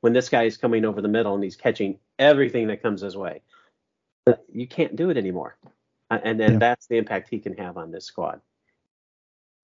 [0.00, 3.16] when this guy is coming over the middle and he's catching everything that comes his
[3.16, 3.40] way?
[4.52, 5.56] You can't do it anymore.
[6.10, 6.58] Uh, And then Yeah.
[6.58, 8.40] that's the impact he can have on this squad.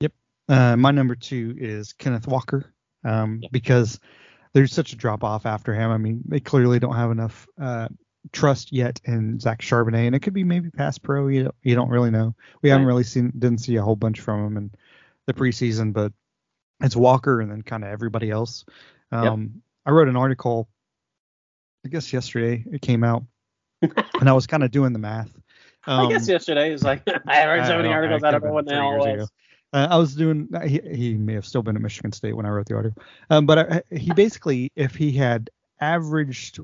[0.00, 0.12] Yep.
[0.48, 2.72] Uh, my number two is Kenneth Walker
[3.04, 3.48] um, Yeah.
[3.52, 4.00] because
[4.54, 5.90] there's such a drop off after him.
[5.90, 7.88] I mean, they clearly don't have enough uh,
[8.32, 11.28] trust yet in Zach Charbonnet, and it could be maybe pass pro.
[11.28, 12.34] You don't, you don't really know.
[12.62, 14.70] We haven't really seen, didn't see a whole bunch from him in
[15.26, 16.12] the preseason, but
[16.80, 18.64] it's Walker and then kind of everybody else.
[19.12, 20.68] Um, I wrote an article,
[21.84, 23.24] I guess yesterday it came out,
[23.82, 25.30] and I was kind of doing the math.
[25.86, 28.22] I Um, guess yesterday is like I read so many articles.
[28.22, 29.30] it I don't know what the been hell three it was.
[29.72, 30.48] Uh, I was doing.
[30.66, 33.02] He, he may have still been at Michigan State when I wrote the article.
[33.30, 35.50] Um, but I, he basically, if he had
[35.80, 36.60] averaged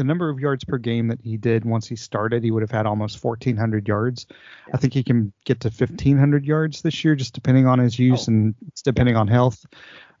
[0.00, 2.70] the number of yards per game that he did once he started, he would have
[2.70, 4.26] had almost 1,400 yards.
[4.72, 8.26] I think he can get to 1,500 yards this year, just depending on his use
[8.26, 8.32] Oh.
[8.32, 9.66] and it's depending on health.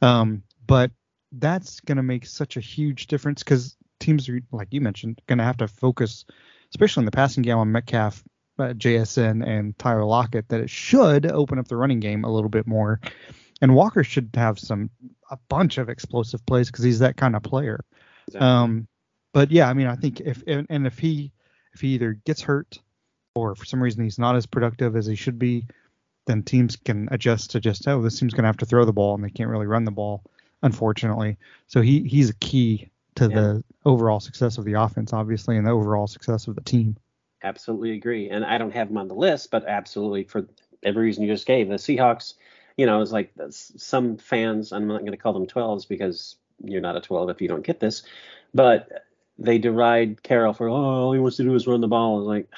[0.02, 0.90] Um, but
[1.32, 5.38] that's going to make such a huge difference because teams are, like you mentioned, going
[5.38, 6.26] to have to focus,
[6.74, 8.22] especially in the passing game on Metcalf,
[8.58, 12.50] uh, JSN, and Tyler Lockett, that it should open up the running game a little
[12.50, 13.00] bit more.
[13.62, 14.90] And Walker should have some
[15.30, 17.82] a bunch of explosive plays because he's that kind of player.
[18.26, 18.46] Exactly.
[18.46, 18.86] Um,
[19.32, 21.32] but yeah, I mean, I think if and, and if he
[21.74, 22.78] if he either gets hurt
[23.34, 25.66] or for some reason he's not as productive as he should be,
[26.26, 29.14] then teams can adjust to just oh this team's gonna have to throw the ball
[29.14, 30.22] and they can't really run the ball,
[30.62, 31.36] unfortunately.
[31.68, 33.40] So he he's a key to Yeah.
[33.40, 36.96] the overall success of the offense, obviously, and the overall success of the team.
[37.42, 38.28] absolutely agree.
[38.30, 40.46] And I don't have him on the list, but absolutely for
[40.82, 41.68] every reason you just gave.
[41.68, 42.34] The Seahawks,
[42.76, 44.72] you know, it's like some fans.
[44.72, 47.64] I'm not going to call them 12s because you're not a 12 if you don't
[47.64, 48.02] get this,
[48.52, 49.04] but
[49.40, 52.20] they deride Carroll for oh all he wants to do is run the ball.
[52.20, 52.48] It's like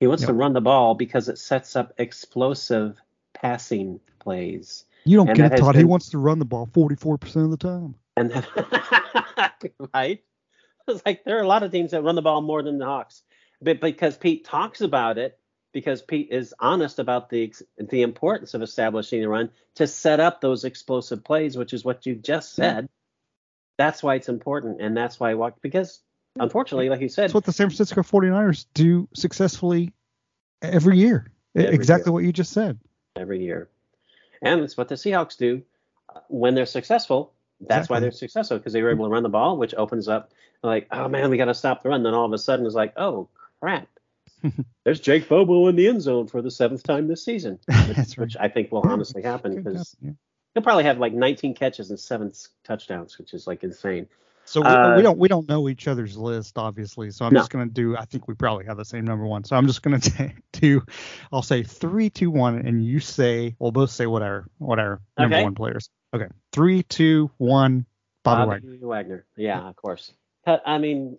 [0.00, 2.96] he wants to run the ball because it sets up explosive
[3.34, 4.84] passing plays.
[5.04, 5.76] You don't And get it, Todd.
[5.76, 7.94] He wants to run the ball 44% of the time.
[8.16, 8.46] And then,
[9.94, 10.22] right?
[10.88, 12.86] It's like there are a lot of teams that run the ball more than the
[12.86, 13.22] Hawks,
[13.60, 15.38] but because Pete talks about it,
[15.72, 20.40] because Pete is honest about the the importance of establishing the run to set up
[20.40, 22.88] those explosive plays, which is what you just said.
[23.80, 26.00] That's why it's important, and that's why I walk because
[26.38, 29.94] unfortunately, like you said, That's what the San Francisco 49ers do successfully
[30.60, 31.32] every year.
[31.56, 32.12] Every exactly year.
[32.12, 32.78] what you just said.
[33.16, 33.70] every year,
[34.42, 35.62] and it's what the Seahawks do
[36.14, 37.32] uh, when they're successful.
[37.58, 40.32] That's why they're successful because they were able to run the ball, which opens up
[40.62, 42.02] like, oh man, we got to stop the run.
[42.02, 43.30] Then all of a sudden, it's like, oh
[43.62, 43.88] crap,
[44.84, 48.18] there's Jake Bobo in the end zone for the seventh time this season, which, That's
[48.18, 48.26] right.
[48.26, 50.10] which I think will honestly happen because yeah.
[50.54, 52.32] He'll probably have like 19 catches and seven
[52.64, 54.06] touchdowns, which is like insane.
[54.44, 57.10] So we, Uh, we don't we don't know each other's list, obviously.
[57.12, 57.40] So I'm No.
[57.40, 57.96] just gonna do.
[57.96, 59.44] I think we probably have the same number one.
[59.44, 60.82] So I'm just gonna t- do.
[61.32, 63.54] I'll say three, two, one, and you say.
[63.60, 65.44] We'll both say what our what our number Okay.
[65.44, 65.88] one players.
[66.14, 66.26] Okay.
[66.52, 67.86] Three, two, one.
[68.24, 68.86] Bobby Bobby Wagner.
[68.88, 69.26] Wagner.
[69.36, 70.12] Yeah, of course.
[70.46, 71.16] I mean,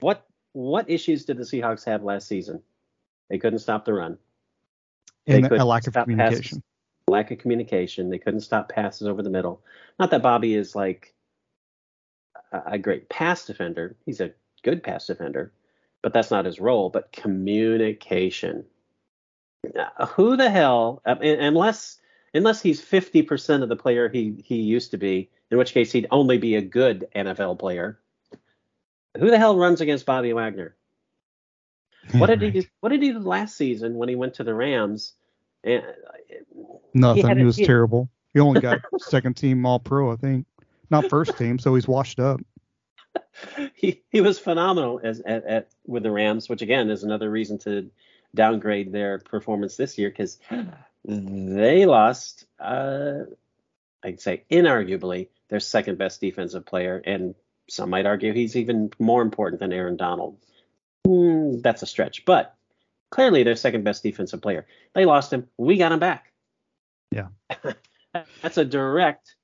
[0.00, 2.62] what what issues did the Seahawks have last season?
[3.30, 4.18] They couldn't stop the run.
[5.26, 6.62] And they could a lack of communication.
[7.08, 8.10] Lack of communication.
[8.10, 9.62] They couldn't stop passes over the middle.
[9.98, 11.14] Not that Bobby is like
[12.52, 13.96] a, a great pass defender.
[14.04, 14.32] He's a
[14.62, 15.52] good pass defender,
[16.02, 16.90] but that's not his role.
[16.90, 18.64] But communication.
[19.76, 21.98] Uh, who the hell, uh, unless
[22.34, 26.06] unless he's 50% of the player he he used to be, in which case he'd
[26.10, 27.98] only be a good NFL player.
[29.18, 30.76] Who the hell runs against Bobby Wagner?
[32.12, 32.62] What did he do?
[32.80, 35.12] What did he do last season when he went to the Rams?
[35.64, 35.82] And
[36.94, 37.26] Nothing.
[37.26, 38.08] had He, a- was he- terrible.
[38.34, 40.46] He only got second team All Pro, I think.
[40.90, 42.40] Not first team, so he's washed up.
[43.74, 47.58] he he was phenomenal as at, at with the Rams, which again is another reason
[47.58, 47.90] to
[48.34, 50.38] downgrade their performance this year because
[51.04, 52.46] they lost.
[52.60, 53.20] Uh,
[54.02, 57.34] I'd say inarguably their second best defensive player, and
[57.68, 60.36] some might argue he's even more important than Aaron Donald.
[61.06, 62.54] Hmm, that's a stretch, but
[63.10, 64.66] clearly their second best defensive player.
[64.94, 65.48] They lost him.
[65.56, 66.32] We got him back.
[67.10, 67.28] Yeah.
[68.42, 69.34] that's a direct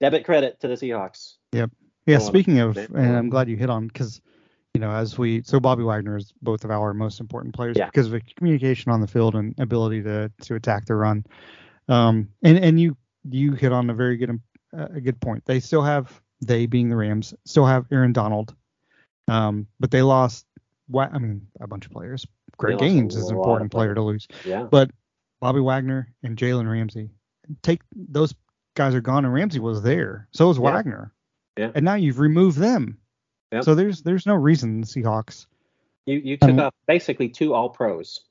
[0.00, 1.34] debit credit to the Seahawks.
[1.52, 1.70] Yep.
[2.06, 2.18] Yeah.
[2.18, 4.20] Speaking of, and I'm glad you hit on because,
[4.74, 7.86] you know, as we so Bobby Wagner is both of our most important players Yeah.
[7.86, 11.24] because of the communication on the field and ability to to attack the run.
[11.88, 12.96] Um, and and you
[13.30, 14.40] you hit on a very good
[14.76, 15.44] uh, a good point.
[15.46, 18.54] They still have they being the Rams still have Aaron Donald,
[19.28, 20.46] um, but they lost.
[20.94, 22.26] I mean, a bunch of players.
[22.58, 24.26] Greg Gaines is an important player to lose.
[24.44, 24.64] Yeah.
[24.64, 24.90] But
[25.40, 27.10] Bobby Wagner and Jalen Ramsey,
[27.62, 28.34] take those
[28.74, 30.28] guys are gone, and Ramsey was there.
[30.32, 30.62] So was Yeah.
[30.64, 31.12] Wagner.
[31.56, 31.72] Yeah.
[31.74, 32.98] And now you've removed them.
[33.52, 33.64] Yep.
[33.64, 35.46] So there's there's no reason the Seahawks.
[36.06, 38.24] You you took Um, off basically two all pros,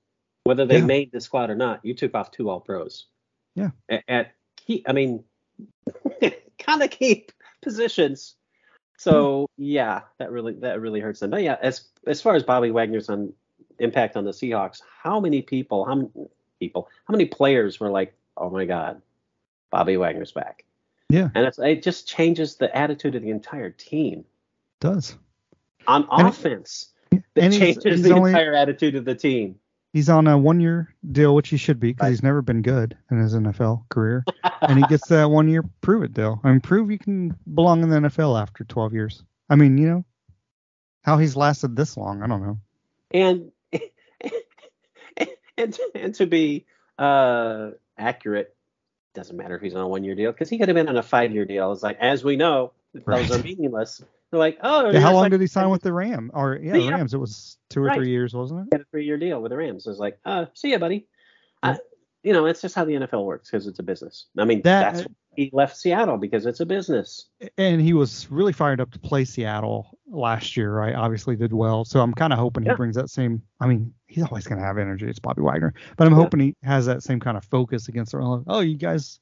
[0.46, 0.86] whether they Yeah.
[0.86, 1.84] made the squad or not.
[1.86, 3.08] You took off two all pros.
[3.56, 3.72] Yeah.
[3.90, 5.24] At, at key, I mean,
[6.60, 7.28] kind of key
[7.62, 8.36] positions.
[8.98, 11.32] So yeah, that really that really hurts them.
[11.32, 13.34] But yeah, as as far as Bobby Wagner's on
[13.80, 16.10] impact on the Seahawks, how many people, how many
[16.60, 19.02] people, how many players were like, oh my God,
[19.70, 20.64] Bobby Wagner's back?
[21.10, 21.30] Yeah.
[21.36, 24.24] And it's, it just changes the attitude of the entire team
[24.80, 25.18] Does.
[25.88, 26.90] on And offense.
[27.12, 29.60] It he's, changes he's the only entire attitude of the team.
[29.92, 32.10] he's on a one year deal, which he should be because Right.
[32.12, 34.24] he's never been good in his NFL career.
[34.62, 36.40] and he gets that one year prove it deal.
[36.46, 39.24] I mean, prove you can belong in the NFL after 12 years.
[39.50, 40.06] I mean, you know,
[41.04, 42.58] how he's lasted this long, I don't know.
[43.12, 43.52] and
[45.62, 46.66] and and to be
[46.98, 48.56] uh accurate
[49.14, 50.98] doesn't matter if he's on a one year deal because he could have been on
[50.98, 54.90] a five year deal it's like as we know those are meaningless they're like oh
[54.92, 56.32] Yeah, how long like did he sign with the Ram?
[56.34, 57.14] Or yeah, the Rams.
[57.14, 57.98] It was two or Right.
[57.98, 58.64] three years, wasn't it?
[58.72, 61.06] he had a three year deal with the rams it's like uh see ya buddy
[61.64, 61.78] I,
[62.24, 64.94] you know it's just how the nfl works because it's a business i mean That-
[64.94, 67.28] that's why he left seattle because it's a business
[67.58, 70.94] and he was really fired up to play Seattle last year, right?
[70.94, 71.86] Obviously did well.
[71.86, 72.74] So I'm kind of hoping Yeah.
[72.74, 73.42] he brings that same.
[73.60, 75.08] I mean, he's always going to have energy.
[75.08, 76.20] It's Bobby Wagner, but I'm Yeah.
[76.24, 78.44] hoping he has that same kind of focus against the.
[78.46, 79.20] Oh, you guys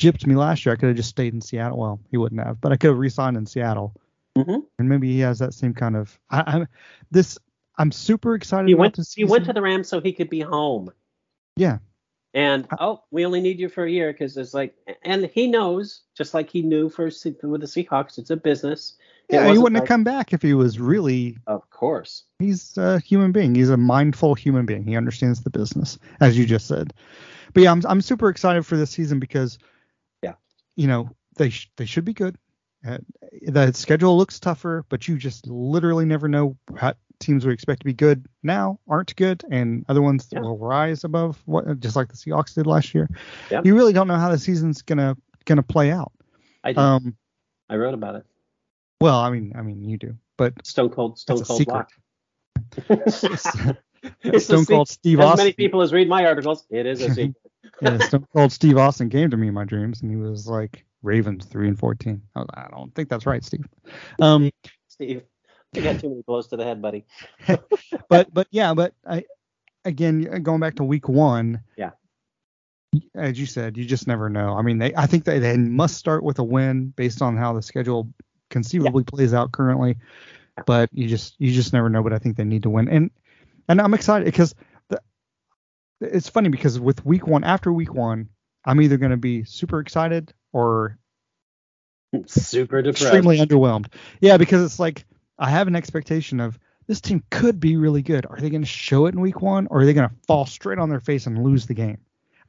[0.00, 0.72] gypped me last year.
[0.72, 1.76] I could have just stayed in Seattle.
[1.78, 3.94] Well, he wouldn't have, but I could have re-signed in Seattle.
[4.36, 4.62] Mhm.
[4.78, 6.16] And maybe he has that same kind of.
[6.30, 6.68] I, I'm
[7.10, 7.36] this.
[7.76, 9.14] I'm super excited he went this.
[9.14, 10.90] he went to the rams so he could be home
[11.56, 11.78] Yeah,
[12.38, 16.02] And oh, we only need you for a year because it's like, and he knows,
[16.16, 18.96] just like he knew for with the Seahawks, it's a business.
[19.28, 19.50] Yeah.
[19.50, 22.22] He wouldn't like- have come back if he was really Of course.
[22.38, 23.56] he's a human being.
[23.56, 24.84] He's a mindful human being.
[24.86, 26.94] He understands the business, as you just said.
[27.54, 29.58] But yeah, I'm I'm super excited for this season because,
[30.22, 30.34] Yeah.
[30.76, 32.36] you know, they sh- they should be good.
[32.86, 32.98] Uh,
[33.42, 37.84] the schedule looks tougher, but you just literally never know what teams we expect to
[37.84, 40.40] be good now aren't good, and other ones Yeah.
[40.40, 43.08] will rise above what, just like the Seahawks did last year.
[43.64, 46.12] You really don't know how the season's gonna gonna play out.
[46.64, 46.78] I did.
[46.78, 47.16] Um,
[47.68, 48.26] I wrote about it.
[49.00, 51.66] well, I mean, I mean, you do, but Stone Cold, Stone Cold.
[51.66, 51.90] Lock.
[54.22, 54.88] It's Stone Cold.
[54.88, 55.44] Steve As Austin.
[55.46, 57.34] many people as read my articles, it is a secret.
[57.82, 60.84] yeah, Stone Cold Steve Austin came to me in my dreams, and he was like,
[61.02, 62.22] "Ravens three and 14.
[62.36, 63.66] I, was, I don't think that's right, Steve.
[64.20, 64.50] Um,
[64.86, 65.22] Steve,
[65.72, 67.04] you got too many blows to the head, buddy.
[68.08, 69.24] but but yeah, but I
[69.84, 71.62] again going back to week one.
[71.76, 71.90] Yeah.
[73.14, 74.54] As you said, you just never know.
[74.54, 77.52] I mean, they I think they, they must start with a win based on how
[77.52, 78.08] the schedule
[78.50, 79.98] conceivably plays out currently.
[80.66, 82.02] But you just you just never know.
[82.02, 83.10] But I think they need to win, and
[83.68, 84.54] and I'm excited because
[84.88, 85.00] the,
[86.00, 88.30] it's funny because with week one after week one,
[88.64, 90.98] I'm either going to be super excited or
[92.26, 93.02] Super depressed.
[93.02, 93.92] extremely underwhelmed.
[94.20, 95.04] Yeah, because it's like
[95.38, 98.26] I have an expectation of this team could be really good.
[98.28, 100.46] Are they going to show it in week one, or are they going to fall
[100.46, 101.98] straight on their face and lose the game?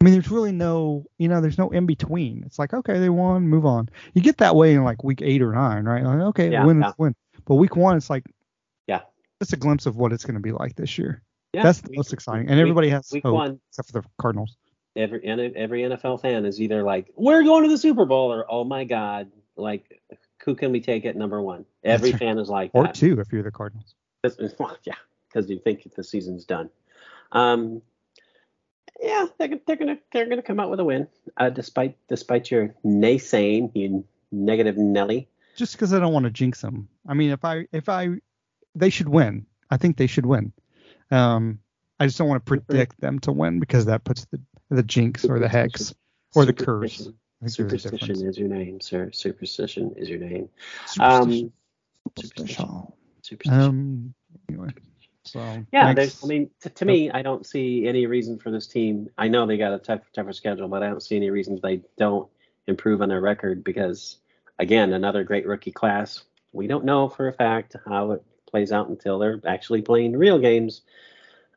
[0.01, 2.43] I mean, there's really no, you know, there's no in between.
[2.45, 3.89] It's like, okay, they won, move on.
[4.13, 6.03] You get that way in like week eight or nine, right?
[6.03, 6.93] Like, okay, Yeah, win yeah.
[6.97, 7.15] win.
[7.45, 8.23] But week one, it's like,
[8.87, 9.01] Yeah.
[9.41, 11.21] it's a glimpse of what it's going to be like this year.
[11.53, 13.59] Yeah, That's the week- most exciting, and week- everybody has week hope one.
[13.71, 14.55] except for the Cardinals.
[14.95, 18.63] every every NFL fan is either like, "We're going to the Super Bowl," or "Oh
[18.63, 20.01] my God, like
[20.43, 22.19] who can we take at number one?" Every right.
[22.19, 22.95] fan is like Or that.
[22.95, 23.95] two if you're the Cardinals.
[24.59, 24.95] Well, yeah,
[25.27, 26.69] because you think the season's done.
[27.31, 27.81] Um,
[29.01, 31.07] yeah, they're, they're gonna they're gonna come out with a win,
[31.37, 35.29] uh, despite despite your naysaying, you negative Nelly.
[35.55, 36.89] Just because I don't want to jinx them.
[37.07, 38.19] I mean, if I if I
[38.75, 39.45] they should win.
[39.69, 40.51] I think they should win.
[41.11, 41.59] Um,
[41.99, 44.39] I just don't want to predict them to win because that puts the
[44.69, 45.93] the jinx or the hex
[46.35, 47.09] or the curse.
[47.45, 47.47] Superstition.
[47.47, 48.35] I think there's a Superstition difference.
[48.35, 49.11] is your name, sir.
[49.13, 50.49] Superstition is your name.
[50.99, 51.51] Um,
[52.17, 52.93] Superstition.
[53.21, 53.61] Superstition.
[53.61, 54.13] Um.
[54.49, 54.69] Anyway.
[55.23, 55.87] So yeah.
[55.87, 59.09] I mean, to, to me, I don't see any reason for this team.
[59.17, 61.81] I know they got a tough, tougher schedule, but I don't see any reasons they
[61.97, 62.27] don't
[62.67, 64.17] improve on their record because,
[64.57, 66.23] again, another great rookie class.
[66.51, 70.39] We don't know for a fact how it plays out until they're actually playing real
[70.39, 70.81] games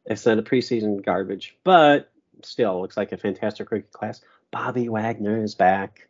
[0.06, 1.56] instead of preseason garbage.
[1.64, 2.10] But
[2.42, 4.20] still, looks like a fantastic rookie class.
[4.52, 6.08] Bobby Wagner is back.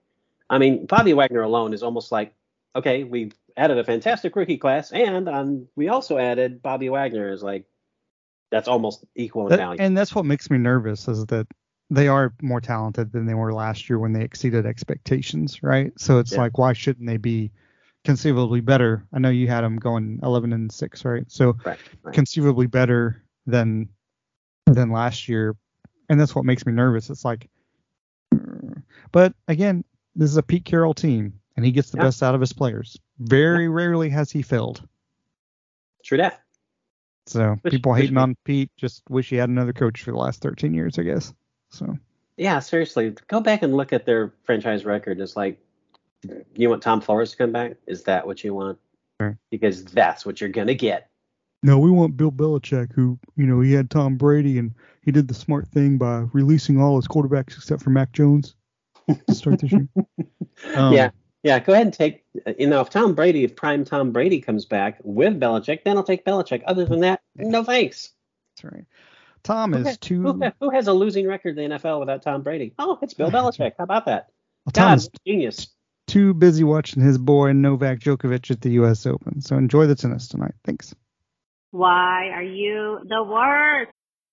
[0.50, 2.34] I mean, Bobby Wagner alone is almost like,
[2.76, 7.42] okay, we added a fantastic rookie class, and um, we also added Bobby Wagner is
[7.42, 7.64] like,
[8.50, 9.80] that's almost equal in That- value.
[9.80, 11.46] and that's what makes me nervous is that
[11.88, 15.92] they are more talented than they were last year when they exceeded expectations, right?
[15.98, 16.38] So it's Yeah.
[16.40, 17.50] like, why shouldn't they be
[18.04, 19.06] conceivably better?
[19.12, 21.24] I know you had them going 11 and six, right?
[21.30, 22.14] So right, right.
[22.14, 23.88] conceivably better than
[24.66, 25.56] than last year,
[26.08, 27.10] and that's what makes me nervous.
[27.10, 27.48] It's like,
[29.12, 29.84] but again,
[30.16, 32.04] this is a Pete Carroll team, and he gets the Yeah.
[32.04, 32.98] best out of his players.
[33.18, 34.86] Very rarely has he failed.
[36.04, 36.40] True that.
[37.26, 40.10] So Which- people which hating makes- on Pete just wish he had another coach for
[40.10, 41.32] the last 13 years, I guess.
[41.70, 41.96] So
[42.36, 45.20] Yeah, seriously, go back and look at their franchise record.
[45.20, 45.60] It's like,
[46.54, 47.76] you want Tom Flores to come back?
[47.86, 48.78] Is that what you want?
[49.20, 49.38] Sure.
[49.50, 51.08] Because that's what you're gonna get.
[51.64, 55.28] no, we want Bill Belichick, who you know he had Tom Brady and he did
[55.28, 58.56] the smart thing by releasing all his quarterbacks except for Mac Jones
[59.08, 59.88] to start this year.
[60.76, 61.10] Um, yeah,
[61.42, 61.58] yeah.
[61.58, 62.24] Go ahead and take.
[62.58, 66.04] You know, if Tom Brady, if prime Tom Brady comes back with Belichick, then I'll
[66.04, 66.62] take Belichick.
[66.66, 68.10] Other than that, no thanks.
[68.56, 68.84] that's right.
[69.42, 70.22] Tom Who, is ha- too.
[70.22, 72.74] who, who has a losing record in the NFL without Tom Brady?
[72.78, 73.72] Oh, it's Bill Belichick.
[73.76, 74.28] How about that?
[74.66, 75.68] well, Tom's genius.
[76.06, 79.04] too busy watching his boy Novak Djokovic at the U.S.
[79.06, 79.40] Open.
[79.40, 80.54] So enjoy the tennis tonight.
[80.64, 80.94] Thanks.
[81.72, 83.90] Why are you the worst?